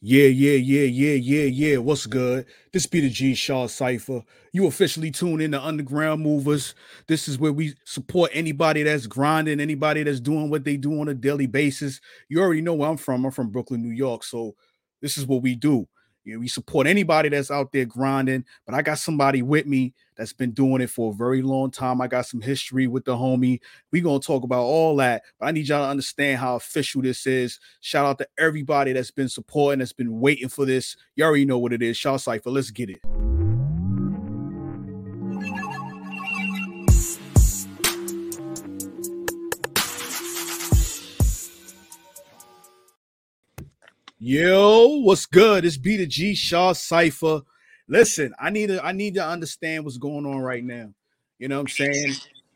Yeah, 0.00 0.26
yeah, 0.26 0.52
yeah, 0.52 0.82
yeah, 0.84 1.14
yeah, 1.14 1.44
yeah. 1.70 1.76
What's 1.78 2.06
good? 2.06 2.46
This 2.72 2.86
be 2.86 3.00
the 3.00 3.10
G 3.10 3.34
Shaw 3.34 3.66
Cypher. 3.66 4.22
You 4.52 4.66
officially 4.66 5.10
tune 5.10 5.40
in 5.40 5.50
to 5.52 5.60
Underground 5.60 6.22
Movers. 6.22 6.76
This 7.08 7.26
is 7.26 7.36
where 7.38 7.52
we 7.52 7.74
support 7.84 8.30
anybody 8.32 8.84
that's 8.84 9.08
grinding, 9.08 9.58
anybody 9.58 10.04
that's 10.04 10.20
doing 10.20 10.50
what 10.50 10.62
they 10.64 10.76
do 10.76 11.00
on 11.00 11.08
a 11.08 11.14
daily 11.14 11.46
basis. 11.46 12.00
You 12.28 12.40
already 12.40 12.60
know 12.60 12.74
where 12.74 12.88
I'm 12.88 12.96
from. 12.96 13.24
I'm 13.24 13.32
from 13.32 13.50
Brooklyn, 13.50 13.82
New 13.82 13.94
York. 13.94 14.22
So 14.22 14.54
this 15.02 15.18
is 15.18 15.26
what 15.26 15.42
we 15.42 15.56
do. 15.56 15.88
You 16.28 16.34
know, 16.34 16.40
we 16.40 16.48
support 16.48 16.86
anybody 16.86 17.30
that's 17.30 17.50
out 17.50 17.72
there 17.72 17.86
grinding, 17.86 18.44
but 18.66 18.74
I 18.74 18.82
got 18.82 18.98
somebody 18.98 19.40
with 19.40 19.64
me 19.64 19.94
that's 20.14 20.34
been 20.34 20.50
doing 20.50 20.82
it 20.82 20.90
for 20.90 21.10
a 21.10 21.14
very 21.14 21.40
long 21.40 21.70
time. 21.70 22.02
I 22.02 22.06
got 22.06 22.26
some 22.26 22.42
history 22.42 22.86
with 22.86 23.06
the 23.06 23.16
homie. 23.16 23.60
we 23.92 24.02
gonna 24.02 24.20
talk 24.20 24.42
about 24.42 24.64
all 24.64 24.94
that, 24.96 25.22
but 25.40 25.46
I 25.46 25.52
need 25.52 25.66
y'all 25.68 25.86
to 25.86 25.88
understand 25.88 26.38
how 26.38 26.56
official 26.56 27.00
this 27.00 27.26
is. 27.26 27.58
Shout 27.80 28.04
out 28.04 28.18
to 28.18 28.28
everybody 28.38 28.92
that's 28.92 29.10
been 29.10 29.30
supporting, 29.30 29.78
that's 29.78 29.94
been 29.94 30.20
waiting 30.20 30.50
for 30.50 30.66
this. 30.66 30.98
You 31.16 31.24
already 31.24 31.46
know 31.46 31.58
what 31.58 31.72
it 31.72 31.80
is. 31.80 31.96
Shaw 31.96 32.18
Cypher, 32.18 32.50
let's 32.50 32.70
get 32.70 32.90
it. 32.90 33.00
Yo, 44.20 44.98
what's 45.02 45.26
good? 45.26 45.64
It's 45.64 45.76
B 45.76 45.96
the 45.96 46.04
G 46.04 46.34
Shaw 46.34 46.72
Cypher. 46.72 47.40
Listen, 47.86 48.34
I 48.36 48.50
need 48.50 48.66
to 48.66 48.84
I 48.84 48.90
need 48.90 49.14
to 49.14 49.24
understand 49.24 49.84
what's 49.84 49.96
going 49.96 50.26
on 50.26 50.40
right 50.40 50.64
now. 50.64 50.92
You 51.38 51.46
know 51.46 51.58
what 51.62 51.70
I'm 51.78 51.92
saying? 51.92 52.14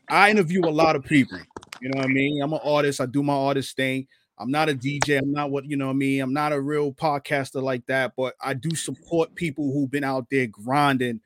I 0.09 0.29
interview 0.29 0.59
a 0.65 0.69
lot 0.69 0.97
of 0.97 1.05
people. 1.05 1.39
You 1.79 1.87
know 1.87 1.99
what 1.99 2.09
I 2.09 2.13
mean? 2.13 2.41
I'm 2.43 2.51
an 2.51 2.59
artist, 2.65 2.99
I 2.99 3.05
do 3.05 3.23
my 3.23 3.33
artist 3.33 3.77
thing. 3.77 4.07
I'm 4.37 4.51
not 4.51 4.67
a 4.67 4.73
DJ, 4.73 5.19
I'm 5.19 5.31
not 5.31 5.51
what 5.51 5.63
you 5.63 5.77
know 5.77 5.85
what 5.85 5.93
I 5.93 5.95
mean. 5.95 6.21
I'm 6.21 6.33
not 6.33 6.51
a 6.51 6.59
real 6.59 6.91
podcaster 6.91 7.63
like 7.63 7.85
that, 7.85 8.11
but 8.17 8.33
I 8.41 8.55
do 8.55 8.75
support 8.75 9.33
people 9.33 9.71
who've 9.71 9.89
been 9.89 10.03
out 10.03 10.25
there 10.29 10.47
grinding. 10.47 11.21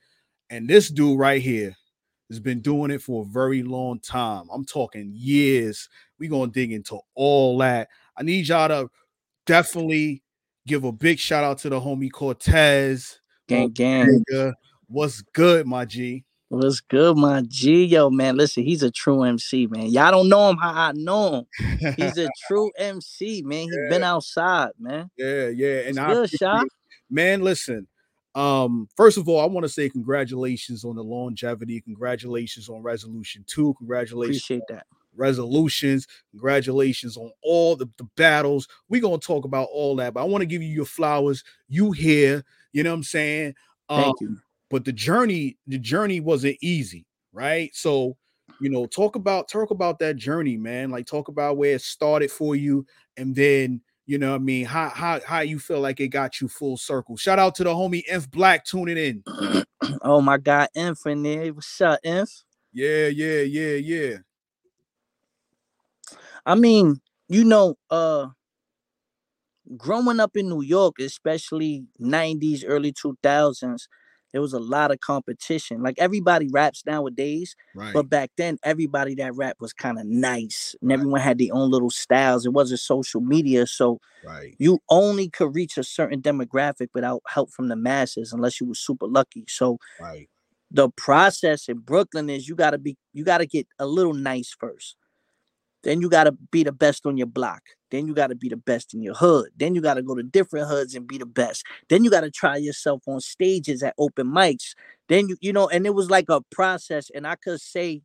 And 0.52 0.70
this 0.70 0.90
dude 0.90 1.18
right 1.18 1.42
here 1.42 1.76
has 2.30 2.40
been 2.40 2.62
doing 2.62 2.92
it 2.92 3.02
for 3.02 3.24
a 3.24 3.28
very 3.28 3.64
long 3.64 4.00
time. 4.02 4.50
I'm 4.54 4.66
talking 4.66 5.14
years. 5.16 5.90
We're 6.20 6.30
gonna 6.30 6.52
dig 6.52 6.74
into 6.74 7.00
all 7.16 7.58
that. 7.58 7.88
I 8.16 8.22
need 8.22 8.48
y'all 8.48 8.68
to 8.68 8.92
definitely 9.48 10.22
give 10.68 10.84
a 10.84 10.92
big 10.92 11.18
shout 11.18 11.44
out 11.44 11.58
to 11.60 11.70
the 11.70 11.80
homie 11.80 12.12
Cortez. 12.12 13.20
Gang, 13.48 13.72
gang. 13.72 14.23
What's 14.88 15.22
good, 15.34 15.66
my 15.66 15.86
G? 15.86 16.26
What's 16.50 16.80
good, 16.80 17.18
my 17.18 17.42
G? 17.48 17.86
Yo, 17.86 18.10
man, 18.10 18.38
listen, 18.38 18.64
he's 18.64 18.84
a 18.84 18.92
true 18.92 19.23
MC, 19.23 19.68
man. 19.68 19.88
Y'all 19.88 20.12
don't 20.12 20.30
know 20.30 20.50
him 20.50 20.58
how 20.58 20.73
I 20.73 20.92
know 20.94 21.45
him. 21.60 21.94
He's 21.98 22.18
a 22.18 22.30
true 22.48 22.72
MC, 22.78 23.42
man. 23.42 23.64
He's 23.64 23.76
yeah. 23.76 23.90
been 23.90 24.04
outside, 24.04 24.70
man. 24.80 25.10
Yeah, 25.18 25.48
yeah. 25.48 25.80
And 25.88 26.00
I 26.00 26.14
good. 26.14 26.30
Man, 27.10 27.42
listen. 27.42 27.88
Um, 28.36 28.88
first 28.95 29.18
of 29.18 29.28
all, 29.28 29.42
I 29.42 29.45
want 29.45 29.64
to 29.64 29.70
say 29.70 29.90
congratulations 29.90 30.86
on 30.86 30.95
the 30.95 31.04
longevity. 31.04 31.82
Congratulations 31.82 32.70
on 32.70 32.84
resolution 32.84 33.44
two. 33.48 33.73
Congratulations. 33.80 34.38
Appreciate 34.38 34.64
that 34.70 34.86
resolutions. 35.18 36.08
Congratulations 36.32 37.18
on 37.18 37.32
all 37.44 37.76
the, 37.76 37.88
the 37.98 38.08
battles. 38.16 38.68
We're 38.90 39.02
gonna 39.02 39.18
talk 39.18 39.46
about 39.46 39.70
all 39.72 39.96
that, 39.98 40.14
but 40.14 40.22
I 40.22 40.26
want 40.26 40.42
to 40.42 40.48
give 40.48 40.62
you 40.62 40.70
your 40.70 40.86
flowers. 40.86 41.44
You 41.68 41.92
here, 41.92 42.44
you 42.73 42.84
know 42.84 42.92
what 42.92 42.98
I'm 42.98 43.04
saying? 43.04 43.56
Um, 43.90 44.04
Thank 44.04 44.22
you. 44.22 44.38
But 44.70 44.86
the 44.86 44.92
journey, 44.92 45.58
the 45.66 45.78
journey 45.78 46.20
wasn't 46.20 46.58
easy, 46.62 47.06
right? 47.32 47.73
So, 47.73 48.18
you 48.60 48.70
know, 48.70 48.86
talk 48.86 49.16
about 49.16 49.48
talk 49.48 49.72
about 49.72 50.00
that 50.00 50.18
journey, 50.18 50.58
man. 50.58 50.92
Like 50.92 51.06
talk 51.06 51.28
about 51.28 51.58
where 51.58 51.76
it 51.76 51.82
started 51.82 52.32
for 52.32 52.56
you, 52.56 52.86
and 53.16 53.34
then 53.36 53.82
you 54.06 54.18
know 54.18 54.36
I 54.36 54.40
mean, 54.40 54.66
how 54.66 54.90
how 54.90 55.20
how 55.26 55.40
you 55.40 55.60
feel 55.60 55.80
like 55.80 56.00
it 56.00 56.10
got 56.10 56.42
you 56.42 56.48
full 56.48 56.78
circle. 56.78 57.16
Shout 57.16 57.40
out 57.40 57.56
to 57.56 57.64
the 57.64 57.73
homie 57.73 58.04
Inf 58.08 58.30
Black 58.30 58.66
tuning 58.66 58.98
in. 58.98 59.64
oh 60.02 60.22
my 60.22 60.38
god, 60.38 60.70
Inf 60.76 61.06
in 61.06 61.23
there. 61.23 61.54
What's 61.54 61.80
up, 61.80 62.00
Inf? 62.04 62.30
Yeah, 62.73 63.08
yeah, 63.08 63.42
yeah, 63.42 63.76
yeah. 63.76 64.17
I 66.48 66.56
mean, 66.56 67.02
you 67.28 67.44
know, 67.44 67.76
uh 67.92 68.28
growing 69.76 70.20
up 70.20 70.38
in 70.38 70.48
New 70.48 70.62
York, 70.62 70.96
especially 71.00 71.86
90s, 72.02 72.64
early 72.66 72.94
2000s, 72.94 73.88
there 74.32 74.42
was 74.42 74.54
a 74.54 74.60
lot 74.60 74.92
of 74.92 75.00
competition. 75.02 75.82
Like 75.82 75.96
everybody 75.98 76.48
raps 76.50 76.86
nowadays, 76.86 77.54
right. 77.76 77.94
but 77.94 78.10
back 78.10 78.32
then 78.38 78.58
everybody 78.64 79.16
that 79.16 79.36
rap 79.36 79.58
was 79.60 79.74
kind 79.74 80.00
of 80.00 80.06
nice 80.06 80.74
and 80.82 80.90
right. 80.90 81.00
everyone 81.00 81.20
had 81.20 81.38
their 81.38 81.54
own 81.54 81.70
little 81.70 81.90
styles. 81.90 82.46
It 82.46 82.54
wasn't 82.54 82.80
social 82.80 83.20
media, 83.20 83.68
so 83.68 84.00
right. 84.26 84.56
you 84.58 84.80
only 84.90 85.30
could 85.30 85.54
reach 85.54 85.78
a 85.78 85.84
certain 85.84 86.22
demographic 86.22 86.88
without 86.94 87.22
help 87.28 87.52
from 87.52 87.68
the 87.68 87.76
masses 87.76 88.32
unless 88.32 88.62
you 88.62 88.68
were 88.68 88.76
super 88.76 89.08
lucky. 89.08 89.44
So 89.50 89.80
the 90.72 90.90
process 90.92 91.68
in 91.68 91.80
Brooklyn 91.80 92.30
is 92.30 92.48
you 92.48 92.56
got 92.56 92.72
to 92.72 92.78
be 92.78 92.98
you 93.14 93.26
got 93.26 93.40
to 93.40 93.46
get 93.46 93.68
a 93.80 93.86
little 93.86 94.14
nice 94.14 94.56
first. 94.58 94.96
Then 95.87 96.02
you 96.02 96.09
got 96.09 96.25
to 96.25 96.33
be 96.33 96.64
the 96.64 96.73
best 96.73 97.05
on 97.05 97.15
your 97.15 97.27
block. 97.27 97.64
Then 97.92 98.08
you 98.08 98.14
got 98.14 98.27
to 98.27 98.36
be 98.36 98.49
the 98.49 98.58
best 98.58 98.93
in 98.93 99.02
your 99.02 99.14
hood. 99.14 99.52
Then 99.55 99.73
you 99.73 99.80
got 99.80 99.93
to 99.93 100.02
go 100.02 100.15
to 100.15 100.21
different 100.21 100.67
hoods 100.67 100.93
and 100.95 101.08
be 101.08 101.17
the 101.17 101.25
best. 101.25 101.64
Then 101.87 102.03
you 102.03 102.09
got 102.09 102.21
to 102.21 102.30
try 102.30 102.58
yourself 102.58 103.03
on 103.08 103.21
stages 103.21 103.81
at 103.81 103.95
open 103.98 104.27
mics. 104.27 104.75
Then 105.08 105.30
you 105.30 105.37
you 105.39 105.53
know, 105.53 105.70
and 105.70 105.86
it 105.86 105.95
was 105.95 106.09
like 106.09 106.25
a 106.27 106.42
process. 106.52 107.09
And 107.15 107.25
I 107.25 107.37
could 107.37 107.61
say 107.61 108.02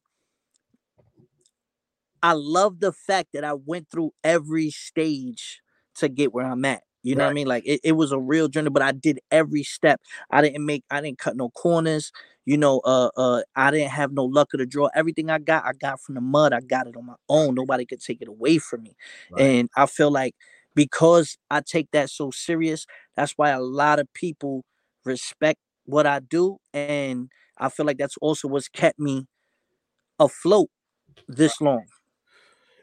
I 2.22 2.34
love 2.34 2.78
the 2.78 2.93
fact 2.93 3.31
that 3.32 3.43
I 3.43 3.54
went 3.54 3.91
through 3.91 4.12
every 4.22 4.70
stage 4.70 5.60
to 5.97 6.09
get 6.09 6.32
where 6.32 6.47
I'm 6.47 6.64
at. 6.64 6.84
You 7.03 7.17
know 7.17 7.25
right. 7.25 7.27
what 7.27 7.31
I 7.31 7.35
mean? 7.35 7.47
Like 7.47 7.65
it, 7.67 7.81
it 7.83 7.93
was 7.93 8.13
a 8.13 8.19
real 8.19 8.49
journey, 8.49 8.71
but 8.71 8.83
I 8.83 8.93
did 8.93 9.21
every 9.31 9.63
step. 9.65 10.01
I 10.31 10.41
didn't 10.43 10.65
make 10.65 10.85
I 10.91 11.01
didn't 11.01 11.19
cut 11.19 11.37
no 11.37 11.51
corners. 11.51 12.13
You 12.45 12.57
know, 12.57 12.81
uh 12.85 13.11
uh 13.17 13.43
I 13.57 13.71
didn't 13.71 13.91
have 13.91 14.13
no 14.13 14.25
luck 14.25 14.55
of 14.55 14.59
the 14.59 14.67
draw. 14.67 14.89
Everything 14.95 15.31
I 15.31 15.39
got, 15.39 15.65
I 15.65 15.73
got 15.73 16.01
from 16.01 16.15
the 16.15 16.21
mud. 16.21 16.53
I 16.53 16.61
got 16.61 16.87
it 16.87 16.97
on 16.97 17.07
my 17.07 17.15
own. 17.29 17.55
Nobody 17.55 17.87
could 17.87 18.01
take 18.01 18.23
it 18.23 18.29
away 18.29 18.59
from 18.59 18.83
me. 18.85 18.97
Right. 19.31 19.43
And 19.43 19.71
I 19.77 19.87
feel 19.87 20.11
like 20.11 20.35
because 20.75 21.37
I 21.51 21.61
take 21.61 21.91
that 21.93 22.11
so 22.11 22.31
serious, 22.31 22.87
that's 23.17 23.33
why 23.33 23.51
a 23.51 23.61
lot 23.61 23.99
of 23.99 24.12
people 24.15 24.65
respect 25.05 25.59
what 25.85 26.07
I 26.07 26.21
do. 26.21 26.59
And 26.73 27.31
I 27.59 27.69
feel 27.69 27.87
like 27.87 27.99
that's 27.99 28.17
also 28.21 28.49
what's 28.49 28.69
kept 28.69 28.99
me 28.99 29.27
afloat 30.19 30.71
this 31.29 31.61
long. 31.61 31.85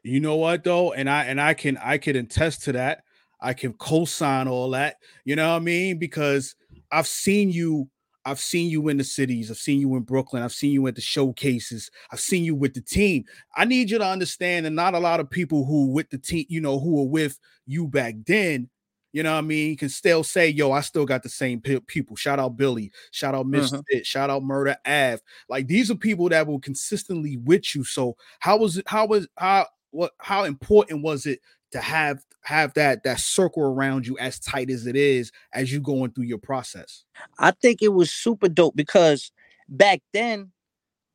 You 0.04 0.20
know 0.20 0.36
what 0.36 0.64
though? 0.64 0.94
And 0.94 1.10
I 1.10 1.26
and 1.26 1.42
I 1.42 1.54
can 1.54 1.78
I 1.78 1.98
can 1.98 2.16
attest 2.16 2.64
to 2.64 2.72
that 2.74 3.04
I 3.42 3.54
can 3.54 3.74
co-sign 3.74 4.48
all 4.48 4.70
that. 4.72 4.98
You 5.26 5.36
know 5.36 5.50
what 5.50 5.58
I 5.58 5.60
mean? 5.60 5.98
Because 5.98 6.56
I've 6.92 7.08
seen 7.08 7.52
you, 7.52 7.90
I've 8.26 8.40
seen 8.40 8.70
you 8.70 8.90
in 8.90 8.98
the 8.98 9.04
cities, 9.04 9.50
I've 9.50 9.58
seen 9.58 9.80
you 9.80 9.96
in 9.96 10.04
Brooklyn, 10.04 10.44
I've 10.44 10.52
seen 10.52 10.72
you 10.72 10.86
at 10.88 10.96
the 10.96 11.02
showcases, 11.02 11.90
I've 12.12 12.20
seen 12.20 12.44
you 12.44 12.54
with 12.54 12.74
the 12.74 12.82
team. 12.82 13.24
I 13.56 13.66
need 13.66 13.90
you 13.90 13.98
to 13.98 14.06
understand 14.06 14.66
that 14.66 14.72
not 14.72 14.94
a 14.94 15.00
lot 15.00 15.20
of 15.20 15.30
people 15.30 15.66
who 15.66 15.88
with 15.88 16.10
the 16.10 16.18
team, 16.18 16.46
you 16.50 16.62
know, 16.62 16.80
who 16.80 16.96
were 16.96 17.10
with 17.10 17.40
you 17.66 17.88
back 17.88 18.16
then, 18.26 18.70
you 19.12 19.24
know 19.24 19.32
what 19.32 19.40
I 19.40 19.42
mean, 19.42 19.76
can 19.78 19.90
still 19.90 20.24
say, 20.24 20.50
yo, 20.50 20.72
I 20.72 20.82
still 20.82 21.06
got 21.06 21.24
the 21.24 21.30
same 21.30 21.62
people. 21.62 22.16
Shout 22.16 22.40
out 22.40 22.58
Billy, 22.58 22.92
shout 23.12 23.34
out 23.34 23.48
Mr. 23.48 23.76
Uh-huh. 23.76 24.00
shout 24.04 24.30
out 24.30 24.44
Murder 24.44 24.78
Ave. 24.86 25.20
Like 25.48 25.68
these 25.68 25.90
are 25.90 25.96
people 25.96 26.30
that 26.30 26.46
will 26.46 26.60
consistently 26.60 27.38
with 27.38 27.74
you. 27.74 27.84
So 27.84 28.16
how 28.40 28.58
was 28.58 28.78
it? 28.78 28.88
How 28.88 29.08
was 29.08 29.28
how 29.38 29.66
what 29.92 30.12
how 30.20 30.44
important 30.44 31.02
was 31.02 31.26
it 31.26 31.40
to 31.72 31.80
have 31.80 32.24
have 32.42 32.74
that 32.74 33.04
that 33.04 33.20
circle 33.20 33.64
around 33.64 34.08
you 34.08 34.18
as 34.18 34.40
tight 34.40 34.70
as 34.70 34.88
it 34.88 34.96
is 34.96 35.32
as 35.54 35.72
you 35.72 35.80
going 35.80 36.12
through 36.12 36.24
your 36.26 36.38
process. 36.38 37.04
I 37.38 37.52
think 37.52 37.82
it 37.82 37.90
was 37.90 38.12
super 38.12 38.50
dope 38.50 38.76
because 38.76 39.32
back 39.68 40.02
then 40.14 40.52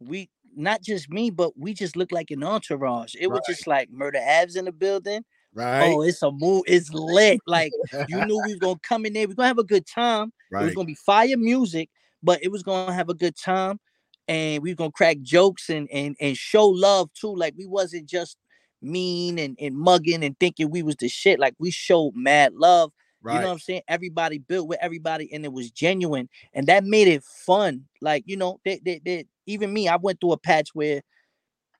we 0.00 0.30
not 0.56 0.82
just 0.82 1.10
me 1.10 1.30
but 1.30 1.58
we 1.58 1.74
just 1.74 1.96
looked 1.96 2.12
like 2.12 2.30
an 2.30 2.44
entourage. 2.44 3.14
It 3.14 3.28
right. 3.28 3.32
was 3.32 3.42
just 3.48 3.66
like 3.66 3.90
Murder 3.90 4.20
Ave 4.20 4.58
in 4.58 4.66
the 4.66 4.72
building. 4.72 5.24
Right. 5.52 5.88
Oh 5.88 6.02
it's 6.02 6.22
a 6.22 6.30
move 6.30 6.62
it's 6.66 6.92
lit. 6.92 7.40
Like 7.46 7.72
you 8.08 8.24
knew 8.26 8.40
we 8.44 8.52
was 8.52 8.58
gonna 8.60 8.80
come 8.82 9.06
in 9.06 9.12
there 9.12 9.26
we're 9.26 9.34
gonna 9.34 9.48
have 9.48 9.58
a 9.58 9.64
good 9.64 9.86
time. 9.86 10.32
Right. 10.50 10.62
it 10.62 10.66
was 10.66 10.74
gonna 10.74 10.86
be 10.86 10.94
fire 10.94 11.36
music 11.36 11.90
but 12.22 12.42
it 12.42 12.50
was 12.50 12.62
gonna 12.62 12.92
have 12.92 13.08
a 13.08 13.14
good 13.14 13.36
time 13.36 13.80
and 14.28 14.62
we 14.62 14.70
were 14.70 14.76
gonna 14.76 14.92
crack 14.92 15.20
jokes 15.20 15.68
and 15.68 15.88
and 15.90 16.16
and 16.20 16.36
show 16.36 16.66
love 16.66 17.12
too. 17.12 17.34
Like 17.34 17.54
we 17.56 17.66
wasn't 17.66 18.08
just 18.08 18.36
mean 18.84 19.38
and, 19.38 19.56
and 19.60 19.76
mugging 19.76 20.24
and 20.24 20.38
thinking 20.38 20.70
we 20.70 20.82
was 20.82 20.96
the 20.96 21.08
shit. 21.08 21.38
Like 21.38 21.54
we 21.58 21.70
showed 21.70 22.12
mad 22.14 22.54
love. 22.54 22.92
Right. 23.22 23.36
You 23.36 23.40
know 23.40 23.46
what 23.46 23.52
I'm 23.54 23.58
saying? 23.60 23.82
Everybody 23.88 24.38
built 24.38 24.68
with 24.68 24.78
everybody 24.82 25.32
and 25.32 25.44
it 25.44 25.52
was 25.52 25.70
genuine. 25.70 26.28
And 26.52 26.66
that 26.66 26.84
made 26.84 27.08
it 27.08 27.24
fun. 27.24 27.86
Like, 28.02 28.24
you 28.26 28.36
know, 28.36 28.60
they, 28.64 28.80
they, 28.84 29.00
they, 29.02 29.24
even 29.46 29.72
me, 29.72 29.88
I 29.88 29.96
went 29.96 30.20
through 30.20 30.32
a 30.32 30.38
patch 30.38 30.68
where 30.74 31.00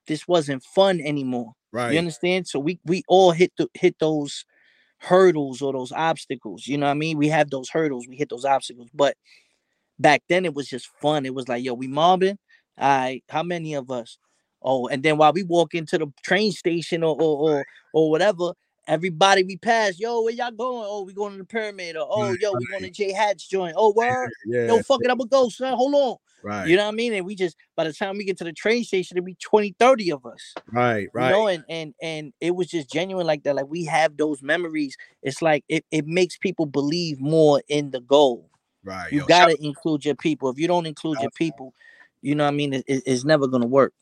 this 0.07 0.27
wasn't 0.27 0.63
fun 0.63 0.99
anymore. 1.01 1.53
Right. 1.71 1.91
You 1.91 1.99
understand? 1.99 2.47
So 2.47 2.57
we 2.57 2.79
we 2.85 3.03
all 3.07 3.31
hit 3.31 3.51
the 3.57 3.67
hit 3.73 3.97
those 3.99 4.45
hurdles 4.99 5.61
or 5.61 5.73
those 5.73 5.91
obstacles. 5.91 6.67
You 6.67 6.77
know 6.77 6.85
what 6.85 6.93
I 6.93 6.95
mean? 6.95 7.17
We 7.17 7.27
have 7.27 7.49
those 7.49 7.69
hurdles, 7.69 8.07
we 8.07 8.15
hit 8.15 8.29
those 8.29 8.45
obstacles. 8.45 8.89
But 8.93 9.17
back 9.99 10.23
then 10.29 10.45
it 10.45 10.53
was 10.53 10.67
just 10.67 10.87
fun. 11.01 11.25
It 11.25 11.35
was 11.35 11.47
like, 11.47 11.63
yo, 11.63 11.73
we 11.73 11.87
mobbing. 11.87 12.37
All 12.77 12.87
right, 12.87 13.23
how 13.29 13.43
many 13.43 13.73
of 13.73 13.91
us? 13.91 14.17
Oh, 14.65 14.87
and 14.87 15.03
then 15.03 15.17
while 15.17 15.31
we 15.31 15.43
walk 15.43 15.75
into 15.75 15.99
the 15.99 16.11
train 16.23 16.51
station 16.51 17.03
or 17.03 17.15
or 17.21 17.51
or, 17.51 17.65
or 17.93 18.09
whatever, 18.09 18.53
everybody 18.87 19.43
we 19.43 19.57
pass, 19.57 19.99
yo, 19.99 20.21
where 20.21 20.33
y'all 20.33 20.51
going? 20.51 20.85
Oh, 20.89 21.03
we 21.03 21.13
going 21.13 21.33
to 21.33 21.37
the 21.37 21.45
pyramid, 21.45 21.95
or 21.95 22.07
oh, 22.09 22.35
yo, 22.39 22.53
we 22.53 22.65
going 22.65 22.83
to 22.83 22.89
J 22.89 23.11
Hatch 23.11 23.49
joint. 23.49 23.75
Oh, 23.77 23.93
where? 23.93 24.31
Yeah. 24.47 24.67
yo, 24.67 24.81
fuck 24.81 25.01
it, 25.03 25.09
I'm 25.09 25.17
gonna 25.17 25.29
go, 25.29 25.49
son. 25.49 25.75
Hold 25.75 25.93
on. 25.95 26.17
right. 26.43 26.67
You 26.67 26.77
know 26.77 26.85
what 26.85 26.93
I 26.93 26.95
mean? 26.95 27.13
And 27.13 27.25
we 27.25 27.35
just 27.35 27.57
by 27.75 27.83
the 27.83 27.93
time 27.93 28.17
we 28.17 28.25
get 28.25 28.37
to 28.37 28.43
the 28.43 28.53
train 28.53 28.83
station, 28.83 29.17
it'll 29.17 29.25
be 29.25 29.35
20, 29.35 29.75
30 29.79 30.11
of 30.11 30.25
us. 30.25 30.53
right. 30.71 31.07
Right. 31.13 31.29
You 31.29 31.31
know, 31.31 31.47
and 31.47 31.63
and 31.69 31.93
and 32.01 32.33
it 32.41 32.55
was 32.55 32.67
just 32.67 32.91
genuine 32.91 33.25
like 33.25 33.43
that. 33.43 33.55
Like 33.55 33.67
we 33.67 33.85
have 33.85 34.17
those 34.17 34.41
memories. 34.41 34.97
It's 35.21 35.41
like 35.41 35.63
it, 35.69 35.85
it 35.91 36.05
makes 36.05 36.37
people 36.37 36.65
believe 36.65 37.19
more 37.19 37.61
in 37.67 37.91
the 37.91 38.01
goal. 38.01 38.49
right. 38.83 39.11
You 39.11 39.19
yo. 39.19 39.25
gotta 39.25 39.55
include 39.63 40.05
your 40.05 40.15
people. 40.15 40.49
If 40.49 40.59
you 40.59 40.67
don't 40.67 40.85
include 40.85 41.19
your 41.21 41.31
people, 41.31 41.73
you 42.25 42.33
know 42.33 42.43
what 42.45 42.53
I 42.53 42.55
mean, 42.55 42.73
it, 42.73 42.83
it- 42.87 43.03
it's 43.05 43.23
never 43.23 43.47
gonna 43.47 43.67
work. 43.67 43.93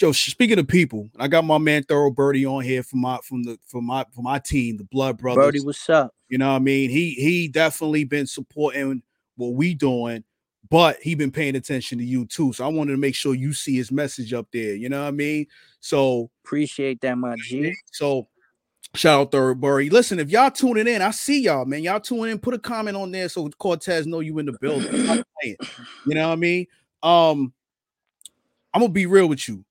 Yo, 0.00 0.12
speaking 0.12 0.58
of 0.58 0.66
people, 0.66 1.10
I 1.18 1.28
got 1.28 1.44
my 1.44 1.58
man 1.58 1.82
Thorough 1.82 2.10
Birdie 2.10 2.46
on 2.46 2.64
here 2.64 2.82
from 2.82 3.00
my 3.02 3.18
from 3.22 3.42
the 3.42 3.58
from 3.66 3.84
my 3.84 4.06
from 4.14 4.24
my 4.24 4.38
team, 4.38 4.78
the 4.78 4.84
Blood 4.84 5.18
Brothers. 5.18 5.44
Birdie, 5.44 5.60
what's 5.60 5.90
up? 5.90 6.14
You 6.30 6.38
know 6.38 6.48
what 6.48 6.56
I 6.56 6.60
mean? 6.60 6.88
He 6.88 7.10
he 7.10 7.48
definitely 7.48 8.04
been 8.04 8.26
supporting 8.26 9.02
what 9.36 9.52
we 9.52 9.74
doing, 9.74 10.24
but 10.70 10.96
he 11.02 11.14
been 11.14 11.30
paying 11.30 11.54
attention 11.54 11.98
to 11.98 12.04
you 12.04 12.24
too. 12.24 12.54
So 12.54 12.64
I 12.64 12.68
wanted 12.68 12.92
to 12.92 12.96
make 12.98 13.14
sure 13.14 13.34
you 13.34 13.52
see 13.52 13.76
his 13.76 13.92
message 13.92 14.32
up 14.32 14.46
there. 14.54 14.74
You 14.74 14.88
know 14.88 15.02
what 15.02 15.08
I 15.08 15.12
mean? 15.12 15.46
So 15.80 16.30
Appreciate 16.46 17.02
that, 17.02 17.18
my 17.18 17.36
G. 17.36 17.74
so 17.92 18.26
shout 18.94 19.20
out 19.20 19.32
Thoroughbury. 19.32 19.90
Listen, 19.90 20.18
if 20.18 20.30
y'all 20.30 20.50
tuning 20.50 20.88
in, 20.88 21.02
I 21.02 21.10
see 21.10 21.42
y'all, 21.42 21.66
man. 21.66 21.82
Y'all 21.82 22.00
tuning 22.00 22.30
in, 22.32 22.38
put 22.38 22.54
a 22.54 22.58
comment 22.58 22.96
on 22.96 23.10
there 23.10 23.28
so 23.28 23.46
Cortez 23.50 24.06
know 24.06 24.20
you 24.20 24.38
in 24.38 24.46
the 24.46 24.56
building. 24.62 24.88
I'm 24.88 25.06
not 25.06 25.26
playing. 25.42 25.56
you 26.06 26.14
know 26.14 26.26
what 26.28 26.32
I 26.32 26.36
mean? 26.36 26.66
Um, 27.02 27.52
I'm 28.74 28.80
gonna 28.80 28.92
be 28.92 29.06
real 29.06 29.28
with 29.28 29.48
you. 29.48 29.64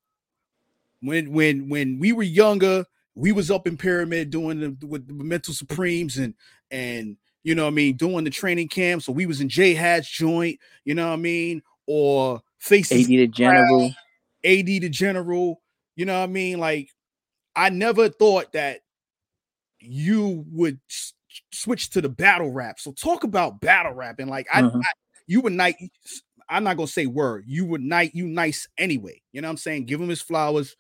When 1.02 1.32
when 1.32 1.70
when 1.70 2.00
we 2.00 2.12
were 2.12 2.24
younger, 2.24 2.86
we 3.16 3.32
was 3.32 3.52
up 3.52 3.68
in 3.68 3.78
Pyramid 3.78 4.30
doing 4.32 4.60
the 4.80 4.86
with 4.88 5.08
the 5.08 5.14
mental 5.14 5.54
supremes 5.54 6.18
and 6.18 6.34
and 6.72 7.18
you 7.44 7.56
know 7.56 7.64
what 7.64 7.72
I 7.72 7.76
mean, 7.76 7.96
doing 7.96 8.24
the 8.24 8.30
training 8.30 8.68
camp. 8.68 9.04
So 9.04 9.12
we 9.12 9.26
was 9.26 9.40
in 9.40 9.48
J 9.50 9.74
Hatch 9.74 10.12
joint, 10.18 10.60
you 10.86 10.96
know 10.96 11.08
what 11.08 11.14
I 11.14 11.18
mean, 11.18 11.62
or 11.86 12.36
AD 12.36 12.42
faces 12.60 13.08
the 13.08 13.28
General. 13.28 13.92
AD 14.44 14.66
the 14.80 14.90
general. 14.90 15.62
You 15.96 16.06
know 16.06 16.18
what 16.18 16.26
I 16.26 16.32
mean? 16.32 16.60
Like, 16.60 16.90
I 17.56 17.70
never 17.70 18.10
thought 18.10 18.52
that 18.54 18.82
you 19.80 20.46
would 20.52 20.80
s- 20.90 21.14
switch 21.52 21.90
to 21.92 22.02
the 22.02 22.10
battle 22.10 22.52
rap. 22.52 22.80
So 22.80 22.92
talk 22.92 23.24
about 23.24 23.62
battle 23.62 23.94
rapping. 23.94 24.28
Like, 24.28 24.48
I, 24.54 24.62
Mhm. 24.64 24.82
I 24.84 24.88
you 25.28 25.42
would 25.42 25.54
night. 25.54 25.76
I'm 26.50 26.64
not 26.64 26.78
gonna 26.78 26.88
say 26.88 27.06
word. 27.06 27.46
You 27.48 27.66
would 27.66 27.82
night 27.82 28.12
you 28.14 28.28
nice 28.28 28.68
anyway. 28.78 29.22
You 29.32 29.42
know 29.42 29.48
what 29.48 29.52
I'm 29.54 29.58
saying? 29.58 29.86
Give 29.86 30.02
him 30.02 30.10
his 30.10 30.22
flowers. 30.22 30.76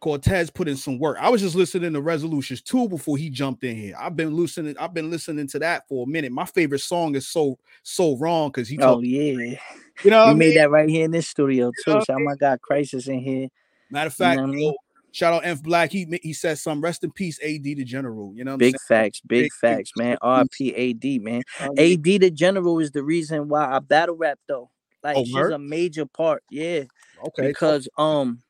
Cortez 0.00 0.48
put 0.48 0.68
in 0.68 0.76
some 0.76 0.98
work. 0.98 1.16
I 1.20 1.28
was 1.28 1.40
just 1.40 1.56
listening 1.56 1.92
to 1.92 2.00
Resolutions 2.00 2.62
2 2.62 2.88
before 2.88 3.16
he 3.16 3.30
jumped 3.30 3.64
in 3.64 3.76
here. 3.76 3.96
I've 3.98 4.14
been 4.14 4.36
listening, 4.36 4.76
I've 4.78 4.94
been 4.94 5.10
listening 5.10 5.48
to 5.48 5.58
that 5.58 5.88
for 5.88 6.04
a 6.04 6.08
minute. 6.08 6.30
My 6.30 6.44
favorite 6.44 6.80
song 6.80 7.16
is 7.16 7.26
so 7.26 7.58
so 7.82 8.16
wrong 8.16 8.50
because 8.50 8.68
he 8.68 8.78
Oh 8.80 9.00
yeah, 9.00 9.58
you 10.04 10.10
know 10.10 10.24
I 10.24 10.32
we 10.32 10.38
made 10.38 10.48
mean? 10.50 10.58
that 10.58 10.70
right 10.70 10.88
here 10.88 11.04
in 11.04 11.10
this 11.10 11.26
studio 11.26 11.72
too. 11.84 11.94
know 11.94 12.00
Shout 12.00 12.10
out 12.10 12.22
my 12.22 12.36
guy 12.36 12.56
Crisis 12.58 13.08
in 13.08 13.18
here. 13.18 13.48
Matter 13.90 14.06
of 14.06 14.20
You 14.20 14.26
know 14.36 14.76
fact, 15.18 15.32
what 15.34 15.44
I 15.44 15.48
mean? 15.48 15.50
yo, 15.50 15.52
shout 15.52 15.52
out 15.52 15.58
F 15.58 15.62
Black. 15.62 15.92
He 15.92 16.20
he 16.22 16.32
said 16.32 16.58
some 16.58 16.80
rest 16.80 17.04
in 17.04 17.10
peace, 17.12 17.38
AD 17.42 17.62
the 17.64 17.84
General. 17.84 18.32
You 18.34 18.44
know 18.44 18.56
Big 18.56 18.76
saying? 18.78 19.04
facts, 19.04 19.20
big 19.26 19.42
Big- 19.44 19.52
facts, 19.60 19.92
man. 19.96 20.16
RP 20.22 20.72
AD, 20.76 21.22
man. 21.22 21.42
AD 21.60 22.02
the 22.02 22.30
General 22.30 22.78
is 22.80 22.90
the 22.92 23.02
reason 23.02 23.48
why 23.48 23.64
I 23.74 23.78
battle 23.78 24.16
rap 24.16 24.38
though. 24.48 24.70
Like 25.02 25.16
Oh, 25.16 25.24
she's 25.24 25.34
word? 25.34 25.52
a 25.52 25.58
major 25.58 26.06
part, 26.06 26.42
yeah. 26.50 26.84
okay, 27.26 27.48
Because 27.48 27.88
um, 27.98 28.42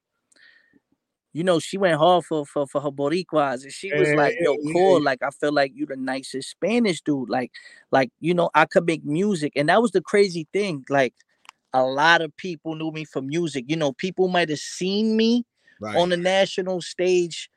you 1.34 1.44
know, 1.44 1.58
she 1.58 1.76
went 1.78 1.98
hard 1.98 2.24
for 2.24 2.46
for 2.46 2.66
for 2.66 2.80
her 2.80 2.90
Boricuas, 2.90 3.62
and 3.62 3.72
she 3.72 3.92
was 3.92 4.08
Yeah, 4.08 4.16
like, 4.16 4.36
"Yo, 4.40 4.56
cool." 4.72 5.00
Like 5.02 5.22
I 5.22 5.30
feel 5.30 5.52
like 5.52 5.72
you 5.74 5.86
the 5.86 5.96
nicest 5.96 6.50
Spanish 6.50 7.00
dude. 7.02 7.28
Like, 7.28 7.52
like 7.92 8.10
you 8.20 8.34
know, 8.34 8.50
I 8.54 8.64
could 8.64 8.86
make 8.86 9.04
music, 9.04 9.52
and 9.56 9.68
that 9.68 9.82
was 9.82 9.92
the 9.92 10.00
crazy 10.00 10.46
thing. 10.52 10.84
Like, 10.88 11.14
a 11.74 11.84
lot 11.84 12.22
of 12.22 12.34
people 12.38 12.74
knew 12.76 12.90
me 12.90 13.04
for 13.04 13.20
music. 13.22 13.66
You 13.68 13.76
know, 13.76 13.92
people 13.92 14.28
might 14.28 14.48
have 14.48 14.58
seen 14.58 15.16
me 15.16 15.44
right. 15.80 15.96
on 15.96 16.08
the 16.10 16.16
national 16.16 16.80
stage 16.82 17.50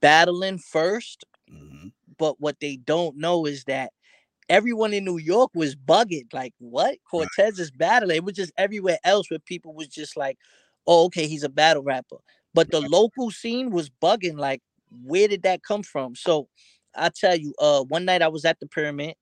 battling 0.00 0.58
first, 0.58 1.24
Mhm. 1.50 1.92
but 2.18 2.40
what 2.40 2.60
they 2.60 2.76
don't 2.76 3.16
know 3.16 3.46
is 3.46 3.64
that 3.64 3.92
everyone 4.48 4.92
in 4.92 5.04
New 5.04 5.18
York 5.18 5.50
was 5.54 5.74
bugging. 5.74 6.32
Like, 6.32 6.54
what? 6.58 6.98
Cortez 7.10 7.58
is 7.58 7.70
battling. 7.70 8.16
It 8.16 8.24
was 8.24 8.34
just 8.34 8.52
everywhere 8.56 8.98
else 9.04 9.30
where 9.30 9.38
people 9.38 9.74
was 9.74 9.88
just 9.88 10.16
like, 10.16 10.38
oh, 10.86 11.04
okay, 11.06 11.26
he's 11.26 11.44
a 11.44 11.48
battle 11.48 11.82
rapper. 11.82 12.18
But 12.52 12.70
the 12.70 12.80
local 12.80 13.30
scene 13.30 13.70
was 13.70 13.90
bugging. 13.90 14.38
Like, 14.38 14.62
where 15.02 15.28
did 15.28 15.42
that 15.42 15.62
come 15.62 15.82
from? 15.82 16.14
So 16.14 16.48
I 16.94 17.08
tell 17.08 17.36
you, 17.36 17.54
uh, 17.58 17.82
one 17.84 18.04
night 18.04 18.22
I 18.22 18.28
was 18.28 18.44
at 18.44 18.60
the 18.60 18.66
pyramid 18.66 19.16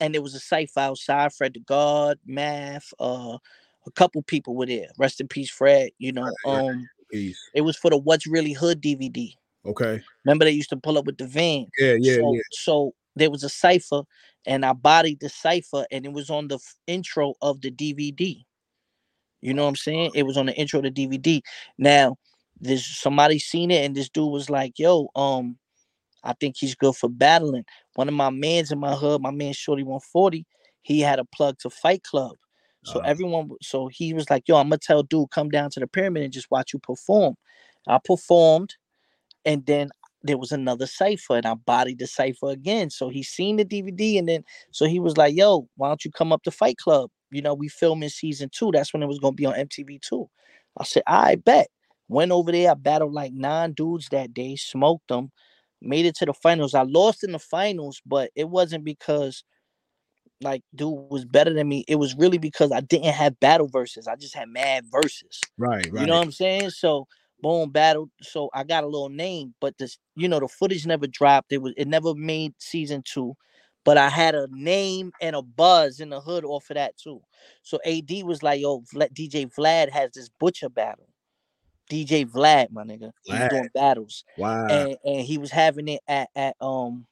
and 0.00 0.14
there 0.14 0.22
was 0.22 0.34
a 0.34 0.40
cipher 0.40 0.80
outside, 0.80 1.32
Fred 1.32 1.54
the 1.54 1.60
God, 1.60 2.18
Math, 2.26 2.92
uh, 2.98 3.38
a 3.86 3.90
couple 3.92 4.22
people 4.22 4.54
were 4.54 4.66
there. 4.66 4.88
Rest 4.98 5.20
in 5.20 5.28
peace, 5.28 5.50
Fred. 5.50 5.90
You 5.98 6.12
know, 6.12 6.30
right. 6.44 6.68
um, 6.68 6.88
Peace. 7.10 7.38
it 7.54 7.62
was 7.62 7.76
for 7.76 7.90
the 7.90 7.96
What's 7.96 8.26
Really 8.26 8.52
Hood 8.52 8.80
DVD. 8.82 9.32
Okay. 9.66 10.00
Remember 10.24 10.44
they 10.44 10.50
used 10.52 10.70
to 10.70 10.76
pull 10.76 10.98
up 10.98 11.06
with 11.06 11.18
the 11.18 11.26
van. 11.26 11.66
Yeah, 11.78 11.96
yeah, 11.98 12.16
so, 12.16 12.34
yeah. 12.34 12.40
so 12.52 12.94
there 13.16 13.30
was 13.30 13.44
a 13.44 13.48
cipher, 13.48 14.02
and 14.46 14.64
I 14.64 14.72
bodied 14.72 15.20
the 15.20 15.28
cipher, 15.28 15.86
and 15.90 16.04
it 16.04 16.12
was 16.12 16.30
on 16.30 16.48
the 16.48 16.56
f- 16.56 16.74
intro 16.86 17.34
of 17.42 17.60
the 17.60 17.70
DVD. 17.70 18.44
You 19.40 19.54
know 19.54 19.64
what 19.64 19.70
I'm 19.70 19.76
saying? 19.76 20.12
It 20.14 20.24
was 20.24 20.36
on 20.36 20.46
the 20.46 20.54
intro 20.54 20.80
of 20.80 20.84
the 20.84 20.90
DVD. 20.90 21.40
Now, 21.76 22.16
this 22.60 22.86
somebody 22.86 23.38
seen 23.38 23.70
it, 23.70 23.84
and 23.84 23.94
this 23.94 24.08
dude 24.08 24.32
was 24.32 24.50
like, 24.50 24.78
"Yo, 24.78 25.08
um, 25.14 25.58
I 26.24 26.32
think 26.34 26.56
he's 26.58 26.74
good 26.74 26.96
for 26.96 27.08
battling." 27.08 27.64
One 27.94 28.08
of 28.08 28.14
my 28.14 28.30
mans 28.30 28.72
in 28.72 28.78
my 28.78 28.94
hood, 28.94 29.22
my 29.22 29.30
man 29.30 29.52
Shorty 29.52 29.82
140, 29.82 30.44
he 30.82 31.00
had 31.00 31.18
a 31.18 31.24
plug 31.24 31.58
to 31.60 31.70
Fight 31.70 32.02
Club. 32.02 32.32
So 32.88 33.00
Uh-huh. 33.00 33.10
everyone, 33.10 33.50
so 33.62 33.88
he 33.88 34.14
was 34.14 34.30
like, 34.30 34.48
"Yo, 34.48 34.56
I'm 34.56 34.68
gonna 34.70 34.78
tell 34.78 35.02
dude 35.02 35.30
come 35.30 35.50
down 35.50 35.70
to 35.72 35.80
the 35.80 35.86
pyramid 35.86 36.22
and 36.24 36.32
just 36.32 36.50
watch 36.50 36.72
you 36.72 36.78
perform." 36.80 37.36
I 37.88 37.98
performed, 38.04 38.76
and 39.44 39.64
then 39.66 39.90
there 40.22 40.38
was 40.38 40.52
another 40.52 40.86
cipher, 40.86 41.36
and 41.36 41.46
I 41.46 41.54
bodied 41.54 41.98
the 42.00 42.06
cipher 42.06 42.48
again. 42.50 42.90
So 42.90 43.08
he 43.08 43.22
seen 43.22 43.56
the 43.56 43.64
DVD, 43.64 44.18
and 44.18 44.28
then 44.28 44.44
so 44.72 44.86
he 44.86 45.00
was 45.00 45.16
like, 45.16 45.34
"Yo, 45.36 45.68
why 45.76 45.88
don't 45.88 46.04
you 46.04 46.10
come 46.10 46.32
up 46.32 46.42
to 46.44 46.50
Fight 46.50 46.76
Club? 46.78 47.10
You 47.30 47.42
know, 47.42 47.54
we 47.54 47.68
filming 47.68 48.08
season 48.10 48.50
two. 48.52 48.70
That's 48.72 48.92
when 48.92 49.02
it 49.02 49.06
was 49.08 49.18
gonna 49.20 49.32
be 49.34 49.46
on 49.46 49.54
MTV 49.56 49.98
two. 50.00 50.28
I 50.78 50.84
said, 50.84 51.02
"I 51.06 51.36
bet." 51.36 51.68
Went 52.08 52.32
over 52.32 52.52
there. 52.52 52.70
I 52.70 52.74
battled 52.74 53.12
like 53.12 53.32
nine 53.34 53.72
dudes 53.74 54.08
that 54.10 54.32
day. 54.34 54.56
Smoked 54.56 55.08
them. 55.08 55.30
Made 55.82 56.06
it 56.06 56.16
to 56.16 56.26
the 56.26 56.32
finals. 56.34 56.74
I 56.74 56.82
lost 56.82 57.22
in 57.24 57.32
the 57.32 57.38
finals, 57.38 58.00
but 58.06 58.30
it 58.34 58.48
wasn't 58.48 58.84
because 58.84 59.44
like 60.40 60.62
dude 60.74 61.10
was 61.10 61.24
better 61.24 61.52
than 61.52 61.68
me. 61.68 61.84
It 61.88 61.96
was 61.96 62.14
really 62.16 62.38
because 62.38 62.72
I 62.72 62.80
didn't 62.80 63.12
have 63.12 63.38
battle 63.40 63.68
verses. 63.68 64.06
I 64.06 64.16
just 64.16 64.34
had 64.34 64.48
mad 64.48 64.84
verses. 64.90 65.40
Right, 65.56 65.86
right. 65.90 66.00
You 66.00 66.06
know 66.06 66.16
what 66.16 66.24
I'm 66.24 66.32
saying? 66.32 66.70
So 66.70 67.06
boom, 67.40 67.70
battle. 67.70 68.10
So 68.22 68.50
I 68.54 68.64
got 68.64 68.84
a 68.84 68.88
little 68.88 69.08
name, 69.08 69.54
but 69.60 69.76
this, 69.78 69.98
you 70.16 70.28
know, 70.28 70.40
the 70.40 70.48
footage 70.48 70.86
never 70.86 71.06
dropped. 71.06 71.52
It 71.52 71.62
was 71.62 71.74
it 71.76 71.88
never 71.88 72.14
made 72.14 72.54
season 72.58 73.02
two. 73.04 73.36
But 73.84 73.96
I 73.96 74.08
had 74.10 74.34
a 74.34 74.48
name 74.50 75.12
and 75.20 75.34
a 75.34 75.40
buzz 75.40 76.00
in 76.00 76.10
the 76.10 76.20
hood 76.20 76.44
off 76.44 76.68
of 76.70 76.74
that 76.74 76.96
too. 76.98 77.22
So 77.62 77.78
AD 77.86 78.10
was 78.24 78.42
like, 78.42 78.60
yo, 78.60 78.80
DJ 78.92 79.50
Vlad 79.54 79.90
has 79.90 80.10
this 80.12 80.28
butcher 80.28 80.68
battle. 80.68 81.08
DJ 81.90 82.26
Vlad, 82.26 82.70
my 82.70 82.84
nigga. 82.84 83.12
He 83.24 83.32
was 83.32 83.48
doing 83.48 83.70
battles. 83.72 84.24
wow. 84.36 84.66
And, 84.66 84.96
and 85.04 85.20
he 85.22 85.38
was 85.38 85.50
having 85.50 85.88
it 85.88 86.00
at, 86.06 86.28
at 86.36 86.54
um 86.60 87.06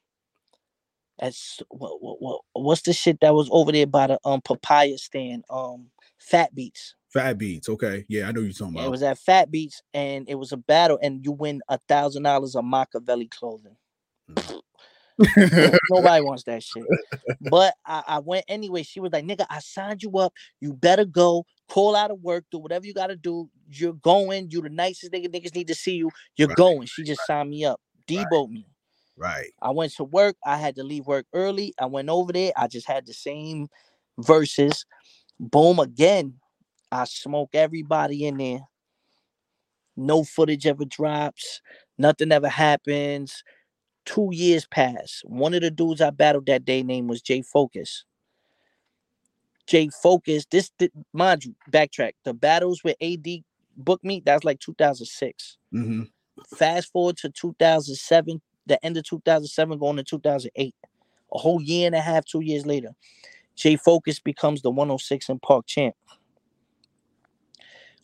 at 1.19 1.29
s- 1.29 1.63
what, 1.69 2.03
what, 2.03 2.21
what 2.21 2.41
what's 2.53 2.83
the 2.83 2.93
shit 2.93 3.21
that 3.21 3.35
was 3.35 3.49
over 3.51 3.73
there 3.73 3.87
by 3.87 4.07
the 4.09 4.19
um 4.25 4.41
papaya 4.41 4.99
stand? 4.99 5.45
Um 5.51 5.87
Fat 6.19 6.55
Beats. 6.55 6.95
Fat 7.13 7.39
beats. 7.39 7.69
Okay. 7.69 8.05
Yeah, 8.09 8.29
I 8.29 8.33
know 8.33 8.41
you're 8.41 8.53
talking 8.53 8.75
about 8.75 8.87
It 8.87 8.91
was 8.91 9.03
at 9.03 9.19
Fat 9.19 9.51
Beats, 9.51 9.83
and 9.95 10.29
it 10.29 10.35
was 10.35 10.53
a 10.53 10.57
battle, 10.57 10.99
and 11.01 11.25
you 11.25 11.33
win 11.33 11.63
a 11.69 11.79
thousand 11.89 12.25
dollars 12.25 12.55
of 12.57 12.65
Makaveli 12.65 13.31
clothing. 13.31 13.77
No- 14.29 14.63
Nobody 15.91 16.23
wants 16.23 16.43
that 16.45 16.63
shit. 16.63 16.85
But 17.41 17.75
I, 17.87 18.03
I 18.07 18.19
went 18.19 18.45
anyway. 18.49 18.83
She 18.83 19.01
was 19.01 19.13
like, 19.13 19.25
"Nigga, 19.25 19.47
I 19.49 19.61
signed 19.61 20.03
you 20.03 20.19
up. 20.19 20.33
You 20.61 20.75
better 20.75 21.05
go. 21.05 21.47
Call 21.69 21.97
out 21.97 22.11
of 22.11 22.21
work. 22.21 22.45
Do 22.51 22.59
whatever 22.59 22.87
you 22.87 22.93
gotta 22.93 23.17
do. 23.17 23.49
You're 23.71 23.95
going. 23.95 24.51
You're 24.51 24.63
the 24.63 24.69
nicest 24.69 25.13
nigga. 25.13 25.29
Niggas 25.29 25.55
need 25.55 25.69
to 25.69 25.75
see 25.75 25.95
you. 25.97 26.11
You're 26.37 26.49
Right, 26.49 26.57
going." 26.57 26.87
She 26.87 27.03
just 27.05 27.25
signed 27.27 27.51
me 27.51 27.65
up. 27.65 27.81
Right. 28.11 28.27
Deboed 28.31 28.51
me. 28.51 28.67
Right. 29.17 29.53
I 29.61 29.71
went 29.71 29.93
to 29.97 30.05
work. 30.05 30.37
I 30.45 30.57
had 30.57 30.77
to 30.77 30.83
leave 30.85 31.07
work 31.07 31.27
early. 31.33 31.75
I 31.81 31.87
went 31.87 32.09
over 32.09 32.33
there. 32.33 32.53
I 32.57 32.69
just 32.69 32.87
had 32.87 33.07
the 33.07 33.13
same 33.15 33.69
verses. 34.19 34.85
Boom 35.39 35.79
again. 35.79 36.35
I 36.91 37.05
smoke 37.05 37.51
everybody 37.55 38.27
in 38.27 38.39
there. 38.39 38.61
No 39.97 40.25
footage 40.25 40.67
ever 40.67 40.85
drops. 40.85 41.61
Nothing 41.99 42.33
ever 42.33 42.49
happens. 42.49 43.43
Two 44.05 44.29
years 44.33 44.67
pass. 44.67 45.23
One 45.25 45.55
of 45.55 45.63
the 45.63 45.71
dudes 45.71 46.01
I 46.01 46.11
battled 46.11 46.47
that 46.47 46.65
day 46.65 46.83
name 46.83 47.09
was 47.09 47.23
Jay 47.23 47.43
Focus. 47.43 48.05
Jay 49.67 49.89
Focus. 50.03 50.47
This, 50.51 50.71
thi- 50.79 50.91
mind 51.13 51.45
you, 51.45 51.55
backtrack. 51.71 52.13
The 52.25 52.35
battles 52.35 52.83
with 52.85 52.97
AD 53.03 53.27
booked 53.77 54.05
me. 54.05 54.23
That's 54.25 54.45
like 54.45 54.61
2006 54.61 55.57
hmm 55.73 56.03
fast 56.57 56.93
forward 56.93 57.17
to 57.19 57.31
2007 57.31 58.41
the 58.67 58.85
end 58.85 58.97
of 58.97 59.05
2007 59.05 59.79
going 59.79 59.97
to 59.97 60.05
2008. 60.05 60.75
A 61.33 61.39
whole 61.39 61.61
year 61.61 61.87
and 61.87 61.95
a 61.95 62.01
half, 62.01 62.25
two 62.25 62.41
years 62.41 62.67
later, 62.67 62.91
Jay 63.57 63.77
Focus 63.77 64.21
becomes 64.21 64.63
the 64.63 64.71
106 64.71 65.31
& 65.37 65.43
Park 65.43 65.67
champ. 65.67 65.95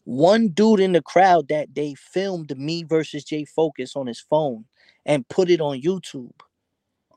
One 0.04 0.48
dude 0.48 0.80
in 0.80 0.92
the 0.92 1.02
crowd 1.02 1.48
that 1.48 1.72
day 1.72 1.94
filmed 1.94 2.56
me 2.58 2.82
versus 2.82 3.24
Jay 3.24 3.44
Focus 3.44 3.94
on 3.94 4.06
his 4.06 4.18
phone 4.18 4.64
and 5.06 5.28
put 5.28 5.50
it 5.50 5.60
on 5.60 5.80
YouTube. 5.80 6.32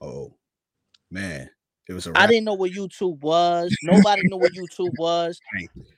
Oh 0.01 0.35
man. 1.09 1.49
It 1.87 1.93
was 1.93 2.07
I 2.15 2.25
didn't 2.25 2.45
know 2.45 2.55
what 2.55 2.71
YouTube 2.71 3.19
was. 3.21 3.75
Nobody 3.83 4.23
knew 4.25 4.37
what 4.37 4.53
YouTube 4.55 4.93
was. 4.97 5.39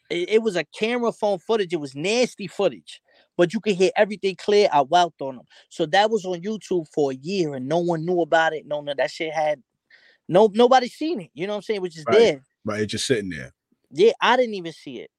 It, 0.09 0.29
it, 0.29 0.41
was 0.41 0.57
a 0.57 0.65
camera 0.65 1.13
phone 1.13 1.39
footage. 1.39 1.71
It 1.71 1.79
was 1.79 1.95
nasty 1.95 2.47
footage, 2.47 3.01
but 3.38 3.53
you 3.53 3.60
could 3.60 3.75
hear 3.75 3.91
everything 3.96 4.36
clear. 4.36 4.67
I 4.74 4.84
wowed 4.84 5.13
on 5.22 5.38
them. 5.38 5.46
So 5.70 5.86
that 5.88 6.10
was 6.10 6.25
on 6.25 6.41
YouTube 6.41 6.88
for 6.94 7.12
a 7.12 7.15
year, 7.15 7.53
and 7.53 7.67
no 7.67 7.77
one 7.77 8.06
knew 8.06 8.22
about 8.22 8.53
it. 8.53 8.65
No, 8.65 8.82
no, 8.82 8.94
that 8.98 9.12
shit 9.12 9.34
had 9.34 9.62
no 10.27 10.51
nobody 10.53 10.89
seen 10.89 11.22
it. 11.22 11.29
You 11.34 11.48
know 11.48 11.53
what 11.53 11.58
I'm 11.58 11.63
saying? 11.63 11.82
Which 11.82 11.98
is 11.98 12.03
right. 12.08 12.17
there. 12.17 12.41
Right, 12.65 12.82
it's 12.82 12.91
just 12.91 13.08
sitting 13.08 13.29
there. 13.29 13.53
Yeah, 13.91 14.12
I 14.20 14.36
didn't 14.36 14.56
even 14.56 14.74
see 14.74 15.00
it. 15.00 15.12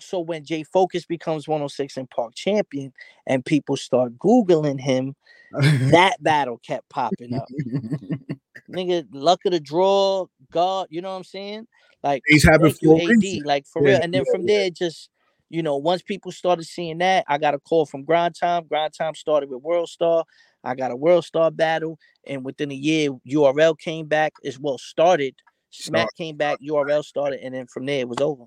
So 0.00 0.20
when 0.20 0.44
Jay 0.44 0.62
Focus 0.62 1.06
becomes 1.06 1.48
106 1.48 1.98
& 2.04 2.14
Park 2.14 2.34
champion, 2.34 2.92
and 3.26 3.44
people 3.44 3.76
start 3.76 4.16
googling 4.18 4.78
him, 4.78 5.16
that 5.52 6.22
battle 6.22 6.58
kept 6.58 6.88
popping 6.90 7.34
up. 7.34 7.46
Nigga, 8.70 9.06
luck 9.12 9.40
of 9.46 9.52
the 9.52 9.60
draw, 9.60 10.26
God, 10.52 10.88
you 10.90 11.00
know 11.00 11.10
what 11.10 11.16
I'm 11.16 11.24
saying? 11.24 11.66
Like 12.02 12.22
he's 12.26 12.44
having 12.44 12.74
you, 12.80 12.96
AD, 12.96 13.46
like 13.46 13.66
for 13.66 13.82
yeah, 13.82 13.88
real. 13.88 14.00
And 14.02 14.14
then 14.14 14.24
yeah, 14.26 14.32
from 14.32 14.46
yeah. 14.46 14.56
there, 14.58 14.70
just 14.70 15.08
you 15.48 15.62
know, 15.62 15.76
once 15.76 16.02
people 16.02 16.32
started 16.32 16.64
seeing 16.64 16.98
that, 16.98 17.24
I 17.28 17.38
got 17.38 17.54
a 17.54 17.58
call 17.58 17.86
from 17.86 18.04
Grind 18.04 18.34
Time. 18.34 18.66
Grind 18.66 18.92
Time 18.94 19.14
started 19.14 19.48
with 19.48 19.62
World 19.62 19.88
Star. 19.88 20.24
I 20.64 20.74
got 20.74 20.90
a 20.90 20.96
World 20.96 21.24
Star 21.24 21.50
battle, 21.50 21.98
and 22.26 22.44
within 22.44 22.72
a 22.72 22.74
year, 22.74 23.10
URL 23.28 23.78
came 23.78 24.06
back 24.06 24.32
as 24.44 24.58
well. 24.58 24.78
Started, 24.78 25.34
Smack 25.70 26.08
came 26.16 26.36
back, 26.36 26.58
URL 26.60 27.04
started, 27.04 27.40
and 27.40 27.54
then 27.54 27.66
from 27.66 27.86
there 27.86 28.00
it 28.00 28.08
was 28.08 28.20
over. 28.20 28.44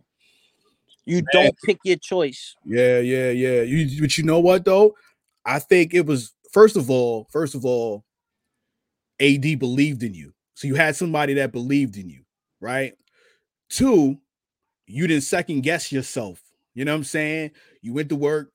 You 1.06 1.18
Man. 1.18 1.26
don't 1.32 1.58
pick 1.64 1.80
your 1.84 1.98
choice. 1.98 2.56
Yeah, 2.66 3.00
yeah, 3.00 3.32
yeah. 3.32 3.62
You, 3.62 4.02
but 4.02 4.18
you 4.18 4.24
know 4.24 4.40
what 4.40 4.66
though? 4.66 4.96
I 5.46 5.60
think 5.60 5.94
it 5.94 6.06
was 6.06 6.34
first 6.52 6.76
of 6.76 6.90
all, 6.90 7.28
first 7.32 7.56
of 7.56 7.66
all, 7.66 8.04
AD 9.20 9.60
believed 9.60 10.04
in 10.04 10.14
you. 10.14 10.34
So 10.56 10.68
you 10.68 10.76
had 10.76 10.96
somebody 10.96 11.36
that 11.36 11.52
believed 11.52 11.98
in 11.98 12.10
you, 12.10 12.24
right? 12.60 12.94
Two, 13.70 14.18
you 14.88 15.08
didn't 15.08 15.24
second 15.24 15.62
guess 15.62 15.92
yourself. 15.92 16.42
You 16.74 16.86
know 16.86 16.94
what 16.94 16.98
I'm 16.98 17.04
saying? 17.04 17.52
You 17.82 17.94
went 17.94 18.10
to 18.10 18.16
work 18.16 18.52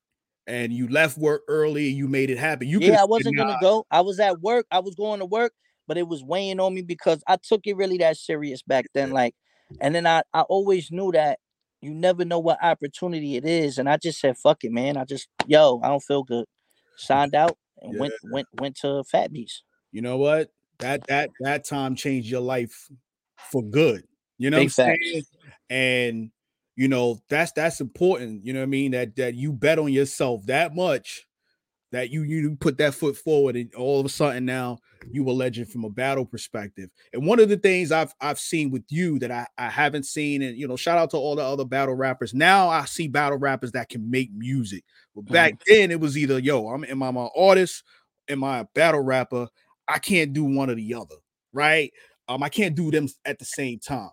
and 0.46 0.72
you 0.72 0.88
left 0.88 1.18
work 1.18 1.42
early 1.48 1.88
and 1.88 1.96
you 1.96 2.08
made 2.08 2.30
it 2.30 2.38
happen. 2.38 2.68
You 2.68 2.78
yeah, 2.80 3.00
I 3.00 3.04
wasn't 3.04 3.36
gonna 3.36 3.58
go. 3.60 3.86
I 3.90 4.00
was 4.00 4.20
at 4.20 4.40
work. 4.40 4.66
I 4.70 4.80
was 4.80 4.94
going 4.94 5.20
to 5.20 5.26
work, 5.26 5.52
but 5.86 5.96
it 5.96 6.06
was 6.06 6.22
weighing 6.22 6.60
on 6.60 6.74
me 6.74 6.82
because 6.82 7.22
I 7.26 7.36
took 7.36 7.66
it 7.66 7.76
really 7.76 7.98
that 7.98 8.16
serious 8.16 8.62
back 8.62 8.86
then. 8.94 9.10
Like, 9.10 9.34
and 9.80 9.94
then 9.94 10.06
I 10.06 10.22
I 10.32 10.42
always 10.42 10.90
knew 10.90 11.12
that 11.12 11.38
you 11.80 11.94
never 11.94 12.24
know 12.24 12.38
what 12.38 12.62
opportunity 12.62 13.36
it 13.36 13.44
is, 13.44 13.78
and 13.78 13.88
I 13.88 13.96
just 13.96 14.20
said 14.20 14.36
fuck 14.38 14.64
it, 14.64 14.72
man. 14.72 14.96
I 14.96 15.04
just 15.04 15.28
yo, 15.46 15.80
I 15.82 15.88
don't 15.88 16.02
feel 16.02 16.22
good. 16.22 16.46
Signed 16.96 17.34
out 17.34 17.56
and 17.82 17.94
yeah. 17.94 18.00
went 18.00 18.14
went 18.24 18.48
went 18.60 18.76
to 18.78 19.04
Fat 19.04 19.32
Beats. 19.32 19.62
You 19.92 20.02
know 20.02 20.16
what? 20.16 20.50
That 20.78 21.06
that 21.08 21.30
that 21.40 21.64
time 21.64 21.94
changed 21.94 22.28
your 22.28 22.40
life 22.40 22.88
for 23.36 23.62
good. 23.62 24.04
You 24.38 24.50
know 24.50 24.58
Big 24.58 24.72
what 24.76 24.88
I'm 24.88 24.96
saying? 25.02 25.22
And 25.70 26.30
you 26.76 26.88
know, 26.88 27.20
that's 27.28 27.52
that's 27.52 27.80
important. 27.80 28.44
You 28.44 28.52
know 28.52 28.60
what 28.60 28.64
I 28.64 28.66
mean? 28.66 28.92
That 28.92 29.16
that 29.16 29.34
you 29.34 29.52
bet 29.52 29.78
on 29.78 29.92
yourself 29.92 30.46
that 30.46 30.74
much 30.74 31.26
that 31.92 32.10
you 32.10 32.22
you 32.22 32.56
put 32.56 32.78
that 32.78 32.94
foot 32.94 33.16
forward 33.16 33.54
and 33.54 33.72
all 33.76 34.00
of 34.00 34.06
a 34.06 34.08
sudden 34.08 34.44
now 34.44 34.78
you 35.12 35.28
a 35.28 35.30
legend 35.30 35.68
from 35.68 35.84
a 35.84 35.90
battle 35.90 36.24
perspective. 36.24 36.90
And 37.12 37.24
one 37.24 37.38
of 37.38 37.48
the 37.48 37.56
things 37.56 37.92
I've 37.92 38.12
I've 38.20 38.40
seen 38.40 38.70
with 38.70 38.82
you 38.88 39.18
that 39.20 39.30
I, 39.30 39.46
I 39.56 39.68
haven't 39.70 40.04
seen, 40.04 40.42
and 40.42 40.56
you 40.56 40.66
know, 40.66 40.76
shout 40.76 40.98
out 40.98 41.10
to 41.10 41.16
all 41.16 41.36
the 41.36 41.44
other 41.44 41.64
battle 41.64 41.94
rappers. 41.94 42.34
Now 42.34 42.68
I 42.68 42.84
see 42.86 43.06
battle 43.06 43.38
rappers 43.38 43.72
that 43.72 43.88
can 43.88 44.10
make 44.10 44.30
music. 44.34 44.84
But 45.14 45.26
back 45.26 45.52
mm-hmm. 45.52 45.74
then 45.74 45.90
it 45.90 46.00
was 46.00 46.18
either 46.18 46.38
yo, 46.38 46.68
I'm 46.68 46.84
am 46.84 47.02
I 47.02 47.08
an 47.08 47.28
artist, 47.36 47.84
am 48.28 48.42
I 48.42 48.60
a 48.60 48.66
battle 48.74 49.02
rapper? 49.02 49.46
I 49.86 49.98
can't 49.98 50.32
do 50.32 50.44
one 50.44 50.70
or 50.70 50.74
the 50.74 50.94
other, 50.94 51.16
right? 51.52 51.92
Um, 52.28 52.42
I 52.42 52.48
can't 52.48 52.74
do 52.74 52.90
them 52.90 53.06
at 53.24 53.38
the 53.38 53.44
same 53.44 53.78
time. 53.78 54.10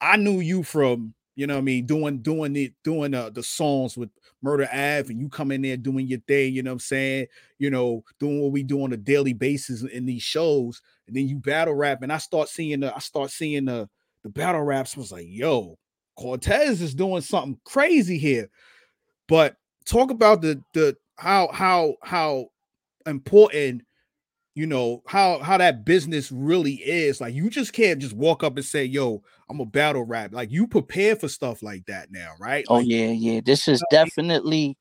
I 0.00 0.16
knew 0.16 0.40
you 0.40 0.62
from, 0.62 1.14
you 1.36 1.46
know 1.46 1.54
what 1.54 1.60
I 1.60 1.64
mean, 1.64 1.86
doing 1.86 2.18
doing 2.22 2.56
it, 2.56 2.72
doing 2.82 3.14
uh, 3.14 3.30
the 3.30 3.42
songs 3.42 3.96
with 3.96 4.08
Murder 4.42 4.66
Ave, 4.72 5.10
and 5.10 5.20
you 5.20 5.28
come 5.28 5.52
in 5.52 5.62
there 5.62 5.76
doing 5.76 6.06
your 6.06 6.20
thing, 6.20 6.54
you 6.54 6.62
know 6.62 6.70
what 6.70 6.76
I'm 6.76 6.80
saying? 6.80 7.26
You 7.58 7.70
know, 7.70 8.02
doing 8.18 8.42
what 8.42 8.52
we 8.52 8.62
do 8.62 8.82
on 8.82 8.92
a 8.92 8.96
daily 8.96 9.34
basis 9.34 9.82
in 9.82 10.06
these 10.06 10.22
shows, 10.22 10.80
and 11.06 11.14
then 11.14 11.28
you 11.28 11.36
battle 11.36 11.74
rap, 11.74 12.02
and 12.02 12.12
I 12.12 12.18
start 12.18 12.48
seeing 12.48 12.80
the 12.80 12.94
I 12.94 12.98
start 13.00 13.30
seeing 13.30 13.66
the 13.66 13.88
the 14.22 14.30
battle 14.30 14.62
raps. 14.62 14.96
I 14.96 15.00
was 15.00 15.12
like, 15.12 15.26
yo, 15.28 15.78
Cortez 16.16 16.80
is 16.80 16.94
doing 16.94 17.20
something 17.20 17.60
crazy 17.64 18.18
here. 18.18 18.48
But 19.28 19.56
talk 19.84 20.10
about 20.10 20.40
the 20.40 20.62
the 20.72 20.96
how 21.16 21.50
how 21.52 21.96
how 22.02 22.46
important 23.06 23.82
you 24.56 24.66
know 24.66 25.02
how 25.06 25.38
how 25.40 25.58
that 25.58 25.84
business 25.84 26.32
really 26.32 26.76
is 26.76 27.20
like 27.20 27.34
you 27.34 27.50
just 27.50 27.74
can't 27.74 28.00
just 28.00 28.14
walk 28.14 28.42
up 28.42 28.56
and 28.56 28.64
say 28.64 28.84
yo 28.84 29.22
i'm 29.50 29.60
a 29.60 29.66
battle 29.66 30.02
rap 30.02 30.32
like 30.32 30.50
you 30.50 30.66
prepare 30.66 31.14
for 31.14 31.28
stuff 31.28 31.62
like 31.62 31.84
that 31.84 32.10
now 32.10 32.32
right 32.40 32.64
oh 32.68 32.76
like, 32.76 32.86
yeah 32.88 33.08
yeah 33.08 33.38
this 33.44 33.68
is 33.68 33.84
definitely 33.90 34.76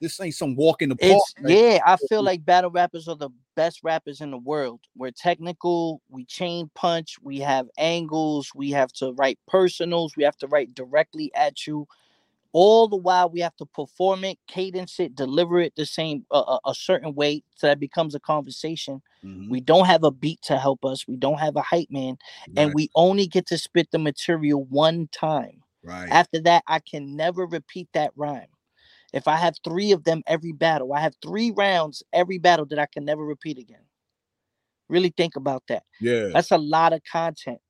this 0.00 0.18
ain't 0.18 0.34
some 0.34 0.56
walk 0.56 0.80
in 0.80 0.88
the 0.88 0.96
park 0.96 1.20
right? 1.42 1.54
yeah 1.54 1.78
i 1.84 1.96
feel 2.08 2.22
like 2.22 2.42
battle 2.42 2.70
rappers 2.70 3.06
are 3.06 3.16
the 3.16 3.28
best 3.54 3.80
rappers 3.84 4.22
in 4.22 4.30
the 4.30 4.38
world 4.38 4.80
we're 4.96 5.10
technical 5.10 6.00
we 6.08 6.24
chain 6.24 6.70
punch 6.74 7.16
we 7.22 7.38
have 7.38 7.66
angles 7.76 8.50
we 8.54 8.70
have 8.70 8.90
to 8.90 9.12
write 9.18 9.38
personals 9.46 10.16
we 10.16 10.24
have 10.24 10.36
to 10.38 10.46
write 10.46 10.74
directly 10.74 11.30
at 11.34 11.66
you 11.66 11.86
all 12.52 12.88
the 12.88 12.96
while 12.96 13.30
we 13.30 13.40
have 13.40 13.56
to 13.56 13.66
perform 13.66 14.24
it 14.24 14.38
cadence 14.46 14.98
it 14.98 15.14
deliver 15.14 15.60
it 15.60 15.72
the 15.76 15.86
same 15.86 16.24
uh, 16.30 16.58
a 16.64 16.74
certain 16.74 17.14
way 17.14 17.42
so 17.56 17.66
that 17.66 17.78
becomes 17.78 18.14
a 18.14 18.20
conversation. 18.20 19.02
Mm-hmm. 19.24 19.50
we 19.50 19.60
don't 19.60 19.86
have 19.86 20.02
a 20.02 20.10
beat 20.10 20.40
to 20.42 20.58
help 20.58 20.84
us 20.84 21.06
we 21.06 21.16
don't 21.16 21.38
have 21.38 21.56
a 21.56 21.62
hype 21.62 21.90
man 21.90 22.16
right. 22.48 22.56
and 22.56 22.74
we 22.74 22.88
only 22.94 23.26
get 23.26 23.46
to 23.48 23.58
spit 23.58 23.90
the 23.90 23.98
material 23.98 24.64
one 24.64 25.08
time. 25.12 25.62
Right. 25.82 26.08
After 26.10 26.40
that 26.42 26.64
i 26.66 26.78
can 26.80 27.16
never 27.16 27.46
repeat 27.46 27.88
that 27.92 28.12
rhyme. 28.16 28.48
If 29.12 29.28
i 29.28 29.36
have 29.36 29.54
three 29.62 29.92
of 29.92 30.04
them 30.04 30.22
every 30.26 30.52
battle 30.52 30.92
i 30.92 31.00
have 31.00 31.14
three 31.22 31.50
rounds 31.50 32.02
every 32.12 32.38
battle 32.38 32.66
that 32.66 32.78
i 32.78 32.86
can 32.86 33.04
never 33.04 33.24
repeat 33.24 33.58
again. 33.58 33.84
Really 34.88 35.14
think 35.16 35.36
about 35.36 35.62
that. 35.68 35.84
Yeah. 36.00 36.30
That's 36.32 36.50
a 36.50 36.58
lot 36.58 36.92
of 36.92 37.00
content 37.10 37.60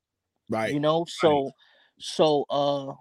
right 0.51 0.73
you 0.73 0.81
know? 0.81 1.07
so 1.09 1.45
right. 1.45 1.53
so 1.99 2.45
uh 2.51 2.93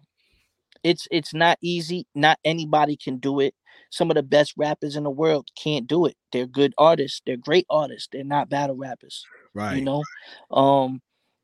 it's 0.83 1.07
it's 1.11 1.33
not 1.33 1.57
easy. 1.61 2.05
Not 2.15 2.39
anybody 2.43 2.97
can 2.97 3.17
do 3.17 3.39
it. 3.39 3.53
Some 3.91 4.11
of 4.11 4.15
the 4.15 4.23
best 4.23 4.53
rappers 4.57 4.95
in 4.95 5.03
the 5.03 5.09
world 5.09 5.49
can't 5.61 5.87
do 5.87 6.05
it. 6.05 6.15
They're 6.31 6.45
good 6.45 6.73
artists. 6.77 7.21
They're 7.25 7.37
great 7.37 7.65
artists. 7.69 8.07
They're 8.11 8.23
not 8.23 8.49
battle 8.49 8.75
rappers. 8.75 9.25
Right. 9.53 9.77
You 9.77 9.83
know, 9.83 10.03
um, 10.51 11.01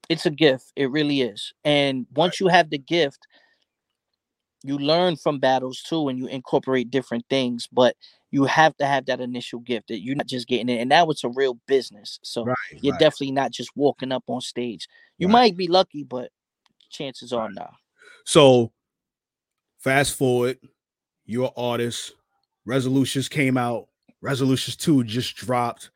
it's 0.10 0.25
a 0.25 0.32
gift. 0.32 0.72
It 0.75 0.92
really 0.92 1.22
is. 1.22 1.54
And 1.63 2.06
once 2.15 2.39
right. 2.39 2.46
you 2.46 2.48
have 2.50 2.70
the 2.70 2.77
gift, 2.77 3.20
you 4.63 4.77
learn 4.77 5.15
from 5.15 5.39
battles 5.39 5.82
too, 5.82 6.08
and 6.08 6.20
you 6.20 6.27
incorporate 6.27 6.92
different 6.92 7.25
things. 7.30 7.68
But 7.72 7.96
you 8.32 8.44
have 8.46 8.75
to 8.77 8.86
have 8.86 9.06
that 9.06 9.22
initial 9.22 9.60
gift 9.60 9.88
that 9.88 10.01
you're 10.01 10.15
not 10.15 10.27
just 10.27 10.48
getting 10.48 10.70
it. 10.70 10.80
And 10.82 10.89
now 10.89 11.10
it's 11.10 11.24
a 11.24 11.30
real 11.30 11.58
business. 11.68 12.20
So 12.22 12.44
right, 12.44 12.56
you're 12.82 12.92
right. 12.92 13.00
definitely 13.00 13.32
not 13.32 13.51
just 13.51 13.70
walking 13.75 14.12
up 14.12 14.24
on 14.27 14.42
stage. 14.42 14.88
You 15.18 15.30
might 15.30 15.56
be 15.56 15.68
lucky, 15.68 16.04
but 16.04 16.32
chances 16.89 17.32
are 17.32 17.50
not. 17.50 17.74
So 18.25 18.74
Fast 19.86 20.15
forward, 20.15 20.58
your 21.27 21.54
artist, 21.56 22.13
Resolutions 22.65 23.30
came 23.30 23.56
out, 23.56 23.88
Resolutions 24.20 24.75
2 24.77 25.04
just 25.04 25.36
dropped. 25.36 25.92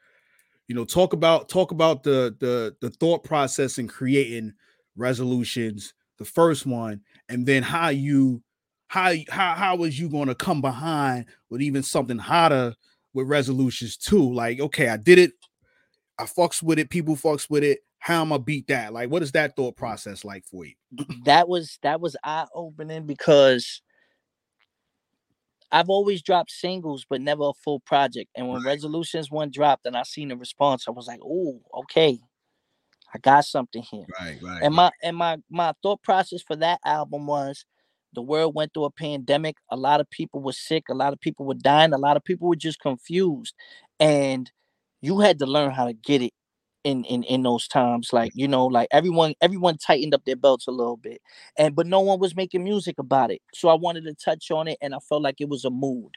You 0.68 0.76
know, 0.76 0.86
talk 0.86 1.14
about 1.14 1.50
talk 1.50 1.72
about 1.72 2.04
the 2.04 2.36
the 2.40 2.76
the 2.82 2.92
thought 2.92 3.24
process 3.24 3.80
in 3.80 3.88
creating 3.88 4.54
resolutions, 4.96 5.96
the 6.20 6.26
first 6.26 6.68
one, 6.68 7.02
and 7.30 7.48
then 7.48 7.64
how 7.64 7.90
you 7.90 8.44
how 8.90 9.12
how 9.28 9.56
how 9.56 9.76
was 9.76 10.00
you 10.00 10.08
going 10.08 10.28
to 10.28 10.36
come 10.36 10.62
behind 10.62 11.26
with 11.50 11.64
even 11.64 11.82
something 11.82 12.20
hotter 12.20 12.76
with 13.16 13.28
resolutions 13.28 13.98
too? 13.98 14.32
Like, 14.32 14.60
okay, 14.60 14.90
I 14.90 14.98
did 14.98 15.18
it, 15.18 15.32
I 16.20 16.26
fucks 16.26 16.62
with 16.62 16.78
it, 16.78 16.92
people 16.92 17.16
fucks 17.16 17.50
with 17.50 17.64
it. 17.64 17.80
How 18.00 18.22
am 18.22 18.32
I 18.34 18.38
beat 18.38 18.68
that? 18.68 18.94
Like, 18.94 19.10
what 19.10 19.22
is 19.22 19.34
that 19.34 19.56
thought 19.56 19.76
process 19.76 20.24
like 20.24 20.46
for 20.46 20.66
you? 20.66 20.74
that 21.26 21.48
was 21.48 21.78
that 21.84 22.02
was 22.02 22.16
eye 22.24 22.48
opening 22.56 23.06
because 23.06 23.82
I've 25.72 25.90
always 25.90 26.24
dropped 26.24 26.52
singles, 26.52 27.06
but 27.10 27.22
never 27.22 27.44
a 27.44 27.54
full 27.54 27.80
project. 27.82 28.32
And 28.36 28.48
when 28.48 28.64
Resolutions 28.64 29.30
one 29.30 29.52
dropped, 29.52 29.86
and 29.86 29.96
I 29.96 30.04
seen 30.04 30.30
the 30.30 30.38
response, 30.38 30.86
I 30.88 30.92
was 30.92 31.08
like, 31.08 31.20
"Oh, 31.24 31.62
okay, 31.82 32.18
I 33.14 33.18
got 33.20 33.46
something 33.46 33.84
here." 33.84 34.06
Right, 34.20 34.42
right. 34.42 34.64
And 34.64 34.74
my 34.74 34.92
and 35.04 35.16
my 35.16 35.38
my 35.50 35.74
thought 35.84 36.02
process 36.02 36.42
for 36.42 36.56
that 36.56 36.80
album 36.86 37.28
was, 37.28 37.66
the 38.14 38.22
world 38.22 38.56
went 38.56 38.74
through 38.74 38.86
a 38.86 38.92
pandemic. 38.92 39.58
A 39.70 39.78
lot 39.78 40.00
of 40.00 40.10
people 40.10 40.42
were 40.42 40.54
sick. 40.54 40.86
A 40.90 40.96
lot 40.96 41.14
of 41.14 41.20
people 41.20 41.46
were 41.46 41.54
dying. 41.54 41.94
A 41.94 41.98
lot 41.98 42.18
of 42.18 42.24
people 42.24 42.48
were 42.48 42.56
just 42.56 42.80
confused, 42.80 43.54
and 44.00 44.50
you 45.02 45.20
had 45.20 45.40
to 45.40 45.46
learn 45.46 45.72
how 45.72 45.86
to 45.86 45.94
get 45.94 46.22
it 46.22 46.34
in 46.84 47.04
in 47.06 47.24
in 47.24 47.44
those 47.44 47.68
times 47.68 48.14
like 48.14 48.32
you 48.36 48.48
know 48.48 48.66
like 48.66 48.88
everyone 48.92 49.34
everyone 49.42 49.78
tightened 49.78 50.14
up 50.14 50.24
their 50.26 50.36
belts 50.36 50.68
a 50.68 50.72
little 50.72 50.98
bit 50.98 51.22
and 51.58 51.76
but 51.76 51.86
no 51.86 52.00
one 52.00 52.20
was 52.20 52.36
making 52.36 52.64
music 52.64 52.98
about 53.00 53.32
it 53.32 53.42
so 53.54 53.68
i 53.70 53.74
wanted 53.74 54.04
to 54.04 54.14
touch 54.14 54.50
on 54.52 54.68
it 54.68 54.78
and 54.82 54.96
i 54.96 55.00
felt 55.00 55.22
like 55.22 55.42
it 55.42 55.50
was 55.50 55.66
a 55.66 55.70
mood 55.70 56.12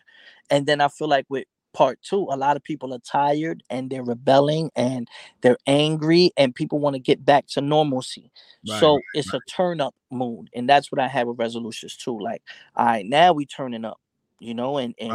and 0.51 0.67
then 0.67 0.81
i 0.81 0.89
feel 0.89 1.09
like 1.09 1.27
with 1.29 1.45
part 1.75 1.99
two 2.03 2.29
a 2.31 2.37
lot 2.37 2.57
of 2.57 2.63
people 2.63 2.93
are 2.93 3.01
tired 3.01 3.63
and 3.71 3.91
they're 3.91 4.05
rebelling 4.05 4.71
and 4.77 5.09
they're 5.41 5.57
angry 5.67 6.31
and 6.37 6.55
people 6.55 6.79
want 6.79 6.95
to 6.95 7.01
get 7.01 7.25
back 7.25 7.47
to 7.47 7.61
normalcy 7.61 8.31
right, 8.69 8.79
so 8.79 9.01
it's 9.15 9.33
right. 9.33 9.41
a 9.47 9.51
turn 9.51 9.81
up 9.81 9.95
mood 10.11 10.49
and 10.55 10.69
that's 10.69 10.93
what 10.93 11.01
i 11.01 11.09
have 11.09 11.27
with 11.27 11.39
resolutions 11.39 11.97
too 11.97 12.19
like 12.21 12.43
all 12.77 12.85
right 12.85 13.07
now 13.07 13.33
we 13.33 13.47
turning 13.47 13.85
up 13.85 13.99
you 14.39 14.55
know 14.55 14.77
and 14.77 14.95
and 15.01 15.13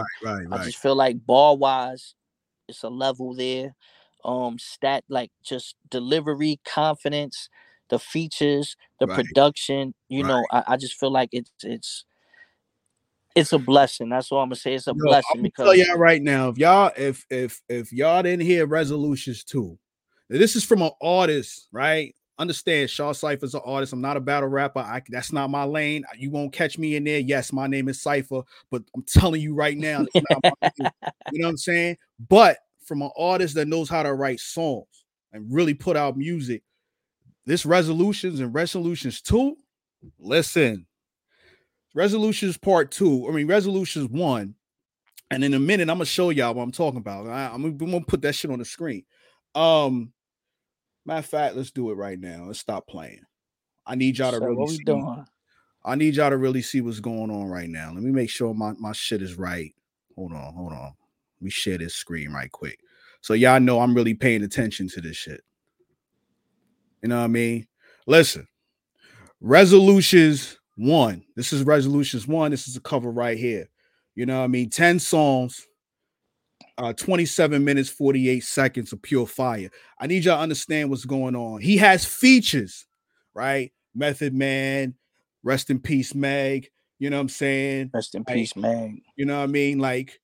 i 0.52 0.64
just 0.64 0.78
feel 0.78 0.96
like 0.96 1.24
bar 1.26 1.56
wise 1.56 2.16
it's 2.68 2.84
a 2.84 2.90
level 2.90 3.34
there 3.34 3.76
um 4.28 4.60
stat 4.60 5.04
like 5.10 5.32
just 5.44 5.76
delivery 5.90 6.60
confidence 6.66 7.50
the 7.90 7.98
features 7.98 8.76
the 9.00 9.08
right. 9.08 9.16
production 9.16 9.94
you 10.10 10.22
right. 10.24 10.30
know 10.30 10.46
I, 10.52 10.64
I, 10.68 10.78
just 10.78 11.00
feel 11.00 11.12
like 11.12 11.30
it's 11.32 11.50
it's 11.64 12.06
it's 13.36 13.54
a 13.54 13.58
blessing 13.58 14.10
that's 14.10 14.32
all 14.32 14.40
i'm 14.40 14.50
gonna 14.50 14.58
say 14.58 14.74
it's 14.74 14.88
a 14.88 14.92
Yo, 14.92 15.06
blessing 15.06 15.42
because 15.42 15.66
tell 15.66 15.76
y'all 15.76 15.98
right 15.98 16.22
now 16.22 16.50
if 16.50 16.58
y'all 16.58 16.92
if 16.98 17.26
if 17.30 17.62
if 17.70 17.94
y'all 17.94 18.22
didn't 18.22 18.46
hear 18.46 18.66
resolutions 18.66 19.44
too 19.44 19.80
this 20.30 20.58
is 20.58 20.66
from 20.66 20.82
an 20.82 20.92
artist 21.02 21.70
right 21.72 22.14
understand 22.40 22.90
Shaw 22.90 23.14
Cypher's 23.14 23.56
an 23.56 23.62
artist. 23.66 23.94
I'm 23.94 24.02
not 24.02 24.18
a 24.18 24.20
battle 24.20 24.50
rapper. 24.50 24.80
I 24.80 25.02
that's 25.10 25.34
not 25.34 25.50
my 25.50 25.64
lane. 25.64 26.04
You 26.18 26.30
won't 26.30 26.54
catch 26.54 26.78
me 26.78 26.96
in 26.96 27.04
there. 27.04 27.20
Yes, 27.20 27.52
my 27.52 27.68
name 27.68 27.90
is 27.90 28.02
Cypher, 28.02 28.42
but 28.70 28.84
I'm 28.96 29.04
telling 29.04 29.42
you 29.42 29.54
right 29.54 29.78
now, 29.78 30.06
you 30.14 30.22
know 30.78 30.92
what 31.32 31.50
I'm 31.50 31.58
saying? 31.58 31.98
But 32.30 32.58
from 32.88 33.02
an 33.02 33.12
artist 33.18 33.56
that 33.56 33.68
knows 33.68 33.90
how 33.90 34.02
to 34.02 34.14
write 34.14 34.40
songs 34.40 35.06
and 35.34 35.54
really 35.54 35.74
put 35.74 35.98
out 35.98 36.18
music. 36.18 36.64
This 37.46 37.66
resolutions 37.66 38.40
and 38.40 38.54
resolutions 38.54 39.22
two, 39.22 39.58
listen. 40.20 40.88
Resolutions 41.94 42.58
part 42.58 42.92
two, 42.92 43.28
I 43.28 43.32
mean, 43.32 43.48
resolutions 43.48 44.10
one. 44.10 44.56
And 45.30 45.44
in 45.44 45.54
a 45.54 45.60
minute, 45.60 45.90
I'm 45.90 45.98
gonna 45.98 46.06
show 46.06 46.30
y'all 46.30 46.54
what 46.54 46.64
I'm 46.64 46.72
talking 46.72 47.00
about. 47.00 47.28
I, 47.28 47.54
am 47.54 47.78
gonna, 47.78 48.02
put 48.02 48.22
that 48.22 48.36
shit 48.36 48.52
on 48.52 48.60
the 48.60 48.66
screen. 48.66 49.04
Um, 49.54 50.14
matter 51.06 51.20
of 51.20 51.26
fact, 51.26 51.56
let's 51.56 51.72
do 51.72 51.92
it 51.92 51.96
right 51.96 52.20
now. 52.20 52.46
Let's 52.46 52.60
stop 52.60 52.88
playing. 52.88 53.22
I 53.86 53.96
need 53.96 54.18
y'all 54.18 54.32
to 54.32 54.38
so 54.38 54.46
really 54.46 54.56
what 54.56 54.70
we 54.70 54.76
see. 54.78 54.84
Doing? 54.84 55.26
I 55.84 55.96
need 55.96 56.16
y'all 56.16 56.30
to 56.30 56.38
really 56.38 56.62
see 56.62 56.82
what's 56.82 57.00
going 57.00 57.32
on 57.32 57.48
right 57.48 57.70
now. 57.70 57.92
Let 57.94 58.04
me 58.04 58.12
make 58.12 58.30
sure 58.30 58.54
my, 58.54 58.74
my 58.78 58.92
shit 58.92 59.22
is 59.22 59.38
right. 59.38 59.74
Hold 60.16 60.34
on, 60.34 60.54
hold 60.54 60.74
on. 60.74 60.94
Let 61.40 61.46
me 61.46 61.52
share 61.52 61.78
this 61.78 61.96
screen 61.96 62.32
right 62.32 62.52
quick. 62.52 62.80
So 63.22 63.34
y'all 63.34 63.60
know 63.60 63.80
I'm 63.80 63.94
really 63.94 64.14
paying 64.14 64.44
attention 64.44 64.88
to 64.90 65.02
this 65.02 65.18
shit. 65.18 65.42
You 67.02 67.10
know 67.10 67.18
what 67.18 67.26
I 67.26 67.28
mean? 67.28 67.68
Listen, 68.08 68.48
resolutions 69.42 70.58
one. 70.78 71.24
This 71.36 71.54
is 71.54 71.64
resolutions 71.64 72.28
one. 72.28 72.52
This 72.52 72.68
is 72.68 72.76
a 72.76 72.82
cover 72.82 73.12
right 73.12 73.38
here. 73.38 73.70
You 74.16 74.26
know 74.26 74.40
what 74.40 74.46
I 74.46 74.48
mean? 74.48 74.70
10 74.70 75.00
songs, 75.00 75.68
uh, 76.78 76.94
27 76.94 77.64
minutes, 77.64 77.90
48 77.90 78.44
seconds 78.44 78.94
of 78.94 79.02
pure 79.02 79.28
fire. 79.28 79.70
I 80.00 80.08
need 80.08 80.26
y'all 80.26 80.38
to 80.38 80.42
understand 80.42 80.90
what's 80.90 81.06
going 81.06 81.36
on. 81.36 81.62
He 81.62 81.78
has 81.78 82.06
features, 82.06 82.88
right? 83.36 83.72
Method 83.94 84.34
Man, 84.34 84.96
rest 85.44 85.70
in 85.70 85.80
peace, 85.80 86.16
Meg. 86.16 86.70
You 87.00 87.12
know 87.12 87.18
what 87.18 87.22
I'm 87.22 87.30
saying? 87.30 87.92
Rest 87.94 88.16
in 88.16 88.24
like, 88.28 88.36
peace, 88.36 88.56
Meg. 88.56 89.02
You 89.16 89.26
know 89.26 89.38
what 89.38 89.44
I 89.44 89.48
mean? 89.48 89.78
Like 89.80 90.20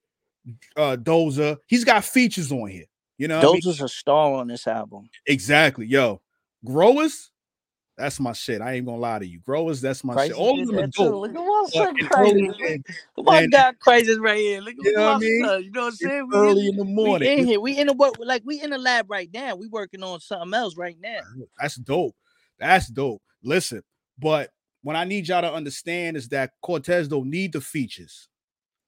uh 0.76 0.98
Doza. 1.00 1.58
He's 1.68 1.84
got 1.84 2.04
features 2.04 2.52
on 2.52 2.68
here. 2.68 2.86
You 3.18 3.28
know, 3.28 3.42
Doza's 3.42 3.80
I 3.80 3.84
mean? 3.84 3.86
a 3.86 3.90
star 3.90 4.34
on 4.34 4.48
this 4.48 4.68
album. 4.68 5.10
Exactly, 5.26 5.86
yo. 5.86 6.22
Growers, 6.66 7.32
that's 7.98 8.20
my 8.20 8.34
shit. 8.34 8.62
I 8.62 8.74
ain't 8.74 8.86
gonna 8.86 8.98
lie 8.98 9.20
to 9.20 9.26
you. 9.26 9.40
Growers, 9.40 9.82
that's 9.82 10.04
my 10.04 10.26
shit. 10.26 10.36
All 10.36 10.60
of 10.60 10.68
them 10.68 10.78
are 10.80 10.88
dope. 10.88 11.22
Look 11.22 11.30
at 11.30 11.36
my 11.36 11.66
son 11.70 11.96
crazy. 11.96 12.84
My 13.18 13.46
God 13.48 13.76
crazy 13.80 14.20
right 14.20 14.38
here. 14.38 14.62
Look 14.62 14.76
at 14.80 14.86
you 14.86 14.94
know 14.94 15.06
what 15.06 15.16
I 15.16 15.20
mean? 15.20 15.32
You 15.64 15.72
know 15.72 15.82
what 15.82 15.88
I'm 15.88 15.96
saying? 15.96 16.28
We 16.30 16.38
early 16.38 16.68
in, 16.68 16.70
in, 16.70 16.76
the 16.78 16.86
morning. 16.86 17.30
We 17.30 17.42
in 17.42 17.48
here. 17.48 17.60
We 17.60 17.78
in 17.78 17.88
the 17.88 17.94
work, 17.94 18.16
like 18.20 18.42
we 18.46 18.62
in 18.62 18.72
the 18.72 18.78
lab 18.78 19.12
right 19.12 19.30
now. 19.34 19.56
We 19.56 19.68
working 19.68 20.02
on 20.02 20.20
something 20.22 20.54
else 20.54 20.76
right 20.76 20.98
now. 21.00 21.20
That's 21.60 21.76
dope. 21.76 22.16
That's 22.58 22.88
dope. 22.88 23.22
Listen, 23.44 23.84
but 24.18 24.50
what 24.82 24.96
I 24.96 25.04
need 25.04 25.28
y'all 25.28 25.42
to 25.42 25.54
understand 25.54 26.18
is 26.18 26.30
that 26.30 26.52
Cortez 26.62 27.08
don't 27.08 27.30
need 27.30 27.54
the 27.54 27.62
features. 27.62 28.28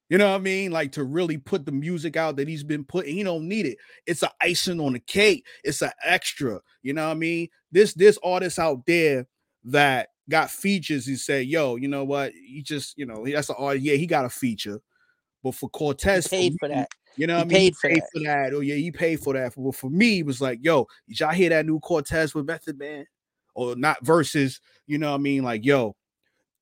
You 0.09 0.19
know 0.19 0.29
what 0.29 0.35
I 0.35 0.43
mean? 0.43 0.71
Like 0.71 0.91
to 0.93 1.03
really 1.03 1.37
put 1.37 1.65
the 1.65 1.71
music 1.71 2.15
out 2.15 2.35
that 2.35 2.47
he's 2.47 2.63
been 2.63 2.83
putting. 2.83 3.15
He 3.15 3.23
don't 3.23 3.47
need 3.47 3.65
it. 3.65 3.77
It's 4.05 4.21
an 4.21 4.29
icing 4.39 4.79
on 4.79 4.93
the 4.93 4.99
cake. 4.99 5.45
It's 5.63 5.81
an 5.81 5.91
extra. 6.03 6.59
You 6.83 6.93
know 6.93 7.05
what 7.05 7.13
I 7.13 7.15
mean? 7.15 7.47
This 7.71 7.93
this 7.93 8.19
artist 8.23 8.59
out 8.59 8.85
there 8.85 9.27
that 9.65 10.09
got 10.29 10.51
features. 10.51 11.07
He 11.07 11.15
said, 11.15 11.47
"Yo, 11.47 11.75
you 11.75 11.87
know 11.87 12.03
what? 12.03 12.33
He 12.33 12.61
just, 12.61 12.97
you 12.97 13.05
know, 13.05 13.25
that's 13.25 13.49
an 13.49 13.55
artist. 13.57 13.85
Yeah, 13.85 13.95
he 13.95 14.05
got 14.05 14.25
a 14.25 14.29
feature, 14.29 14.79
but 15.43 15.55
for 15.55 15.69
Cortez, 15.69 16.27
he 16.27 16.37
paid 16.37 16.53
for, 16.53 16.67
for 16.67 16.69
that. 16.69 16.89
You 17.17 17.27
know 17.27 17.37
what 17.37 17.45
I 17.45 17.47
mean? 17.47 17.57
Paid, 17.57 17.75
for, 17.75 17.89
paid 17.89 17.97
that. 17.97 18.09
for, 18.13 18.19
that. 18.23 18.53
Oh 18.53 18.59
yeah, 18.59 18.75
he 18.75 18.91
paid 18.91 19.19
for 19.21 19.33
that. 19.33 19.53
But 19.57 19.75
for 19.75 19.89
me, 19.89 20.19
it 20.19 20.25
was 20.25 20.41
like, 20.41 20.59
yo, 20.61 20.87
did 21.07 21.19
y'all 21.19 21.31
hear 21.31 21.49
that 21.49 21.65
new 21.65 21.79
Cortez 21.79 22.35
with 22.35 22.45
Method 22.45 22.77
Man? 22.77 23.05
Or 23.55 23.73
not 23.77 24.05
versus, 24.05 24.59
you 24.85 24.97
know 24.97 25.11
what 25.11 25.19
I 25.19 25.21
mean? 25.21 25.41
Like, 25.41 25.63
yo, 25.63 25.95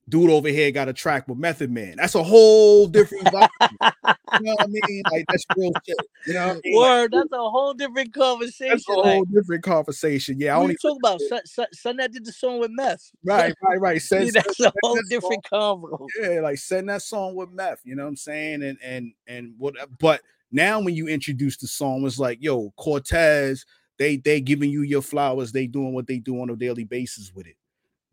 dude 0.09 0.29
over 0.29 0.49
here 0.49 0.71
got 0.71 0.89
a 0.89 0.93
track 0.93 1.27
with 1.27 1.37
Method 1.37 1.71
Man. 1.71 1.95
That's 1.97 2.15
a 2.15 2.23
whole 2.23 2.87
different 2.87 3.25
vibe. 3.25 3.49
you 3.61 4.39
know 4.41 4.55
what 4.55 4.63
I 4.63 4.67
mean? 4.67 5.03
Like 5.11 5.25
that's 5.29 5.45
real 5.55 5.73
shit. 5.87 5.97
You 6.25 6.33
know, 6.33 6.49
I 6.49 6.53
mean? 6.63 6.79
word. 6.79 7.13
Like, 7.13 7.21
that's 7.21 7.33
a 7.33 7.49
whole 7.49 7.73
different 7.73 8.13
conversation. 8.13 8.69
That's 8.69 8.89
a 8.89 8.93
whole 8.93 9.25
different 9.25 9.63
conversation. 9.63 10.39
Yeah, 10.39 10.55
I 10.55 10.59
only 10.59 10.75
talk 10.81 10.97
about 10.97 11.21
son, 11.21 11.41
son, 11.45 11.67
son, 11.73 11.97
that 11.97 12.11
did 12.11 12.25
the 12.25 12.31
song 12.31 12.59
with 12.59 12.71
Meth. 12.71 13.11
Right, 13.23 13.53
right, 13.61 13.79
right. 13.79 14.01
Send, 14.01 14.25
yeah, 14.25 14.31
that's 14.33 14.59
a 14.59 14.73
whole 14.81 14.99
different 15.09 15.43
convo. 15.51 16.07
Yeah, 16.19 16.41
like 16.41 16.57
send 16.57 16.89
that 16.89 17.01
song 17.01 17.35
with 17.35 17.49
Meth. 17.51 17.81
You 17.83 17.95
know 17.95 18.03
what 18.03 18.09
I'm 18.09 18.17
saying? 18.17 18.63
And 18.63 18.77
and 18.83 19.13
and 19.27 19.53
what? 19.57 19.75
But 19.99 20.21
now 20.51 20.79
when 20.79 20.95
you 20.95 21.07
introduce 21.07 21.57
the 21.57 21.67
song, 21.67 22.05
it's 22.05 22.19
like, 22.19 22.39
yo, 22.41 22.71
Cortez. 22.77 23.65
They 23.99 24.17
they 24.17 24.41
giving 24.41 24.71
you 24.71 24.81
your 24.81 25.03
flowers. 25.03 25.51
They 25.51 25.67
doing 25.67 25.93
what 25.93 26.07
they 26.07 26.17
do 26.17 26.41
on 26.41 26.49
a 26.49 26.55
daily 26.55 26.83
basis 26.83 27.31
with 27.33 27.45
it. 27.45 27.55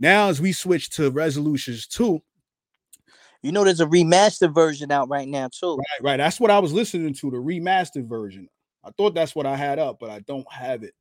Now, 0.01 0.31
as 0.31 0.41
we 0.41 0.53
switch 0.53 0.89
to 0.91 1.11
resolutions 1.11 1.87
two, 1.87 2.23
you 3.43 3.53
know, 3.53 3.65
there's 3.65 3.81
a 3.81 3.87
remastered 3.87 4.55
version 4.55 4.91
out 4.91 5.11
right 5.11 5.29
now 5.29 5.49
too. 5.49 5.77
Right, 5.77 6.03
right. 6.03 6.17
That's 6.17 6.41
what 6.41 6.51
I 6.51 6.59
was 6.59 6.73
listening 6.73 7.15
to, 7.15 7.31
the 7.31 7.37
remastered 7.37 8.09
version. 8.09 8.49
I 8.83 8.91
thought 8.97 9.15
that's 9.15 9.35
what 9.35 9.47
I 9.47 9.57
had 9.57 9.79
up, 9.79 9.99
but 10.01 10.11
I 10.11 10.21
don't 10.21 10.51
have 10.51 10.83
it. 10.83 10.95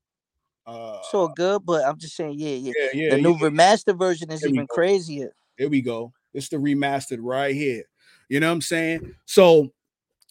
Uh, 0.65 0.99
so 1.09 1.29
good, 1.29 1.65
but 1.65 1.85
I'm 1.85 1.97
just 1.97 2.15
saying, 2.15 2.35
yeah, 2.37 2.49
yeah. 2.49 2.73
yeah, 2.77 2.89
yeah 2.93 3.09
the 3.15 3.21
new 3.21 3.31
yeah. 3.31 3.47
remastered 3.47 3.97
version 3.97 4.29
is 4.31 4.45
even 4.45 4.67
crazier. 4.67 5.33
Here 5.57 5.69
we 5.69 5.81
go. 5.81 6.11
It's 6.33 6.49
the 6.49 6.57
remastered 6.57 7.19
right 7.21 7.55
here. 7.55 7.83
You 8.27 8.41
know 8.41 8.47
what 8.47 8.53
I'm 8.53 8.61
saying? 8.61 9.15
So 9.25 9.69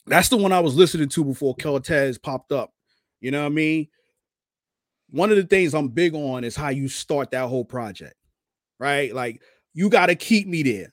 that's 0.06 0.28
the 0.28 0.36
one 0.36 0.52
I 0.52 0.60
was 0.60 0.76
listening 0.76 1.08
to 1.08 1.24
before 1.24 1.56
Cortez 1.56 2.18
popped 2.18 2.52
up. 2.52 2.72
You 3.20 3.30
know 3.30 3.40
what 3.40 3.46
I 3.46 3.54
mean? 3.54 3.88
One 5.10 5.30
of 5.30 5.36
the 5.36 5.42
things 5.42 5.74
I'm 5.74 5.88
big 5.88 6.14
on 6.14 6.44
is 6.44 6.54
how 6.54 6.68
you 6.68 6.86
start 6.86 7.30
that 7.30 7.48
whole 7.48 7.64
project 7.64 8.14
right? 8.78 9.14
Like 9.14 9.42
you 9.74 9.90
got 9.90 10.06
to 10.06 10.14
keep 10.14 10.46
me 10.46 10.62
there. 10.62 10.92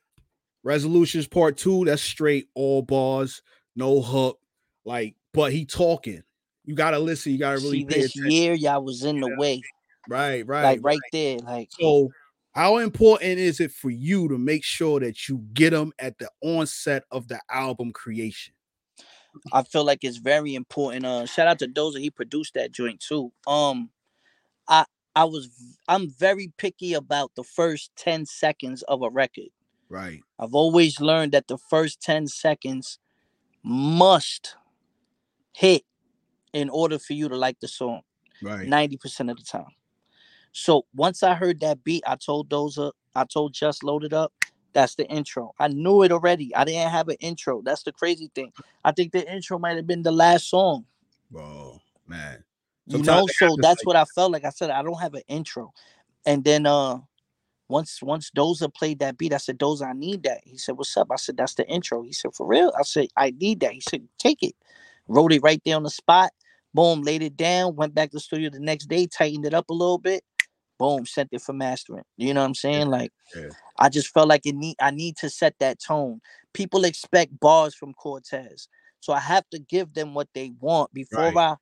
Resolutions 0.64 1.28
part 1.28 1.58
two, 1.58 1.86
that's 1.86 2.02
straight 2.02 2.48
all 2.56 2.82
bars, 2.82 3.42
no 3.76 4.02
hook. 4.02 4.40
Like, 4.84 5.16
but 5.34 5.52
he 5.52 5.66
talking. 5.66 6.24
You 6.66 6.74
gotta 6.74 6.98
listen. 6.98 7.32
You 7.32 7.38
gotta 7.38 7.58
really. 7.58 7.82
See, 7.82 7.86
this 7.86 8.16
year, 8.16 8.54
y'all 8.54 8.84
was 8.84 9.04
in 9.04 9.20
the 9.20 9.36
way. 9.38 9.62
Right, 10.10 10.46
right, 10.48 10.64
like 10.64 10.80
right, 10.82 10.84
right 10.84 11.00
there. 11.12 11.38
Like 11.38 11.70
so. 11.80 12.10
How 12.54 12.78
important 12.78 13.38
is 13.38 13.60
it 13.60 13.72
for 13.72 13.90
you 13.90 14.30
to 14.30 14.38
make 14.38 14.64
sure 14.64 15.02
that 15.02 15.28
you 15.28 15.44
get 15.54 15.72
them 15.72 15.92
at 16.00 16.18
the 16.20 16.30
onset 16.42 17.04
of 17.12 17.28
the 17.28 17.42
album 17.52 17.92
creation? 17.92 18.54
I 19.52 19.64
feel 19.64 19.84
like 19.84 20.06
it's 20.06 20.18
very 20.18 20.56
important. 20.56 21.06
Uh, 21.06 21.26
shout 21.26 21.48
out 21.48 21.60
to 21.60 21.68
Doza, 21.68 22.00
he 22.00 22.10
produced 22.10 22.54
that 22.54 22.72
joint 22.72 23.02
too. 23.02 23.34
Um, 23.46 23.90
I 24.70 24.86
I 25.16 25.24
was 25.24 25.50
I'm 25.88 26.10
very 26.10 26.52
picky 26.58 26.94
about 26.94 27.32
the 27.36 27.44
first 27.44 27.92
10 27.98 28.26
seconds 28.26 28.84
of 28.84 29.02
a 29.02 29.10
record. 29.10 29.50
Right. 29.90 30.22
I've 30.40 30.54
always 30.54 31.00
learned 31.00 31.32
that 31.32 31.48
the 31.48 31.58
first 31.58 32.02
10 32.02 32.28
seconds 32.28 33.00
must 33.64 34.56
hit 35.54 35.84
in 36.54 36.70
order 36.70 37.00
for 37.00 37.14
you 37.14 37.30
to 37.30 37.38
like 37.38 37.60
the 37.60 37.68
song. 37.68 38.02
Right. 38.42 38.68
90% 38.68 39.32
of 39.32 39.38
the 39.38 39.44
time. 39.44 39.72
So 40.52 40.86
once 40.94 41.24
I 41.24 41.34
heard 41.34 41.60
that 41.62 41.84
beat, 41.84 42.04
I 42.08 42.16
told 42.16 42.50
Doza, 42.50 42.88
uh, 42.88 42.92
I 43.14 43.26
told 43.26 43.54
Just 43.54 43.84
Loaded 43.84 44.14
Up, 44.14 44.34
that's 44.74 44.96
the 44.96 45.06
intro. 45.08 45.54
I 45.60 45.70
knew 45.70 46.04
it 46.04 46.12
already. 46.12 46.54
I 46.56 46.66
didn't 46.66 46.92
have 46.92 47.08
an 47.08 47.18
intro. 47.20 47.62
That's 47.64 47.84
the 47.84 47.92
crazy 47.92 48.30
thing. 48.36 48.52
I 48.84 48.92
think 48.92 49.12
the 49.12 49.30
intro 49.32 49.58
might 49.58 49.78
have 49.78 49.88
been 49.88 50.04
the 50.04 50.12
last 50.12 50.50
song. 50.50 50.86
Bro, 51.32 51.80
you 52.88 53.02
know 53.04 53.28
so 53.28 53.56
that's 53.60 53.82
like, 53.82 53.88
what 53.88 53.96
i 53.96 54.06
felt 54.16 54.32
like 54.32 54.46
i 54.46 54.50
said 54.50 54.70
i 54.70 54.82
don't 54.82 55.02
have 55.02 55.14
an 55.14 55.24
intro 55.28 55.74
and 56.26 56.44
then 56.44 56.66
uh 56.66 56.98
once 57.68 58.02
once 58.02 58.30
doza 58.36 58.72
played 58.74 59.00
that 59.00 59.18
beat 59.18 59.34
i 59.34 59.38
said 59.38 59.58
doza 59.58 59.88
i 59.88 59.94
need 59.94 60.24
that 60.24 60.42
he 60.44 60.58
said 60.58 60.78
what's 60.78 60.96
up 60.98 61.08
i 61.12 61.16
said 61.16 61.36
that's 61.36 61.56
the 61.56 61.68
intro 61.68 62.02
he 62.04 62.14
said 62.14 62.34
for 62.34 62.46
real 62.46 62.72
i 62.78 62.84
said 62.84 63.08
i 63.18 63.32
need 63.40 63.60
that 63.60 63.72
he 63.72 63.82
said 63.82 64.08
take 64.20 64.44
it 64.44 64.56
wrote 65.08 65.34
it 65.34 65.42
right 65.42 65.62
there 65.66 65.76
on 65.76 65.84
the 65.84 65.90
spot 65.90 66.32
Boom, 66.76 67.04
laid 67.04 67.24
it 67.24 67.38
down, 67.38 67.78
went 67.78 67.96
back 67.96 68.10
to 68.10 68.18
the 68.18 68.20
studio 68.20 68.50
the 68.50 68.60
next 68.60 68.88
day, 68.88 69.08
tightened 69.08 69.46
it 69.46 69.54
up 69.54 69.70
a 69.70 69.74
little 69.74 69.98
bit. 69.98 70.26
Boom, 70.78 71.06
sent 71.06 71.30
it 71.32 71.42
for 71.42 71.54
mastering. 71.54 72.04
You 72.18 72.34
know 72.34 72.42
what 72.42 72.48
I'm 72.48 72.54
saying? 72.54 72.90
Like 72.90 73.14
Yeah. 73.34 73.48
I 73.80 73.88
just 73.88 74.14
felt 74.14 74.28
like 74.28 74.46
it 74.46 74.56
need 74.56 74.76
I 74.82 74.92
need 74.92 75.16
to 75.18 75.30
set 75.30 75.58
that 75.60 75.80
tone. 75.80 76.20
People 76.52 76.84
expect 76.84 77.40
bars 77.40 77.74
from 77.74 77.94
Cortez. 77.94 78.68
So 79.00 79.14
I 79.14 79.22
have 79.22 79.50
to 79.52 79.60
give 79.60 79.94
them 79.94 80.14
what 80.14 80.28
they 80.34 80.52
want 80.60 80.94
before 80.94 81.20
Right. 81.22 81.38
I 81.38 81.56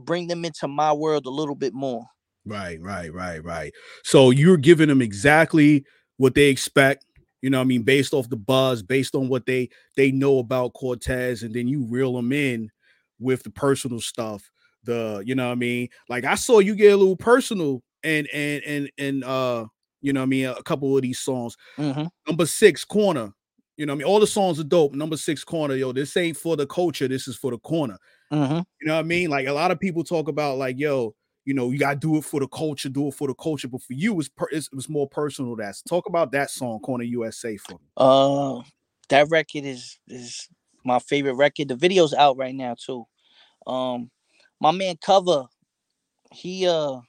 bring 0.00 0.26
them 0.26 0.44
into 0.44 0.68
my 0.68 0.92
world 0.92 1.26
a 1.26 1.30
little 1.30 1.54
bit 1.54 1.74
more. 1.74 2.04
Right, 2.44 2.80
right, 2.80 3.12
right, 3.12 3.44
right. 3.44 3.72
So 4.04 4.30
you're 4.30 4.56
giving 4.56 4.88
them 4.88 5.02
exactly 5.02 5.84
what 6.16 6.34
they 6.34 6.48
expect, 6.48 7.04
you 7.42 7.50
know 7.50 7.58
what 7.58 7.64
I 7.64 7.66
mean, 7.66 7.82
based 7.82 8.12
off 8.12 8.28
the 8.28 8.36
buzz, 8.36 8.82
based 8.82 9.14
on 9.14 9.28
what 9.28 9.46
they 9.46 9.68
they 9.96 10.10
know 10.10 10.38
about 10.38 10.74
Cortez, 10.74 11.42
and 11.42 11.54
then 11.54 11.68
you 11.68 11.84
reel 11.86 12.14
them 12.14 12.32
in 12.32 12.70
with 13.18 13.42
the 13.42 13.50
personal 13.50 14.00
stuff. 14.00 14.50
The 14.84 15.22
you 15.26 15.34
know 15.34 15.46
what 15.46 15.52
I 15.52 15.56
mean? 15.56 15.88
Like 16.08 16.24
I 16.24 16.34
saw 16.34 16.58
you 16.58 16.74
get 16.74 16.92
a 16.92 16.96
little 16.96 17.16
personal 17.16 17.82
and 18.02 18.26
and 18.32 18.62
and 18.64 18.90
and 18.98 19.24
uh 19.24 19.66
you 20.00 20.12
know 20.12 20.20
what 20.20 20.24
I 20.24 20.28
mean 20.28 20.46
a 20.46 20.62
couple 20.62 20.96
of 20.96 21.02
these 21.02 21.18
songs. 21.20 21.56
hmm 21.76 22.04
Number 22.26 22.46
six 22.46 22.84
corner. 22.84 23.32
You 23.76 23.86
know 23.86 23.94
what 23.94 23.96
I 23.96 24.04
mean? 24.04 24.12
All 24.12 24.20
the 24.20 24.26
songs 24.26 24.60
are 24.60 24.64
dope. 24.64 24.92
Number 24.92 25.16
six 25.16 25.42
corner, 25.42 25.74
yo. 25.74 25.92
This 25.92 26.16
ain't 26.16 26.36
for 26.36 26.56
the 26.56 26.66
culture. 26.66 27.08
This 27.08 27.26
is 27.28 27.36
for 27.36 27.50
the 27.50 27.58
corner. 27.58 27.96
Hmm 28.30 28.36
You 28.80 28.86
know 28.86 28.94
what 28.94 29.00
I 29.00 29.02
mean? 29.02 29.30
Like 29.30 29.46
a 29.46 29.52
lot 29.52 29.70
of 29.70 29.80
people 29.80 30.04
talk 30.04 30.28
about 30.28 30.58
like, 30.58 30.78
yo, 30.78 31.14
you 31.44 31.54
know, 31.54 31.70
you 31.70 31.78
gotta 31.78 31.98
do 31.98 32.16
it 32.16 32.24
for 32.24 32.40
the 32.40 32.48
culture, 32.48 32.88
do 32.88 33.08
it 33.08 33.14
for 33.14 33.28
the 33.28 33.34
culture. 33.34 33.68
But 33.68 33.82
for 33.82 33.92
you, 33.92 34.18
it's, 34.20 34.28
per- 34.28 34.48
it's 34.50 34.68
it 34.68 34.74
was 34.76 34.88
more 34.88 35.08
personal. 35.08 35.56
That's 35.56 35.82
talk 35.82 36.06
about 36.06 36.32
that 36.32 36.50
song, 36.50 36.80
Corner 36.80 37.04
USA 37.04 37.56
for 37.56 37.72
me. 37.72 37.78
Uh 37.96 38.60
that 39.08 39.28
record 39.30 39.64
is 39.64 39.98
is 40.06 40.48
my 40.84 40.98
favorite 40.98 41.34
record. 41.34 41.68
The 41.68 41.76
video's 41.76 42.14
out 42.14 42.36
right 42.36 42.54
now 42.54 42.74
too. 42.78 43.04
Um 43.66 44.10
my 44.60 44.70
man 44.72 44.96
cover, 45.02 45.46
he 46.32 46.66
uh 46.68 47.00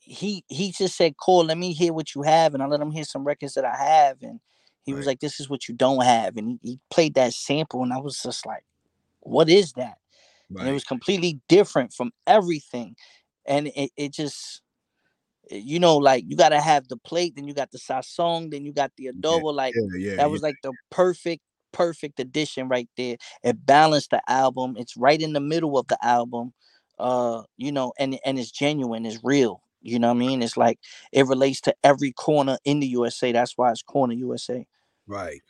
he 0.00 0.44
he 0.48 0.72
just 0.72 0.96
said, 0.96 1.14
Cool, 1.20 1.44
let 1.44 1.58
me 1.58 1.72
hear 1.72 1.92
what 1.92 2.14
you 2.14 2.22
have. 2.22 2.54
And 2.54 2.62
I 2.62 2.66
let 2.66 2.80
him 2.80 2.90
hear 2.90 3.04
some 3.04 3.24
records 3.24 3.54
that 3.54 3.64
I 3.64 3.76
have. 3.76 4.18
And 4.22 4.40
he 4.84 4.94
was 4.94 5.06
like, 5.06 5.20
This 5.20 5.40
is 5.40 5.48
what 5.48 5.68
you 5.68 5.74
don't 5.74 6.04
have. 6.04 6.36
And 6.36 6.48
he, 6.48 6.58
he 6.62 6.80
played 6.90 7.14
that 7.14 7.32
sample, 7.34 7.82
and 7.82 7.92
I 7.92 7.98
was 7.98 8.20
just 8.22 8.46
like, 8.46 8.62
What 9.28 9.48
is 9.48 9.72
that? 9.72 9.98
and 10.58 10.68
it 10.68 10.72
was 10.72 10.84
completely 10.84 11.40
different 11.48 11.92
from 11.92 12.12
everything. 12.26 12.96
And 13.46 13.68
it, 13.68 13.90
it 13.96 14.12
just 14.12 14.62
eh, 15.50 15.60
you 15.62 15.78
know 15.78 15.96
like 15.96 16.24
you 16.26 16.36
got 16.36 16.50
to 16.50 16.60
have 16.60 16.88
the 16.88 16.96
plate 16.96 17.34
then 17.36 17.46
you 17.48 17.54
got 17.54 17.70
the 17.70 17.78
sazon 17.78 18.50
then 18.50 18.64
you 18.64 18.72
got 18.72 18.92
the 18.96 19.06
adobo 19.12 19.52
like 19.54 19.74
yeah, 19.74 19.98
yeah, 20.10 20.16
that 20.16 20.30
was 20.30 20.42
like 20.42 20.56
the 20.62 20.72
perfect 20.90 21.42
perfect 21.72 22.18
addition 22.20 22.68
right 22.68 22.88
there. 22.96 23.16
It 23.42 23.66
balanced 23.66 24.10
the 24.10 24.22
album. 24.28 24.76
It's 24.78 24.96
right 24.96 25.20
in 25.20 25.34
the 25.34 25.40
middle 25.40 25.78
of 25.78 25.86
the 25.88 25.98
album 26.04 26.52
uh 26.98 27.42
you 27.58 27.70
know 27.70 27.92
and 27.98 28.18
and 28.24 28.38
it's 28.38 28.50
genuine 28.50 29.04
it's 29.04 29.20
real 29.22 29.62
you 29.82 29.98
know 29.98 30.08
what 30.08 30.14
i 30.14 30.18
mean? 30.18 30.42
It's 30.42 30.56
like 30.56 30.78
it 31.12 31.26
relates 31.26 31.60
to 31.62 31.74
every 31.84 32.12
corner 32.12 32.56
in 32.64 32.80
the 32.80 32.86
usa 32.86 33.32
that's 33.32 33.58
why 33.58 33.70
it's 33.70 33.82
corner 33.82 34.14
usa 34.14 34.66
right. 35.06 35.42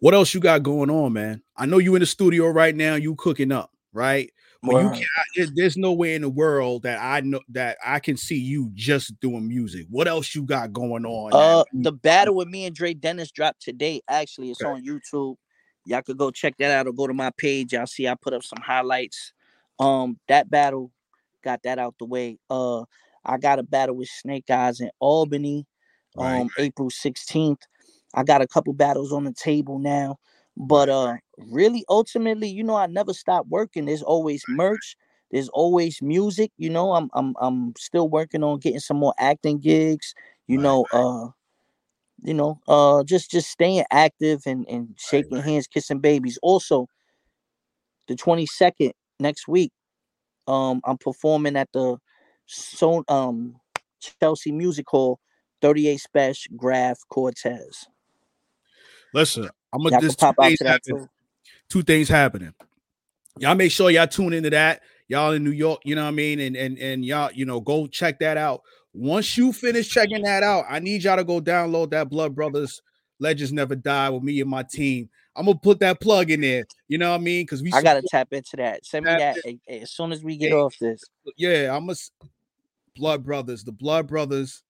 What 0.00 0.14
else 0.14 0.32
you 0.32 0.40
got 0.40 0.62
going 0.62 0.90
on, 0.90 1.12
man? 1.12 1.42
I 1.56 1.66
know 1.66 1.78
you 1.78 1.94
in 1.96 2.00
the 2.00 2.06
studio 2.06 2.48
right 2.48 2.74
now. 2.74 2.94
You 2.94 3.14
cooking 3.16 3.50
up, 3.52 3.70
right? 3.92 4.30
But 4.62 4.82
you 4.82 4.90
can't, 4.90 5.56
there's 5.56 5.76
no 5.76 5.92
way 5.92 6.14
in 6.14 6.22
the 6.22 6.28
world 6.28 6.82
that 6.82 6.98
I 7.00 7.20
know 7.20 7.40
that 7.50 7.78
I 7.84 8.00
can 8.00 8.16
see 8.16 8.36
you 8.36 8.70
just 8.74 9.18
doing 9.20 9.46
music. 9.46 9.86
What 9.88 10.08
else 10.08 10.34
you 10.34 10.42
got 10.42 10.72
going 10.72 11.06
on? 11.06 11.32
Uh, 11.32 11.64
the 11.72 11.92
battle 11.92 12.34
with 12.34 12.48
me 12.48 12.64
and 12.66 12.74
Dre 12.74 12.92
Dennis 12.92 13.30
dropped 13.30 13.62
today. 13.62 14.00
Actually, 14.08 14.50
it's 14.50 14.60
Okay. 14.60 14.70
on 14.70 14.84
YouTube. 14.84 15.36
Y'all 15.84 16.02
could 16.02 16.18
go 16.18 16.30
check 16.30 16.56
that 16.58 16.72
out 16.72 16.86
or 16.88 16.92
go 16.92 17.06
to 17.06 17.14
my 17.14 17.30
page. 17.38 17.72
Y'all 17.72 17.86
see 17.86 18.08
I 18.08 18.14
put 18.16 18.34
up 18.34 18.42
some 18.42 18.60
highlights. 18.60 19.32
Um, 19.78 20.18
that 20.26 20.50
battle 20.50 20.90
got 21.44 21.62
that 21.62 21.78
out 21.78 21.94
the 21.98 22.04
way. 22.04 22.38
Uh, 22.50 22.82
I 23.24 23.38
got 23.38 23.60
a 23.60 23.62
battle 23.62 23.96
with 23.96 24.08
Snake 24.08 24.50
Eyes 24.50 24.80
in 24.80 24.90
Albany, 24.98 25.66
Right, 26.16 26.40
um, 26.40 26.50
April 26.58 26.90
16th. 26.90 27.62
I 28.14 28.24
got 28.24 28.42
a 28.42 28.46
couple 28.48 28.72
battles 28.72 29.12
on 29.12 29.24
the 29.24 29.32
table 29.32 29.78
now. 29.78 30.18
But 30.56 30.88
uh 30.88 31.16
really 31.38 31.84
ultimately, 31.88 32.48
you 32.48 32.64
know, 32.64 32.76
I 32.76 32.86
never 32.86 33.12
stop 33.14 33.46
working. 33.48 33.84
There's 33.86 34.02
always 34.02 34.44
merch, 34.48 34.96
there's 35.30 35.48
always 35.50 36.02
music, 36.02 36.50
you 36.58 36.70
know. 36.70 36.92
I'm 36.94 37.10
I'm 37.14 37.34
I'm 37.40 37.74
still 37.78 38.08
working 38.08 38.42
on 38.42 38.58
getting 38.58 38.80
some 38.80 38.96
more 38.98 39.14
acting 39.18 39.60
gigs, 39.60 40.14
you 40.48 40.58
know, 40.58 40.86
uh 40.92 41.28
you 42.22 42.34
know, 42.34 42.60
uh 42.68 43.04
just 43.04 43.30
just 43.30 43.50
staying 43.50 43.84
active 43.92 44.42
and 44.46 44.66
and 44.68 44.94
shaking 44.98 45.38
hands, 45.42 45.66
kissing 45.68 46.00
babies. 46.00 46.38
Also, 46.42 46.88
the 48.08 48.14
22nd 48.16 48.92
next 49.20 49.48
week, 49.48 49.72
um 50.48 50.80
I'm 50.84 50.98
performing 50.98 51.56
at 51.56 51.68
the 51.72 51.98
so 52.46 53.04
um 53.08 53.56
Chelsea 54.20 54.52
Music 54.52 54.86
Hall 54.88 55.20
38 55.62 56.00
Special 56.00 56.56
Graph 56.56 56.98
Cortez. 57.10 57.86
Listen, 59.14 59.48
I'm 59.72 59.82
gonna 59.82 60.00
just 60.00 60.18
two 60.18 60.32
things 60.40 60.58
happen. 60.60 61.08
two 61.68 61.82
things 61.82 62.08
happening. 62.08 62.54
Y'all 63.38 63.54
make 63.54 63.72
sure 63.72 63.90
y'all 63.90 64.06
tune 64.06 64.32
into 64.32 64.50
that. 64.50 64.82
Y'all 65.08 65.32
in 65.32 65.42
New 65.42 65.52
York, 65.52 65.80
you 65.84 65.94
know 65.94 66.02
what 66.02 66.08
I 66.08 66.12
mean? 66.12 66.40
And 66.40 66.56
and 66.56 66.78
and 66.78 67.04
y'all, 67.04 67.32
you 67.32 67.46
know, 67.46 67.60
go 67.60 67.86
check 67.86 68.18
that 68.20 68.36
out. 68.36 68.62
Once 68.92 69.36
you 69.38 69.52
finish 69.52 69.88
checking 69.88 70.22
that 70.22 70.42
out, 70.42 70.64
I 70.68 70.80
need 70.80 71.04
y'all 71.04 71.16
to 71.16 71.24
go 71.24 71.40
download 71.40 71.90
that 71.90 72.10
Blood 72.10 72.34
Brothers 72.34 72.82
Legends 73.20 73.52
Never 73.52 73.74
Die 73.74 74.10
with 74.10 74.22
me 74.22 74.40
and 74.40 74.50
my 74.50 74.62
team. 74.62 75.08
I'm 75.36 75.46
gonna 75.46 75.58
put 75.58 75.80
that 75.80 76.00
plug 76.00 76.30
in 76.30 76.40
there. 76.40 76.64
You 76.88 76.98
know 76.98 77.10
what 77.10 77.20
I 77.20 77.24
mean? 77.24 77.44
Because 77.44 77.62
we 77.62 77.72
I 77.72 77.80
gotta 77.80 78.02
tap 78.02 78.32
into 78.32 78.56
that. 78.56 78.84
Send 78.84 79.06
me 79.06 79.12
that 79.12 79.36
as 79.68 79.92
soon 79.92 80.12
as 80.12 80.22
we 80.22 80.36
get 80.36 80.48
Hey. 80.50 80.54
off 80.54 80.76
this. 80.80 81.02
yeah, 81.36 81.74
I'm 81.74 81.88
a 81.88 81.94
Blood 82.96 83.24
Brothers. 83.24 83.64
The 83.64 83.72
Blood 83.72 84.08
Brothers. 84.08 84.62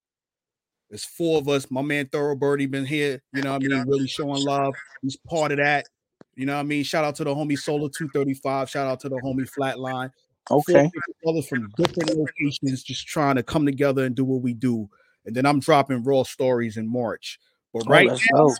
There's 0.90 1.04
four 1.04 1.38
of 1.38 1.48
us. 1.48 1.70
My 1.70 1.82
man 1.82 2.06
Thoroughbird, 2.06 2.60
he 2.60 2.66
been 2.66 2.86
here. 2.86 3.22
You 3.34 3.42
know 3.42 3.52
what 3.52 3.62
I 3.64 3.68
mean? 3.68 3.86
Really 3.86 4.08
showing 4.08 4.42
love. 4.44 4.74
He's 5.02 5.16
part 5.16 5.52
of 5.52 5.58
that. 5.58 5.86
You 6.34 6.46
know 6.46 6.54
what 6.54 6.60
I 6.60 6.64
mean? 6.64 6.84
Shout 6.84 7.04
out 7.04 7.16
to 7.16 7.24
the 7.24 7.34
homie 7.34 7.58
Solar 7.58 7.88
235. 7.88 8.70
Shout 8.70 8.86
out 8.86 9.00
to 9.00 9.08
the 9.08 9.16
homie 9.16 9.48
Flatline. 9.50 10.10
Okay. 10.50 10.90
brothers 11.22 11.46
from 11.46 11.70
different 11.76 12.16
locations 12.16 12.82
just 12.82 13.06
trying 13.06 13.36
to 13.36 13.42
come 13.42 13.66
together 13.66 14.04
and 14.04 14.14
do 14.14 14.24
what 14.24 14.40
we 14.40 14.54
do. 14.54 14.88
And 15.26 15.36
then 15.36 15.44
I'm 15.44 15.60
dropping 15.60 16.04
raw 16.04 16.22
stories 16.22 16.76
in 16.76 16.90
March. 16.90 17.38
But 17.74 17.82
Oh, 17.86 17.90
right 17.90 18.08
let's 18.08 18.26
now, 18.32 18.46
go. 18.46 18.54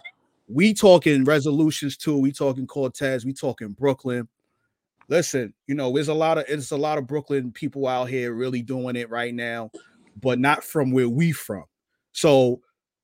we 0.48 0.74
talking 0.74 1.24
resolutions 1.24 1.96
too. 1.96 2.18
We 2.18 2.30
talking 2.30 2.66
Cortez. 2.66 3.24
We 3.24 3.32
talking 3.32 3.68
Brooklyn. 3.68 4.28
Listen, 5.08 5.54
you 5.66 5.74
know, 5.74 5.90
there's 5.94 6.08
a 6.08 6.14
lot 6.14 6.36
of 6.36 6.44
it's 6.46 6.72
a 6.72 6.76
lot 6.76 6.98
of 6.98 7.06
Brooklyn 7.06 7.52
people 7.52 7.86
out 7.86 8.10
here 8.10 8.34
really 8.34 8.60
doing 8.60 8.96
it 8.96 9.08
right 9.08 9.32
now, 9.32 9.70
but 10.20 10.38
not 10.38 10.62
from 10.62 10.90
where 10.90 11.08
we 11.08 11.32
from. 11.32 11.64
So, 12.18 12.61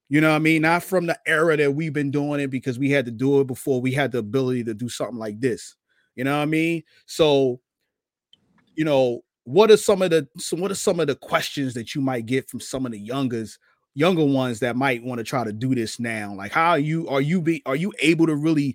you 0.08 0.20
know 0.20 0.30
what 0.30 0.36
I 0.36 0.40
mean? 0.40 0.62
Not 0.62 0.82
from 0.82 1.06
the 1.06 1.18
era 1.26 1.56
that 1.56 1.72
we've 1.72 1.92
been 1.92 2.10
doing 2.10 2.40
it 2.40 2.48
because 2.48 2.78
we 2.78 2.90
had 2.90 3.04
to 3.06 3.10
do 3.10 3.40
it 3.40 3.46
before 3.46 3.80
we 3.80 3.92
had 3.92 4.12
the 4.12 4.18
ability 4.18 4.64
to 4.64 4.74
do 4.74 4.88
something 4.88 5.18
like 5.18 5.40
this. 5.40 5.76
You 6.16 6.24
know 6.24 6.36
what 6.36 6.42
I 6.42 6.46
mean? 6.46 6.82
So, 7.06 7.60
you 8.74 8.84
know, 8.84 9.22
what 9.44 9.70
are 9.70 9.76
some 9.76 10.02
of 10.02 10.10
the 10.10 10.26
so 10.38 10.56
what 10.56 10.70
are 10.70 10.76
some 10.76 11.00
of 11.00 11.06
the 11.06 11.14
questions 11.14 11.74
that 11.74 11.94
you 11.94 12.00
might 12.00 12.26
get 12.26 12.48
from 12.48 12.60
some 12.60 12.86
of 12.86 12.92
the 12.92 12.98
youngers 12.98 13.58
younger 13.94 14.24
ones 14.24 14.58
that 14.60 14.74
might 14.74 15.04
want 15.04 15.18
to 15.18 15.24
try 15.24 15.44
to 15.44 15.52
do 15.52 15.74
this 15.74 16.00
now 16.00 16.34
like 16.34 16.50
how 16.50 16.70
are 16.70 16.78
you 16.78 17.06
are 17.08 17.20
you 17.20 17.42
be 17.42 17.62
are 17.66 17.76
you 17.76 17.92
able 18.00 18.26
to 18.26 18.34
really 18.34 18.74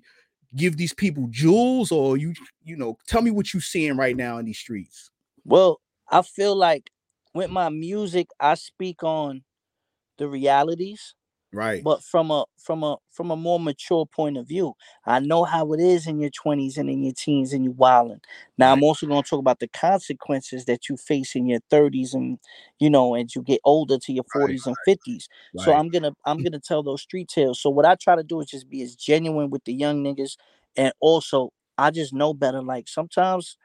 give 0.54 0.76
these 0.76 0.94
people 0.94 1.26
jewels 1.30 1.90
or 1.90 2.16
you 2.16 2.32
you 2.62 2.76
know 2.76 2.96
tell 3.08 3.20
me 3.20 3.32
what 3.32 3.52
you're 3.52 3.60
seeing 3.60 3.96
right 3.96 4.16
now 4.16 4.38
in 4.38 4.46
these 4.46 4.58
streets 4.58 5.10
Well, 5.44 5.80
I 6.08 6.22
feel 6.22 6.54
like 6.54 6.90
with 7.34 7.50
my 7.50 7.68
music, 7.68 8.28
I 8.38 8.54
speak 8.54 9.02
on 9.02 9.42
the 10.20 10.28
realities, 10.28 11.16
right 11.52 11.84
but 11.84 12.04
from 12.04 12.30
a 12.30 12.44
from 12.58 12.84
a 12.84 12.96
from 13.10 13.30
a 13.32 13.36
more 13.36 13.58
mature 13.58 14.06
point 14.06 14.36
of 14.36 14.46
view. 14.46 14.74
I 15.06 15.20
know 15.20 15.44
how 15.44 15.72
it 15.72 15.80
is 15.80 16.06
in 16.06 16.20
your 16.20 16.30
20s 16.30 16.78
and 16.78 16.90
in 16.90 17.02
your 17.02 17.14
teens 17.16 17.52
and 17.52 17.64
you 17.64 17.72
wilding. 17.72 18.20
Now 18.58 18.72
I'm 18.72 18.84
also 18.84 19.06
going 19.06 19.22
to 19.22 19.28
talk 19.28 19.40
about 19.40 19.60
the 19.60 19.68
consequences 19.68 20.66
that 20.66 20.88
you 20.88 20.96
face 20.96 21.34
in 21.34 21.46
your 21.46 21.60
30s 21.72 22.14
and 22.14 22.38
you 22.78 22.90
know, 22.90 23.14
as 23.16 23.34
you 23.34 23.42
get 23.42 23.60
older 23.64 23.98
to 23.98 24.12
your 24.12 24.24
Right, 24.34 24.60
40s 24.60 24.66
and 24.66 24.76
50s. 24.86 25.26
So 25.58 25.72
I'm 25.72 25.88
gonna 25.90 26.12
I'm 26.26 26.38
mm. 26.38 26.44
gonna 26.44 26.60
tell 26.60 26.82
those 26.82 27.02
street 27.02 27.28
tales. 27.28 27.60
So 27.60 27.70
what 27.70 27.86
I 27.86 27.96
try 27.96 28.16
to 28.16 28.22
do 28.22 28.40
is 28.40 28.46
just 28.46 28.68
be 28.68 28.82
as 28.82 28.94
genuine 28.94 29.50
with 29.50 29.64
the 29.64 29.74
young 29.74 30.04
niggas, 30.04 30.36
and 30.76 30.92
also 31.00 31.52
I 31.78 31.90
just 31.90 32.12
know 32.12 32.34
better. 32.34 32.62
Like 32.62 32.88
sometimes 32.88 33.56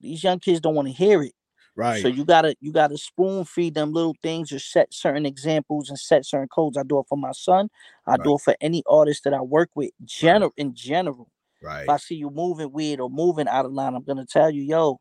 these 0.00 0.22
young 0.24 0.40
kids 0.40 0.60
don't 0.60 0.74
want 0.74 0.88
to 0.88 0.94
hear 0.94 1.22
it. 1.22 1.32
Right 1.76 1.92
So 1.92 2.08
you 2.08 2.24
gotta 2.24 2.56
you 2.60 2.72
gotta 2.72 2.98
spoon 2.98 3.44
feed 3.44 3.74
them 3.74 3.92
little 3.92 4.16
things 4.22 4.52
or 4.52 4.58
set 4.58 4.92
certain 4.92 5.26
examples 5.26 5.88
and 5.88 5.98
set 5.98 6.26
certain 6.26 6.48
codes. 6.48 6.76
I 6.76 6.82
do 6.82 6.98
it 7.00 7.06
for 7.08 7.18
my 7.18 7.32
son. 7.32 7.68
I 8.06 8.16
do 8.18 8.34
it 8.36 8.42
for 8.42 8.56
any 8.60 8.82
artist 8.86 9.24
that 9.24 9.34
I 9.34 9.40
work 9.42 9.70
with. 9.74 9.90
General 10.04 10.52
in 10.56 10.74
general. 10.74 11.30
Right. 11.60 11.88
If 11.88 11.94
I 11.94 11.98
see 11.98 12.16
you 12.16 12.30
moving 12.30 12.72
weird 12.72 13.00
or 13.00 13.10
moving 13.10 13.48
out 13.48 13.66
of 13.66 13.72
line, 13.72 13.94
I'm 13.94 14.04
gonna 14.04 14.26
tell 14.26 14.50
you, 14.50 14.62
yo, 14.62 15.00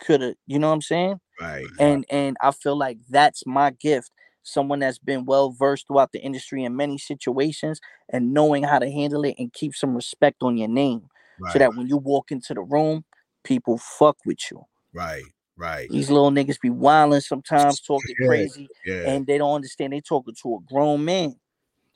could 0.00 0.20
have, 0.22 0.34
you 0.46 0.58
know 0.58 0.68
what 0.68 0.74
I'm 0.74 0.82
saying? 0.82 1.20
right 1.40 1.66
And 1.78 2.06
and 2.10 2.36
I 2.40 2.52
feel 2.52 2.76
like 2.78 2.98
that's 3.08 3.46
my 3.46 3.70
gift. 3.70 4.12
Someone 4.44 4.80
that's 4.80 4.98
been 4.98 5.26
well 5.26 5.52
versed 5.52 5.86
throughout 5.88 6.12
the 6.12 6.20
industry 6.20 6.64
in 6.64 6.76
many 6.76 6.98
situations 6.98 7.80
and 8.12 8.32
knowing 8.34 8.64
how 8.64 8.78
to 8.78 8.90
handle 8.90 9.24
it 9.24 9.36
and 9.38 9.52
keep 9.52 9.74
some 9.74 9.94
respect 9.94 10.42
on 10.42 10.56
your 10.58 10.68
name. 10.68 11.08
So 11.46 11.58
that 11.58 11.74
when 11.74 11.88
you 11.88 11.96
walk 11.98 12.30
into 12.32 12.54
the 12.54 12.62
room, 12.62 13.04
people 13.44 13.78
fuck 13.78 14.18
with 14.26 14.38
you. 14.50 14.64
Right, 14.92 15.24
right. 15.56 15.88
These 15.90 16.10
little 16.10 16.30
niggas 16.30 16.60
be 16.60 16.70
wilding 16.70 17.20
sometimes, 17.20 17.80
talking 17.86 18.14
Yeah, 18.18 18.26
crazy, 18.26 18.68
Yeah, 18.84 19.10
and 19.10 19.26
they 19.26 19.38
don't 19.38 19.54
understand. 19.54 19.92
They 19.92 20.00
talking 20.00 20.34
to 20.42 20.56
a 20.56 20.60
grown 20.72 21.04
man 21.04 21.36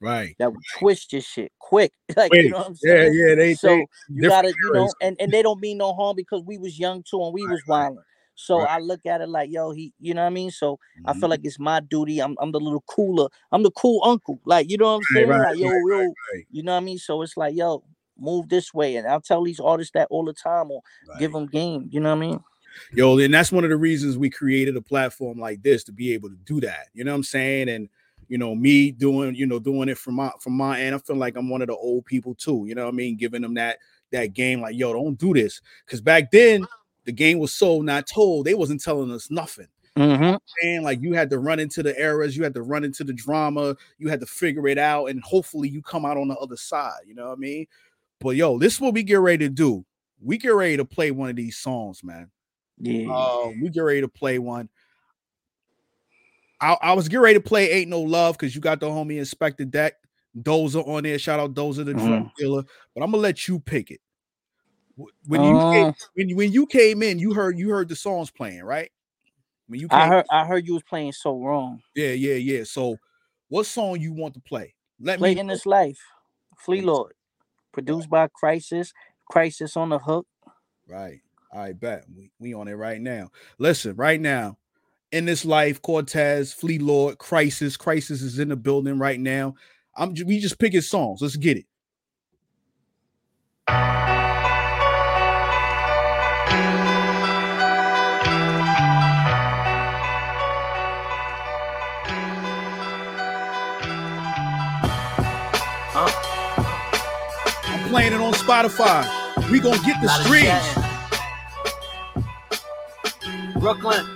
right. 0.01 0.35
that 0.39 0.53
would 0.53 0.63
twist 0.79 1.13
your 1.13 1.23
shit 1.23 1.53
quick. 1.59 1.93
like 2.17 2.31
Quick. 2.31 2.45
you 2.47 2.51
know 2.51 2.59
what 2.59 2.67
I'm 2.69 2.77
Yeah, 2.83 2.95
saying? 2.95 3.15
yeah. 3.29 3.35
They 3.35 3.55
so 3.55 3.69
they 3.69 3.87
you 4.09 4.29
gotta, 4.29 4.49
you 4.49 4.73
know, 4.73 4.93
and, 5.01 5.17
and 5.21 5.33
they 5.33 5.43
don't 5.43 5.61
mean 5.61 5.79
no 5.79 5.95
harm 5.95 6.17
because 6.17 6.43
we 6.45 6.59
was 6.59 6.79
young 6.79 7.03
too 7.09 7.23
and 7.23 7.33
we 7.33 7.47
was 7.47 7.63
wilding. 7.67 8.03
So 8.37 8.61
Right. 8.61 8.71
I 8.71 8.79
look 8.79 9.07
at 9.07 9.21
it 9.21 9.29
like, 9.29 9.51
yo, 9.51 9.71
he, 9.71 9.93
you 10.01 10.13
know 10.13 10.23
what 10.23 10.27
I 10.27 10.31
mean? 10.31 10.51
So 10.51 10.79
I 11.07 11.13
Mhm. 11.13 11.21
feel 11.21 11.29
like 11.29 11.41
it's 11.45 11.61
my 11.61 11.79
duty. 11.81 12.21
I'm, 12.21 12.37
I'm 12.41 12.51
the 12.51 12.59
little 12.59 12.83
cooler. 12.89 13.29
I'm 13.53 13.63
the 13.63 13.71
cool 13.71 14.03
uncle. 14.05 14.41
Like, 14.45 14.69
you 14.69 14.77
know 14.77 14.87
what 14.87 14.97
I'm 14.99 15.03
saying? 15.05 15.29
right, 15.29 15.39
like, 15.39 15.59
yo, 15.59 15.69
right, 15.69 15.83
yo, 15.89 15.99
right. 16.33 16.47
you 16.51 16.63
know 16.65 16.73
what 16.73 16.79
I 16.79 16.85
mean? 16.85 16.99
So 16.99 17.23
it's 17.23 17.37
like, 17.37 17.55
yo, 17.55 17.85
move 18.19 18.49
this 18.49 18.75
way. 18.75 18.97
And 18.97 19.07
I'll 19.07 19.21
tell 19.21 19.45
these 19.45 19.61
artists 19.61 19.93
that 19.95 20.09
all 20.11 20.25
the 20.25 20.33
time 20.33 20.71
or 20.73 20.83
give 21.21 21.33
them 21.33 21.47
game. 21.47 21.89
You 21.93 22.01
know 22.01 22.11
what 22.11 22.25
I 22.25 22.29
mean? 22.29 22.41
Yo, 22.93 23.19
and 23.19 23.33
that's 23.33 23.53
one 23.53 23.65
of 23.65 23.71
the 23.71 23.77
reasons 23.77 24.17
we 24.17 24.31
created 24.31 24.77
a 24.77 24.83
platform 24.83 25.39
like 25.39 25.63
this 25.63 25.85
to 25.85 25.93
be 25.93 26.13
able 26.13 26.29
to 26.29 26.37
do 26.45 26.61
that. 26.61 26.89
You 26.93 27.05
know 27.05 27.13
what 27.13 27.17
I'm 27.17 27.23
saying? 27.25 27.69
And 27.69 27.89
you 28.29 28.39
know, 28.39 28.55
me 28.55 28.91
doing, 28.91 29.35
you 29.35 29.47
know, 29.47 29.59
doing 29.59 29.89
it 29.89 29.99
from 29.99 30.15
my 30.15 30.31
from 30.41 30.55
my 30.55 30.81
end. 30.81 30.95
I 30.95 30.99
feel 30.99 31.17
like 31.17 31.37
I'm 31.37 31.49
one 31.49 31.63
of 31.63 31.69
the 31.69 31.77
old 31.77 32.05
people 32.05 32.35
too. 32.35 32.65
You 32.67 32.75
know 32.75 32.85
what 32.85 32.95
I 32.95 32.97
mean? 32.97 33.17
Giving 33.17 33.43
them 33.43 33.55
that 33.55 33.79
that 34.13 34.33
game, 34.33 34.61
like, 34.61 34.77
yo, 34.77 34.93
don't 34.93 35.19
do 35.19 35.35
this. 35.35 35.61
Cause 35.87 36.01
back 36.01 36.31
then 36.31 36.67
the 37.05 37.13
game 37.13 37.39
was 37.39 37.53
so 37.53 37.81
not 37.83 38.07
told, 38.07 38.47
they 38.47 38.55
wasn't 38.55 38.83
telling 38.83 39.11
us 39.11 39.31
nothing. 39.31 39.69
Mm-hmm. 39.97 40.37
And 40.67 40.85
like 40.85 41.01
you 41.03 41.13
had 41.13 41.31
to 41.31 41.39
run 41.39 41.61
into 41.61 41.83
the 41.83 41.97
errors, 41.99 42.37
you 42.37 42.43
had 42.43 42.55
to 42.55 42.63
run 42.63 42.85
into 42.85 43.05
the 43.05 43.13
drama, 43.13 43.77
you 43.99 44.09
had 44.09 44.21
to 44.21 44.27
figure 44.27 44.67
it 44.67 44.79
out, 44.79 45.07
and 45.07 45.23
hopefully 45.23 45.69
you 45.69 45.83
come 45.83 46.05
out 46.05 46.17
on 46.17 46.29
the 46.29 46.37
other 46.37 46.57
side. 46.57 47.01
You 47.07 47.15
know 47.15 47.27
what 47.27 47.39
I 47.39 47.41
mean? 47.41 47.67
But 48.21 48.37
yo, 48.37 48.59
this 48.59 48.75
is 48.75 48.81
what 48.81 48.95
we 48.95 49.03
get 49.03 49.21
ready 49.21 49.47
to 49.47 49.51
do. 49.51 49.85
We 50.21 50.39
get 50.39 50.55
ready 50.55 50.77
to 50.79 50.85
play 50.85 51.11
one 51.11 51.31
of 51.31 51.37
these 51.37 51.59
songs, 51.59 52.03
man. 52.03 52.31
Yeah. 52.79 53.15
Um, 53.15 53.61
we 53.63 53.71
get 53.71 53.81
ready 53.81 54.01
to 54.01 54.09
play 54.09 54.39
one. 54.39 54.69
I, 56.61 56.77
I 56.81 56.93
was 56.95 57.09
getting 57.09 57.23
ready 57.23 57.39
to 57.39 57.45
play 57.45 57.71
Ain't 57.71 57.91
No 57.91 58.01
Love 58.01 58.37
because 58.39 58.55
you 58.55 58.61
got 58.61 58.81
the 58.81 58.87
homie 58.87 59.21
Inspectah 59.21 59.71
Deck, 59.71 59.95
Dozer 60.39 60.87
on 60.87 61.03
there. 61.03 61.19
Shout 61.19 61.41
out 61.41 61.55
Dozer, 61.55 61.85
the 61.85 61.95
drug 61.95 62.31
dealer. 62.39 62.63
But 62.95 63.03
I'm 63.03 63.11
gonna 63.11 63.23
let 63.23 63.47
you 63.49 63.61
pick 63.61 63.91
it. 63.91 64.01
When 65.27 65.43
you 65.43 65.59
came, 65.73 65.89
Uh, 65.89 65.93
when, 66.15 66.29
you- 66.29 66.37
when 66.37 66.53
you 66.53 66.67
came 66.67 67.03
in, 67.03 67.19
you 67.19 67.35
heard 67.35 67.59
you 67.59 67.71
heard 67.71 67.89
the 67.89 67.97
songs 67.97 68.31
playing, 68.31 68.63
right? 68.63 68.91
When 69.67 69.81
you 69.81 69.89
came, 69.89 69.99
I 69.99 70.07
heard 70.07 70.27
I 70.31 70.45
heard 70.45 70.67
you 70.67 70.75
was 70.75 70.83
playing 70.85 71.13
so 71.13 71.39
wrong. 71.39 71.83
yeah, 71.95 72.11
yeah, 72.13 72.35
yeah. 72.35 72.65
So, 72.65 72.97
what 73.49 73.67
song 73.67 73.99
you 74.01 74.13
want 74.13 74.35
to 74.35 74.41
play? 74.41 74.75
Let 75.01 75.19
Play 75.19 75.35
me 75.35 75.41
in 75.41 75.47
this 75.49 75.67
life. 75.67 75.99
Flee 76.59 76.83
Lord. 76.83 77.15
Produced 77.73 78.09
by 78.09 78.29
Crisis. 78.29 78.93
Crisis 79.31 79.77
on 79.77 79.89
the 79.89 79.99
hook. 79.99 80.27
Right. 80.87 81.21
I 81.55 81.73
bet 81.73 82.05
we, 82.15 82.31
we 82.41 82.53
on 82.53 82.67
it 82.67 82.75
right 82.75 83.01
now. 83.01 83.31
Listen, 83.59 83.95
right 83.95 84.21
now, 84.21 84.59
in 85.13 85.25
this 85.25 85.45
life, 85.45 85.81
Cortez, 85.81 86.53
Flee 86.53 86.79
Lord, 86.79 87.19
Crisis, 87.19 87.77
Crisis 87.77 88.23
is 88.23 88.41
in 88.41 88.49
the 88.49 88.57
building 88.57 88.99
right 88.99 89.21
now. 89.21 89.55
I'm 89.97 90.15
we 90.27 90.41
just 90.41 90.59
picking 90.59 90.81
songs. 90.81 91.23
Let's 91.23 91.37
get 91.37 91.59
it. 91.59 91.67
I'm 107.67 107.89
playing 107.89 108.13
it 108.13 108.21
on 108.21 108.33
Spotify. 108.33 109.51
We 109.53 109.61
gonna 109.61 109.79
get 109.85 110.03
the 110.03 110.09
streams. 110.09 110.84
Brooklyn. 113.65 114.07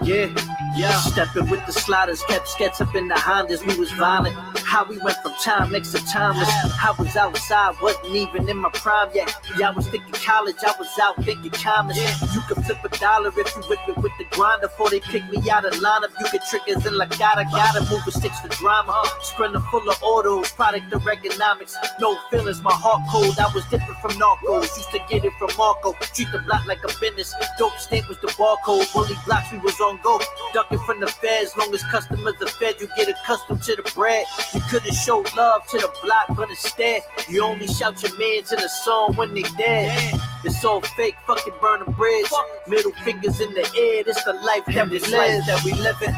Yeah, 0.00 0.32
yeah. 0.76 0.96
Stepping 1.00 1.50
with 1.50 1.66
the 1.66 1.72
sliders, 1.72 2.22
kept 2.22 2.46
skets 2.46 2.80
up 2.80 2.94
in 2.94 3.08
the 3.08 3.16
Hondas. 3.16 3.66
We 3.66 3.76
was 3.76 3.90
violent. 3.90 4.36
How 4.58 4.84
we 4.84 4.96
went 4.98 5.16
from 5.24 5.32
time 5.42 5.72
next 5.72 5.90
to 5.90 5.98
timeless. 6.06 6.48
I 6.48 6.94
was 6.96 7.16
outside, 7.16 7.74
wasn't 7.82 8.14
even 8.14 8.48
in 8.48 8.58
my 8.58 8.70
prime 8.70 9.08
yet. 9.12 9.34
Yeah, 9.58 9.70
I 9.70 9.72
was 9.72 9.88
thinking 9.88 10.12
college, 10.12 10.54
I 10.64 10.72
was 10.78 10.88
out 11.02 11.16
thinking 11.24 11.50
commerce. 11.50 11.98
You 12.29 12.29
could 12.50 12.64
flip 12.64 12.78
a 12.84 12.88
dollar 12.98 13.28
if 13.28 13.56
you 13.56 13.62
whip 13.68 13.78
it 13.86 13.96
with 13.98 14.12
the 14.18 14.24
grinder. 14.30 14.66
Before 14.66 14.90
they 14.90 15.00
pick 15.00 15.28
me 15.30 15.38
out 15.50 15.64
of 15.64 15.74
lineup, 15.74 16.10
you 16.18 16.26
get 16.32 16.42
triggers 16.50 16.84
in 16.84 16.96
like 16.96 17.16
gotta, 17.18 17.44
gotta 17.44 17.80
move 17.90 18.02
with 18.04 18.14
sticks 18.14 18.40
for 18.40 18.48
drama. 18.48 19.02
Sprinter 19.22 19.60
full 19.70 19.88
of 19.88 19.96
autos, 20.02 20.50
product 20.52 20.92
of 20.92 21.06
economics. 21.06 21.76
No 22.00 22.18
feelings, 22.30 22.62
my 22.62 22.72
heart 22.72 23.02
cold. 23.10 23.38
I 23.38 23.52
was 23.54 23.64
different 23.66 24.00
from 24.00 24.12
narcos. 24.12 24.76
Used 24.76 24.90
to 24.90 25.00
get 25.08 25.24
it 25.24 25.32
from 25.38 25.50
Marco. 25.56 25.92
Treat 26.14 26.32
the 26.32 26.38
block 26.38 26.66
like 26.66 26.82
a 26.82 26.92
business. 27.00 27.34
Dope 27.58 27.78
stamp 27.78 28.08
was 28.08 28.18
the 28.18 28.28
barcode. 28.28 28.92
Bully 28.92 29.14
blocks, 29.24 29.52
we 29.52 29.58
was 29.58 29.80
on 29.80 30.00
go. 30.02 30.20
Ducking 30.52 30.80
from 30.80 31.00
the 31.00 31.06
feds. 31.06 31.56
Long 31.56 31.72
as 31.72 31.82
customers 31.84 32.34
are 32.40 32.48
fed, 32.48 32.80
you 32.80 32.88
get 32.96 33.08
accustomed 33.08 33.62
to 33.62 33.76
the 33.76 33.90
bread. 33.94 34.26
You 34.54 34.60
couldn't 34.70 34.94
show 34.94 35.24
love 35.36 35.66
to 35.68 35.78
the 35.78 35.90
block, 36.02 36.36
but 36.36 36.50
instead, 36.50 37.02
you 37.28 37.44
only 37.44 37.68
shout 37.68 38.02
your 38.02 38.16
mans 38.18 38.52
in 38.52 38.58
a 38.58 38.68
song 38.68 39.14
when 39.14 39.34
they 39.34 39.42
dead. 39.42 40.20
It's 40.44 40.64
all 40.64 40.80
fake, 40.80 41.16
fucking 41.26 41.52
burn 41.60 41.82
a 41.82 41.90
bridge. 41.90 42.26
Middle 42.66 42.92
fingers 43.04 43.40
in 43.40 43.52
the 43.52 43.60
air, 43.76 44.04
this 44.04 44.22
the 44.24 44.32
life 44.32 44.64
that 44.66 44.88
we 44.88 44.98
live. 45.00 45.46
that 45.46 45.62
we 45.64 45.72
living. 45.72 46.14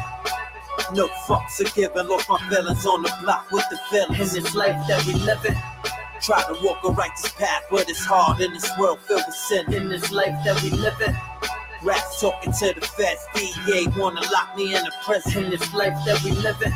No 0.93 1.07
fucks 1.27 1.59
are 1.59 1.69
given, 1.75 2.07
lost 2.07 2.29
my 2.29 2.37
feelings 2.49 2.85
on 2.85 3.03
the 3.03 3.13
block 3.21 3.51
with 3.51 3.65
the 3.69 3.77
In 3.97 4.07
feelings. 4.15 4.33
this 4.33 4.55
life 4.55 4.77
that 4.87 5.05
we 5.05 5.13
living. 5.13 5.55
Try 6.21 6.41
to 6.43 6.57
walk 6.63 6.83
a 6.85 6.91
righteous 6.91 7.31
path, 7.33 7.63
but 7.69 7.89
it's 7.89 8.05
hard 8.05 8.39
in 8.39 8.53
this 8.53 8.69
world 8.79 8.99
filled 9.01 9.23
with 9.25 9.35
sin. 9.35 9.73
In 9.73 9.89
this 9.89 10.11
life 10.11 10.35
that 10.45 10.61
we 10.63 10.69
living. 10.69 11.15
Rats 11.83 12.21
talking 12.21 12.53
to 12.53 12.73
the 12.73 12.81
feds, 12.81 13.25
DEA 13.35 13.87
wanna 13.97 14.21
lock 14.31 14.55
me 14.55 14.73
in 14.73 14.81
a 14.85 14.91
prison. 15.03 15.45
In 15.45 15.49
this 15.49 15.73
life 15.73 15.97
that 16.05 16.21
we 16.23 16.31
living. 16.31 16.71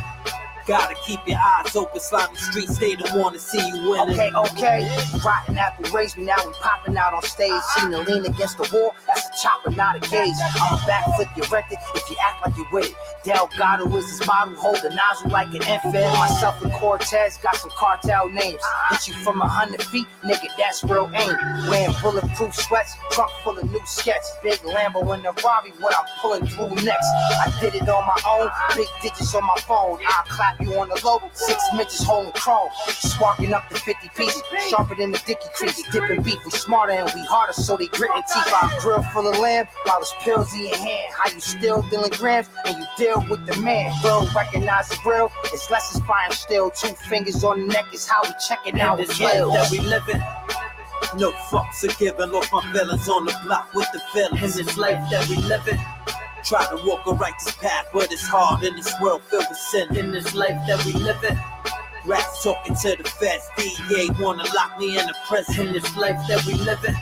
Gotta 0.68 0.94
keep 1.06 1.26
your 1.26 1.38
eyes 1.38 1.74
open, 1.74 1.98
slimy 1.98 2.36
streets, 2.36 2.76
they 2.76 2.94
don't 2.94 3.18
wanna 3.18 3.38
see 3.38 3.58
you 3.58 3.88
winning. 3.88 4.12
Okay, 4.12 4.30
okay. 4.34 5.08
Rotten 5.24 5.56
apple 5.56 5.90
raised 5.96 6.18
me, 6.18 6.24
now 6.24 6.36
we 6.44 6.52
popping 6.60 6.94
out 6.94 7.14
on 7.14 7.22
stage. 7.22 7.62
Seen 7.74 7.90
the 7.90 8.02
lean 8.02 8.26
against 8.26 8.58
the 8.58 8.68
wall, 8.70 8.94
that's 9.06 9.26
a 9.26 9.42
chopper, 9.42 9.70
not 9.70 9.96
a 9.96 10.00
gauge. 10.00 10.34
I'm 10.60 10.74
a 10.74 10.76
backflip 10.82 11.34
you 11.38 11.42
wrecked 11.50 11.72
if 11.72 12.10
you 12.10 12.16
act 12.22 12.44
like 12.44 12.54
you 12.58 12.66
with 12.70 12.84
it. 12.84 12.94
Delgado 13.24 13.86
is 13.96 14.10
his 14.10 14.26
model, 14.26 14.56
hold 14.56 14.76
the 14.82 14.90
nozzle 14.90 15.30
like 15.30 15.48
an 15.48 15.62
infant. 15.62 15.94
Myself 16.18 16.62
and 16.62 16.72
Cortez 16.74 17.38
got 17.38 17.56
some 17.56 17.70
cartel 17.70 18.28
names. 18.28 18.60
Hit 18.90 19.08
you 19.08 19.14
from 19.24 19.40
a 19.40 19.48
hundred 19.48 19.82
feet, 19.84 20.06
nigga, 20.22 20.48
that's 20.58 20.84
real 20.84 21.10
aim. 21.14 21.34
Wearing 21.70 21.94
bulletproof 22.02 22.54
sweats, 22.54 22.94
trunk 23.10 23.30
full 23.42 23.58
of 23.58 23.70
new 23.70 23.80
skets. 23.86 24.36
Big 24.42 24.58
Lambo 24.60 25.00
in 25.14 25.22
the 25.22 25.32
Rari, 25.42 25.72
what 25.80 25.96
I'm 25.96 26.04
pulling 26.20 26.46
through 26.46 26.74
next. 26.84 27.08
I 27.40 27.56
did 27.58 27.74
it 27.74 27.88
on 27.88 28.06
my 28.06 28.20
own, 28.28 28.50
big 28.76 28.88
digits 29.00 29.34
on 29.34 29.44
my 29.46 29.56
phone. 29.66 29.98
I'll 30.06 30.24
clap 30.24 30.57
you 30.60 30.74
on 30.78 30.88
the 30.88 31.00
low, 31.04 31.20
six 31.32 31.62
midgets 31.72 32.02
holding 32.02 32.32
chrome. 32.32 32.68
Sparking 32.88 33.52
up 33.52 33.68
the 33.68 33.76
50 33.76 34.08
piece, 34.16 34.42
sharper 34.68 34.94
than 34.94 35.12
the 35.12 35.22
Dicky 35.26 35.48
crease. 35.54 35.82
Dipping 35.90 36.22
beef, 36.22 36.38
we 36.44 36.50
smarter 36.50 36.92
and 36.92 37.10
we 37.14 37.24
harder, 37.24 37.52
so 37.52 37.76
they 37.76 37.86
gritting 37.88 38.22
teeth. 38.32 38.52
I 38.52 38.76
grill 38.80 39.02
full 39.02 39.28
of 39.28 39.38
lamb, 39.38 39.66
while 39.84 40.00
it's 40.00 40.14
pills 40.20 40.52
in 40.54 40.60
your 40.66 40.76
hand. 40.76 41.12
How 41.16 41.30
you 41.32 41.40
still 41.40 41.82
dealing 41.90 42.10
grams 42.12 42.48
and 42.66 42.76
you 42.78 42.86
deal 42.96 43.24
with 43.28 43.46
the 43.46 43.56
man. 43.60 43.92
Bro, 44.02 44.26
recognize 44.34 44.88
the 44.88 44.98
real, 45.06 45.30
it's 45.44 45.70
less 45.70 45.94
as 45.94 46.02
fine 46.02 46.30
still. 46.32 46.70
Two 46.70 46.94
fingers 47.08 47.42
on 47.44 47.60
the 47.60 47.66
neck 47.66 47.86
is 47.92 48.06
how 48.06 48.22
we 48.22 48.30
checking 48.48 48.80
out 48.80 48.98
this 48.98 49.20
life 49.20 49.32
that 49.34 49.68
we 49.70 49.80
living. 49.80 50.20
No 51.16 51.32
fucks 51.32 51.84
are 51.88 51.98
given, 51.98 52.30
lost 52.32 52.52
my 52.52 52.60
feelings 52.72 53.08
on 53.08 53.24
the 53.24 53.34
block 53.44 53.72
with 53.74 53.88
the 53.92 54.20
In 54.20 54.36
feelings. 54.36 54.56
this 54.56 54.76
life 54.76 55.02
that 55.10 55.26
we 55.28 55.36
living. 55.36 55.78
Try 56.48 56.64
to 56.64 56.82
walk 56.86 57.06
a 57.06 57.12
righteous 57.12 57.52
path, 57.56 57.88
but 57.92 58.10
it's 58.10 58.26
hard 58.26 58.64
in 58.64 58.74
this 58.74 58.90
world 59.02 59.22
filled 59.24 59.44
with 59.50 59.58
sin. 59.58 59.94
In 59.94 60.12
this 60.12 60.34
life 60.34 60.58
that 60.66 60.82
we 60.86 60.94
live 60.94 61.22
in. 61.22 61.38
Rats 62.06 62.42
talking 62.42 62.74
to 62.74 62.96
the 62.96 63.04
feds, 63.04 63.44
DEA 63.58 64.08
wanna 64.18 64.44
lock 64.54 64.78
me 64.78 64.98
in 64.98 65.06
a 65.06 65.12
press 65.26 65.58
In 65.58 65.74
this 65.74 65.94
life 65.94 66.16
that 66.26 66.42
we 66.46 66.54
live 66.54 66.82
in. 66.86 66.94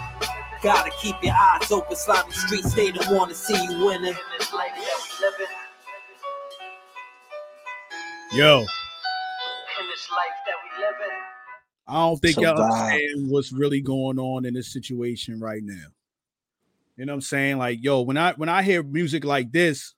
Gotta 0.65 0.91
keep 1.01 1.15
your 1.23 1.35
eyes 1.35 1.71
open, 1.71 1.95
slimy 1.95 2.33
streets, 2.33 2.75
they 2.75 2.91
don't 2.91 3.15
wanna 3.17 3.35
see 3.35 3.55
you 3.55 3.85
winning. 3.87 4.09
In 4.09 4.17
this 4.37 4.53
life 4.53 4.73
that 4.75 4.99
we 5.05 5.27
living. 5.27 5.55
Yo, 8.33 8.59
In 8.59 8.67
this 9.87 10.09
life 10.11 10.39
that 10.45 10.57
we 10.65 10.85
living. 10.85 11.17
I 11.87 11.95
don't 11.95 12.17
think 12.19 12.35
So 12.35 12.41
y'all 12.41 12.61
understand 12.61 13.31
what's 13.31 13.53
really 13.53 13.81
going 13.81 14.19
on 14.19 14.45
in 14.45 14.55
this 14.55 14.73
situation 14.73 15.39
right 15.39 15.63
now. 15.63 15.87
You 16.97 17.05
know 17.05 17.13
what 17.13 17.17
I'm 17.17 17.21
saying? 17.23 17.59
Like, 17.59 17.83
yo, 17.83 18.03
when 18.03 18.17
I 18.17 18.33
when 18.35 18.49
I 18.49 18.63
hear 18.63 18.83
music 18.83 19.25
like 19.25 19.53
this, 19.53 19.95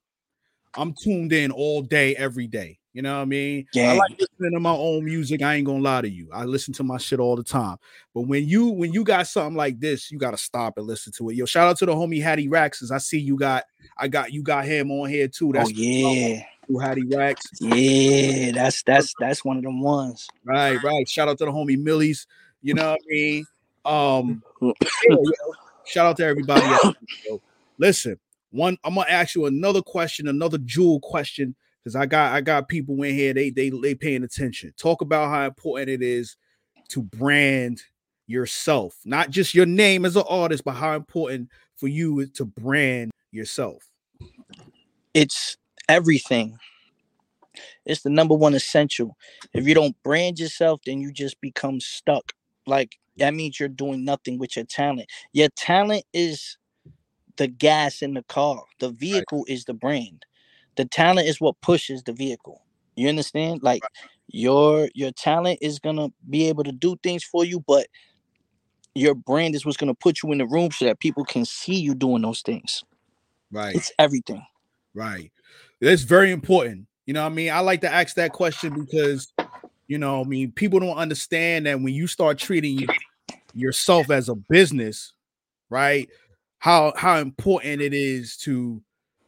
I'm 0.74 0.94
tuned 0.94 1.32
in 1.32 1.50
all 1.50 1.82
day, 1.82 2.16
every 2.16 2.46
day. 2.46 2.78
You 2.92 3.02
know 3.02 3.14
what 3.14 3.22
I 3.22 3.26
mean? 3.26 3.66
Yeah. 3.72 3.92
I 3.92 3.94
like 3.94 4.18
listening 4.18 4.52
to 4.54 4.60
my 4.60 4.72
own 4.72 5.04
music. 5.04 5.40
I 5.40 5.54
ain't 5.54 5.66
gonna 5.66 5.82
lie 5.82 6.00
to 6.00 6.08
you. 6.08 6.28
I 6.32 6.44
listen 6.44 6.74
to 6.74 6.82
my 6.82 6.98
shit 6.98 7.20
all 7.20 7.36
the 7.36 7.44
time. 7.44 7.76
But 8.12 8.22
when 8.22 8.48
you 8.48 8.70
when 8.70 8.92
you 8.92 9.04
got 9.04 9.28
something 9.28 9.56
like 9.56 9.78
this, 9.78 10.10
you 10.10 10.18
gotta 10.18 10.36
stop 10.36 10.78
and 10.78 10.86
listen 10.86 11.12
to 11.18 11.28
it. 11.30 11.36
Yo, 11.36 11.44
shout 11.44 11.68
out 11.68 11.78
to 11.78 11.86
the 11.86 11.94
homie 11.94 12.20
Hattie 12.20 12.48
Raxes. 12.48 12.90
I 12.90 12.98
see 12.98 13.20
you 13.20 13.36
got 13.36 13.64
I 13.96 14.08
got 14.08 14.32
you 14.32 14.42
got 14.42 14.64
him 14.64 14.90
on 14.90 15.08
here 15.08 15.28
too. 15.28 15.50
Oh 15.50 15.52
That's 15.52 15.70
yeah. 15.70 16.42
who 16.66 16.80
Hattie 16.80 17.06
Rax. 17.06 17.42
Yeah, 17.60 18.50
that's 18.50 18.82
that's 18.82 19.14
that's 19.20 19.44
one 19.44 19.58
of 19.58 19.62
them 19.62 19.80
ones. 19.80 20.26
Right, 20.44 20.82
right. 20.82 21.08
Shout 21.08 21.28
out 21.28 21.38
to 21.38 21.44
the 21.44 21.52
homie 21.52 21.80
Millies. 21.80 22.26
You 22.62 22.74
know 22.74 22.90
what 22.90 23.00
I 23.00 23.06
mean? 23.08 23.44
Um, 23.84 24.42
yeah, 24.60 25.16
Shout 25.88 26.06
out 26.06 26.16
to 26.18 26.24
everybody. 26.24 26.66
Listen, 27.78 28.18
one, 28.50 28.76
I'm 28.84 28.94
gonna 28.94 29.08
ask 29.08 29.34
you 29.34 29.46
another 29.46 29.82
question, 29.82 30.28
another 30.28 30.58
jewel 30.58 31.00
question, 31.00 31.54
because 31.82 31.96
I 31.96 32.06
got 32.06 32.32
I 32.32 32.40
got 32.40 32.68
people 32.68 33.02
in 33.02 33.14
here. 33.14 33.32
They 33.32 33.50
they 33.50 33.70
they 33.70 33.94
paying 33.94 34.24
attention. 34.24 34.74
Talk 34.76 35.00
about 35.00 35.30
how 35.30 35.46
important 35.46 35.90
it 35.90 36.02
is 36.02 36.36
to 36.88 37.02
brand 37.02 37.82
yourself, 38.26 38.96
not 39.04 39.30
just 39.30 39.54
your 39.54 39.66
name 39.66 40.04
as 40.04 40.16
an 40.16 40.24
artist, 40.28 40.64
but 40.64 40.72
how 40.72 40.94
important 40.94 41.48
for 41.76 41.88
you 41.88 42.26
to 42.26 42.44
brand 42.44 43.10
yourself. 43.30 43.88
It's 45.14 45.56
everything. 45.88 46.58
It's 47.86 48.02
the 48.02 48.10
number 48.10 48.34
one 48.34 48.54
essential. 48.54 49.16
If 49.54 49.66
you 49.66 49.74
don't 49.74 49.96
brand 50.02 50.38
yourself, 50.38 50.80
then 50.84 51.00
you 51.00 51.12
just 51.12 51.40
become 51.40 51.80
stuck. 51.80 52.32
Like 52.66 52.98
that 53.18 53.34
means 53.34 53.58
you're 53.58 53.68
doing 53.68 54.04
nothing 54.04 54.38
with 54.38 54.56
your 54.56 54.64
talent. 54.64 55.08
Your 55.32 55.48
talent 55.56 56.04
is 56.12 56.56
the 57.36 57.48
gas 57.48 58.02
in 58.02 58.14
the 58.14 58.22
car. 58.24 58.62
The 58.80 58.90
vehicle 58.90 59.44
is 59.48 59.64
the 59.64 59.74
brand. 59.74 60.24
The 60.76 60.84
talent 60.84 61.28
is 61.28 61.40
what 61.40 61.60
pushes 61.60 62.02
the 62.02 62.12
vehicle. 62.12 62.62
You 62.96 63.08
understand? 63.08 63.62
Like 63.62 63.82
your 64.28 64.88
your 64.94 65.12
talent 65.12 65.60
is 65.62 65.78
gonna 65.78 66.08
be 66.28 66.48
able 66.48 66.64
to 66.64 66.72
do 66.72 66.96
things 67.02 67.24
for 67.24 67.44
you, 67.44 67.64
but 67.66 67.86
your 68.94 69.14
brand 69.14 69.54
is 69.54 69.64
what's 69.64 69.76
gonna 69.76 69.94
put 69.94 70.22
you 70.22 70.32
in 70.32 70.38
the 70.38 70.46
room 70.46 70.70
so 70.70 70.84
that 70.84 70.98
people 71.00 71.24
can 71.24 71.44
see 71.44 71.76
you 71.76 71.94
doing 71.94 72.22
those 72.22 72.42
things. 72.42 72.82
Right. 73.50 73.74
It's 73.74 73.92
everything. 73.98 74.44
Right. 74.94 75.32
That's 75.80 76.02
very 76.02 76.32
important. 76.32 76.86
You 77.06 77.14
know 77.14 77.22
what 77.22 77.32
I 77.32 77.34
mean? 77.34 77.50
I 77.50 77.60
like 77.60 77.80
to 77.82 77.92
ask 77.92 78.16
that 78.16 78.32
question 78.32 78.84
because, 78.84 79.32
you 79.86 79.96
know, 79.96 80.20
I 80.20 80.24
mean, 80.24 80.52
people 80.52 80.80
don't 80.80 80.96
understand 80.96 81.66
that 81.66 81.80
when 81.80 81.94
you 81.94 82.06
start 82.06 82.38
treating 82.38 82.86
yourself 83.54 84.10
as 84.10 84.28
a 84.28 84.34
business, 84.34 85.12
right? 85.70 86.08
How 86.58 86.92
how 86.96 87.18
important 87.18 87.80
it 87.80 87.94
is 87.94 88.36
to 88.38 88.82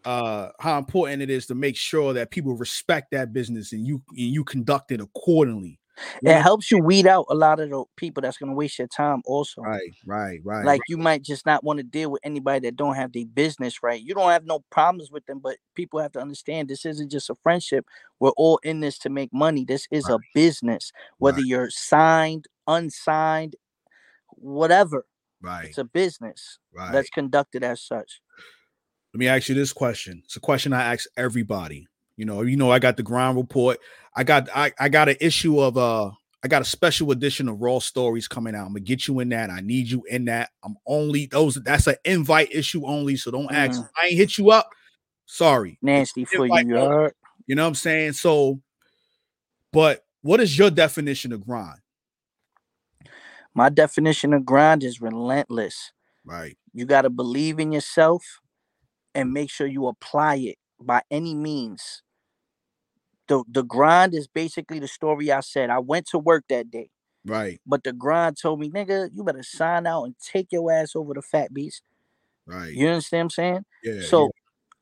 uh 0.04 0.48
how 0.58 0.78
important 0.78 1.22
it 1.22 1.30
is 1.30 1.46
to 1.46 1.54
make 1.54 1.76
sure 1.76 2.12
that 2.14 2.30
people 2.30 2.54
respect 2.54 3.10
that 3.12 3.32
business 3.32 3.72
and 3.72 3.86
you 3.86 4.02
and 4.10 4.18
you 4.18 4.44
conduct 4.44 4.92
it 4.92 5.00
accordingly. 5.00 5.78
It 6.22 6.24
know? 6.24 6.40
helps 6.40 6.70
you 6.70 6.78
weed 6.78 7.06
out 7.06 7.26
a 7.28 7.34
lot 7.34 7.60
of 7.60 7.68
the 7.68 7.84
people 7.96 8.22
that's 8.22 8.38
gonna 8.38 8.54
waste 8.54 8.78
your 8.78 8.88
time 8.88 9.22
also. 9.26 9.62
Right, 9.62 9.94
right, 10.06 10.40
right. 10.42 10.64
Like 10.64 10.80
you 10.88 10.96
might 10.96 11.22
just 11.22 11.44
not 11.44 11.62
want 11.62 11.78
to 11.78 11.82
deal 11.82 12.10
with 12.10 12.20
anybody 12.24 12.60
that 12.66 12.76
don't 12.76 12.94
have 12.94 13.12
their 13.12 13.26
business 13.26 13.82
right. 13.82 14.00
You 14.00 14.14
don't 14.14 14.30
have 14.30 14.46
no 14.46 14.60
problems 14.70 15.10
with 15.10 15.26
them, 15.26 15.38
but 15.38 15.56
people 15.74 16.00
have 16.00 16.12
to 16.12 16.20
understand 16.20 16.68
this 16.68 16.86
isn't 16.86 17.10
just 17.10 17.30
a 17.30 17.34
friendship. 17.34 17.86
We're 18.18 18.30
all 18.30 18.58
in 18.62 18.80
this 18.80 18.98
to 19.00 19.10
make 19.10 19.32
money. 19.32 19.64
This 19.64 19.86
is 19.90 20.08
a 20.08 20.18
business, 20.34 20.92
whether 21.18 21.38
Right. 21.38 21.46
you're 21.46 21.70
signed, 21.70 22.46
unsigned, 22.66 23.56
whatever. 24.40 25.06
right, 25.42 25.66
It's 25.66 25.78
a 25.78 25.84
business 25.84 26.58
right. 26.74 26.92
that's 26.92 27.10
conducted 27.10 27.62
as 27.62 27.80
such. 27.82 28.20
Let 29.14 29.18
me 29.18 29.28
ask 29.28 29.48
you 29.48 29.54
this 29.54 29.72
question. 29.72 30.22
It's 30.24 30.36
a 30.36 30.40
question 30.40 30.72
I 30.72 30.92
ask 30.92 31.08
everybody. 31.16 31.86
You 32.16 32.26
know, 32.26 32.42
you 32.42 32.56
know, 32.56 32.70
I 32.70 32.78
got 32.78 32.96
the 32.96 33.02
grind 33.02 33.36
report. 33.36 33.78
I 34.14 34.24
got 34.24 34.48
I, 34.54 34.72
I 34.78 34.88
got 34.88 35.08
an 35.08 35.16
issue 35.20 35.58
of 35.60 35.76
uh 35.78 36.10
I 36.42 36.48
got 36.48 36.62
a 36.62 36.66
special 36.66 37.10
edition 37.10 37.48
of 37.48 37.60
Raw 37.60 37.78
Stories 37.80 38.28
coming 38.28 38.54
out. 38.54 38.62
I'm 38.66 38.72
gonna 38.72 38.80
get 38.80 39.08
you 39.08 39.20
in 39.20 39.30
that. 39.30 39.50
I 39.50 39.60
need 39.60 39.88
you 39.90 40.02
in 40.08 40.26
that. 40.26 40.50
I'm 40.62 40.76
only 40.86 41.26
those 41.26 41.54
that's 41.56 41.86
an 41.86 41.96
invite 42.04 42.52
issue 42.52 42.84
only. 42.86 43.16
So 43.16 43.30
don't 43.30 43.50
ask. 43.52 43.80
Mhm. 43.80 43.88
I 44.00 44.06
ain't 44.06 44.16
hit 44.16 44.38
you 44.38 44.50
up. 44.50 44.68
Sorry. 45.26 45.78
Nasty 45.82 46.24
for 46.24 46.38
you, 46.38 46.42
invite 46.44 46.66
you 46.66 46.76
only. 46.76 46.94
heard? 46.96 47.14
You 47.46 47.54
know 47.56 47.62
what 47.64 47.68
I'm 47.68 47.74
saying? 47.74 48.12
So, 48.12 48.60
but 49.72 50.04
what 50.22 50.40
is 50.40 50.56
your 50.58 50.70
definition 50.70 51.32
of 51.32 51.44
grind? 51.46 51.80
My 53.54 53.68
definition 53.68 54.32
of 54.32 54.44
grind 54.44 54.84
is 54.84 55.00
relentless. 55.00 55.92
Right, 56.24 56.56
You 56.72 56.84
got 56.84 57.02
to 57.02 57.10
believe 57.10 57.58
in 57.58 57.72
yourself 57.72 58.40
and 59.14 59.32
make 59.32 59.50
sure 59.50 59.66
you 59.66 59.86
apply 59.86 60.36
it 60.36 60.58
by 60.80 61.02
any 61.10 61.34
means. 61.34 62.02
The 63.26 63.42
the 63.48 63.62
grind 63.62 64.14
is 64.14 64.28
basically 64.28 64.78
the 64.78 64.88
story 64.88 65.32
I 65.32 65.40
said. 65.40 65.70
I 65.70 65.78
went 65.78 66.06
to 66.08 66.18
work 66.18 66.44
that 66.48 66.70
day, 66.70 66.90
right, 67.24 67.60
but 67.66 67.84
the 67.84 67.92
grind 67.92 68.36
told 68.40 68.60
me, 68.60 68.70
nigga, 68.70 69.10
you 69.12 69.24
better 69.24 69.42
sign 69.42 69.86
out 69.86 70.04
and 70.04 70.14
take 70.18 70.48
your 70.50 70.70
ass 70.70 70.94
over 70.94 71.14
the 71.14 71.22
Fat 71.22 71.54
Beats. 71.54 71.80
right. 72.46 72.72
You 72.72 72.88
understand 72.88 73.20
what 73.20 73.24
I'm 73.24 73.30
saying? 73.30 73.64
yeah. 73.84 74.02
so 74.02 74.30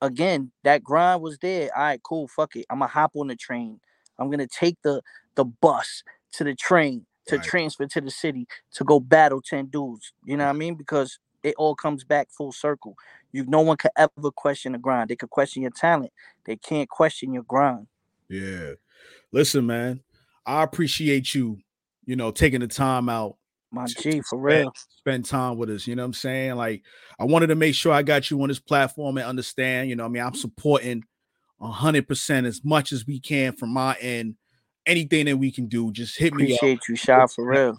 again, 0.00 0.50
that 0.64 0.82
grind 0.82 1.22
was 1.22 1.38
there. 1.38 1.70
All 1.76 1.82
right, 1.82 2.02
cool, 2.02 2.26
fuck 2.26 2.56
it. 2.56 2.66
I'm 2.70 2.78
gonna 2.78 2.90
hop 2.90 3.12
on 3.14 3.28
the 3.28 3.36
train. 3.36 3.80
I'm 4.18 4.30
gonna 4.30 4.48
take 4.48 4.76
the 4.82 5.02
the 5.34 5.44
bus 5.44 6.02
to 6.32 6.44
the 6.44 6.54
train 6.54 7.06
to 7.28 7.36
Right. 7.36 7.44
transfer 7.44 7.86
to 7.86 8.00
the 8.00 8.10
city 8.10 8.46
to 8.72 8.84
go 8.84 9.00
battle 9.00 9.40
10 9.40 9.66
dudes. 9.66 10.12
You 10.24 10.36
know 10.36 10.44
what 10.44 10.50
I 10.54 10.58
mean? 10.58 10.74
Because 10.74 11.18
it 11.42 11.54
all 11.56 11.74
comes 11.74 12.04
back 12.04 12.28
full 12.30 12.52
circle. 12.52 12.96
You 13.32 13.44
no 13.46 13.60
one 13.60 13.76
could 13.76 13.92
ever 13.96 14.30
question 14.34 14.72
the 14.72 14.78
grind. 14.78 15.08
They 15.10 15.16
could 15.16 15.30
question 15.30 15.62
your 15.62 15.70
talent. 15.70 16.12
They 16.44 16.56
can't 16.56 16.88
question 16.88 17.32
your 17.32 17.44
grind. 17.44 17.86
Yeah. 18.28 18.72
Listen, 19.32 19.66
man, 19.66 20.00
I 20.46 20.62
appreciate 20.62 21.34
you, 21.34 21.58
you 22.06 22.16
know, 22.16 22.30
taking 22.30 22.60
the 22.60 22.66
time 22.66 23.08
out 23.08 23.36
My 23.70 23.84
G, 23.86 24.20
for 24.22 24.24
spend- 24.24 24.42
real. 24.42 24.72
spend 24.88 25.24
time 25.26 25.58
with 25.58 25.70
us. 25.70 25.86
You 25.86 25.94
know 25.94 26.02
what 26.02 26.06
I'm 26.08 26.12
saying? 26.14 26.54
Like, 26.56 26.82
I 27.18 27.24
wanted 27.24 27.48
to 27.48 27.54
make 27.54 27.74
sure 27.74 27.92
I 27.92 28.02
got 28.02 28.30
you 28.30 28.40
on 28.42 28.48
this 28.48 28.58
platform 28.58 29.18
and 29.18 29.26
understand, 29.26 29.90
you 29.90 29.96
know, 29.96 30.06
I 30.06 30.08
mean, 30.08 30.22
I'm 30.22 30.34
supporting 30.34 31.04
100% 31.60 32.46
as 32.46 32.64
much 32.64 32.92
as 32.92 33.06
we 33.06 33.20
can 33.20 33.52
from 33.52 33.70
my 33.70 33.94
end. 34.00 34.36
Anything 34.88 35.26
that 35.26 35.36
we 35.36 35.52
can 35.52 35.66
do, 35.68 35.92
just 35.92 36.18
hit 36.18 36.34
me 36.34 36.54
up. 36.54 36.58
Appreciate 36.58 36.88
you, 36.88 36.96
Shy, 36.96 37.26
for 37.28 37.46
real. 37.46 37.78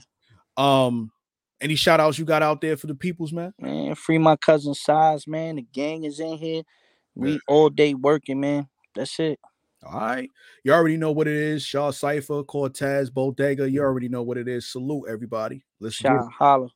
Um, 0.56 1.12
any 1.60 1.76
shout 1.76 2.00
outs 2.00 2.20
you 2.20 2.26
got 2.26 2.44
out 2.44 2.62
there 2.62 2.78
for 2.78 2.88
the 2.88 2.96
peoples, 2.96 3.34
man? 3.34 3.54
Man, 3.60 3.96
free 3.96 4.18
my 4.18 4.38
cousin 4.38 4.74
Size, 4.74 5.28
man. 5.28 5.58
The 5.58 5.64
gang 5.74 6.06
is 6.06 6.20
in 6.22 6.38
here. 6.38 6.64
We 7.16 7.34
Yeah. 7.34 7.40
all 7.48 7.70
day 7.70 7.94
working, 7.96 8.40
man. 8.40 8.70
That's 8.96 9.20
it. 9.20 9.40
All 9.84 10.00
right. 10.00 10.30
You 10.64 10.74
already 10.74 10.98
know 10.98 11.12
what 11.12 11.28
it 11.28 11.36
is. 11.36 11.64
Shaw 11.64 11.92
Cypher, 11.92 12.44
Cortez, 12.44 13.10
Bodega. 13.10 13.70
You 13.70 13.82
already 13.82 14.10
know 14.10 14.24
what 14.24 14.38
it 14.38 14.48
is. 14.48 14.72
Salute 14.72 15.06
everybody. 15.10 15.66
Let's 15.80 15.96
Shy, 15.96 16.10
holla. 16.38 16.70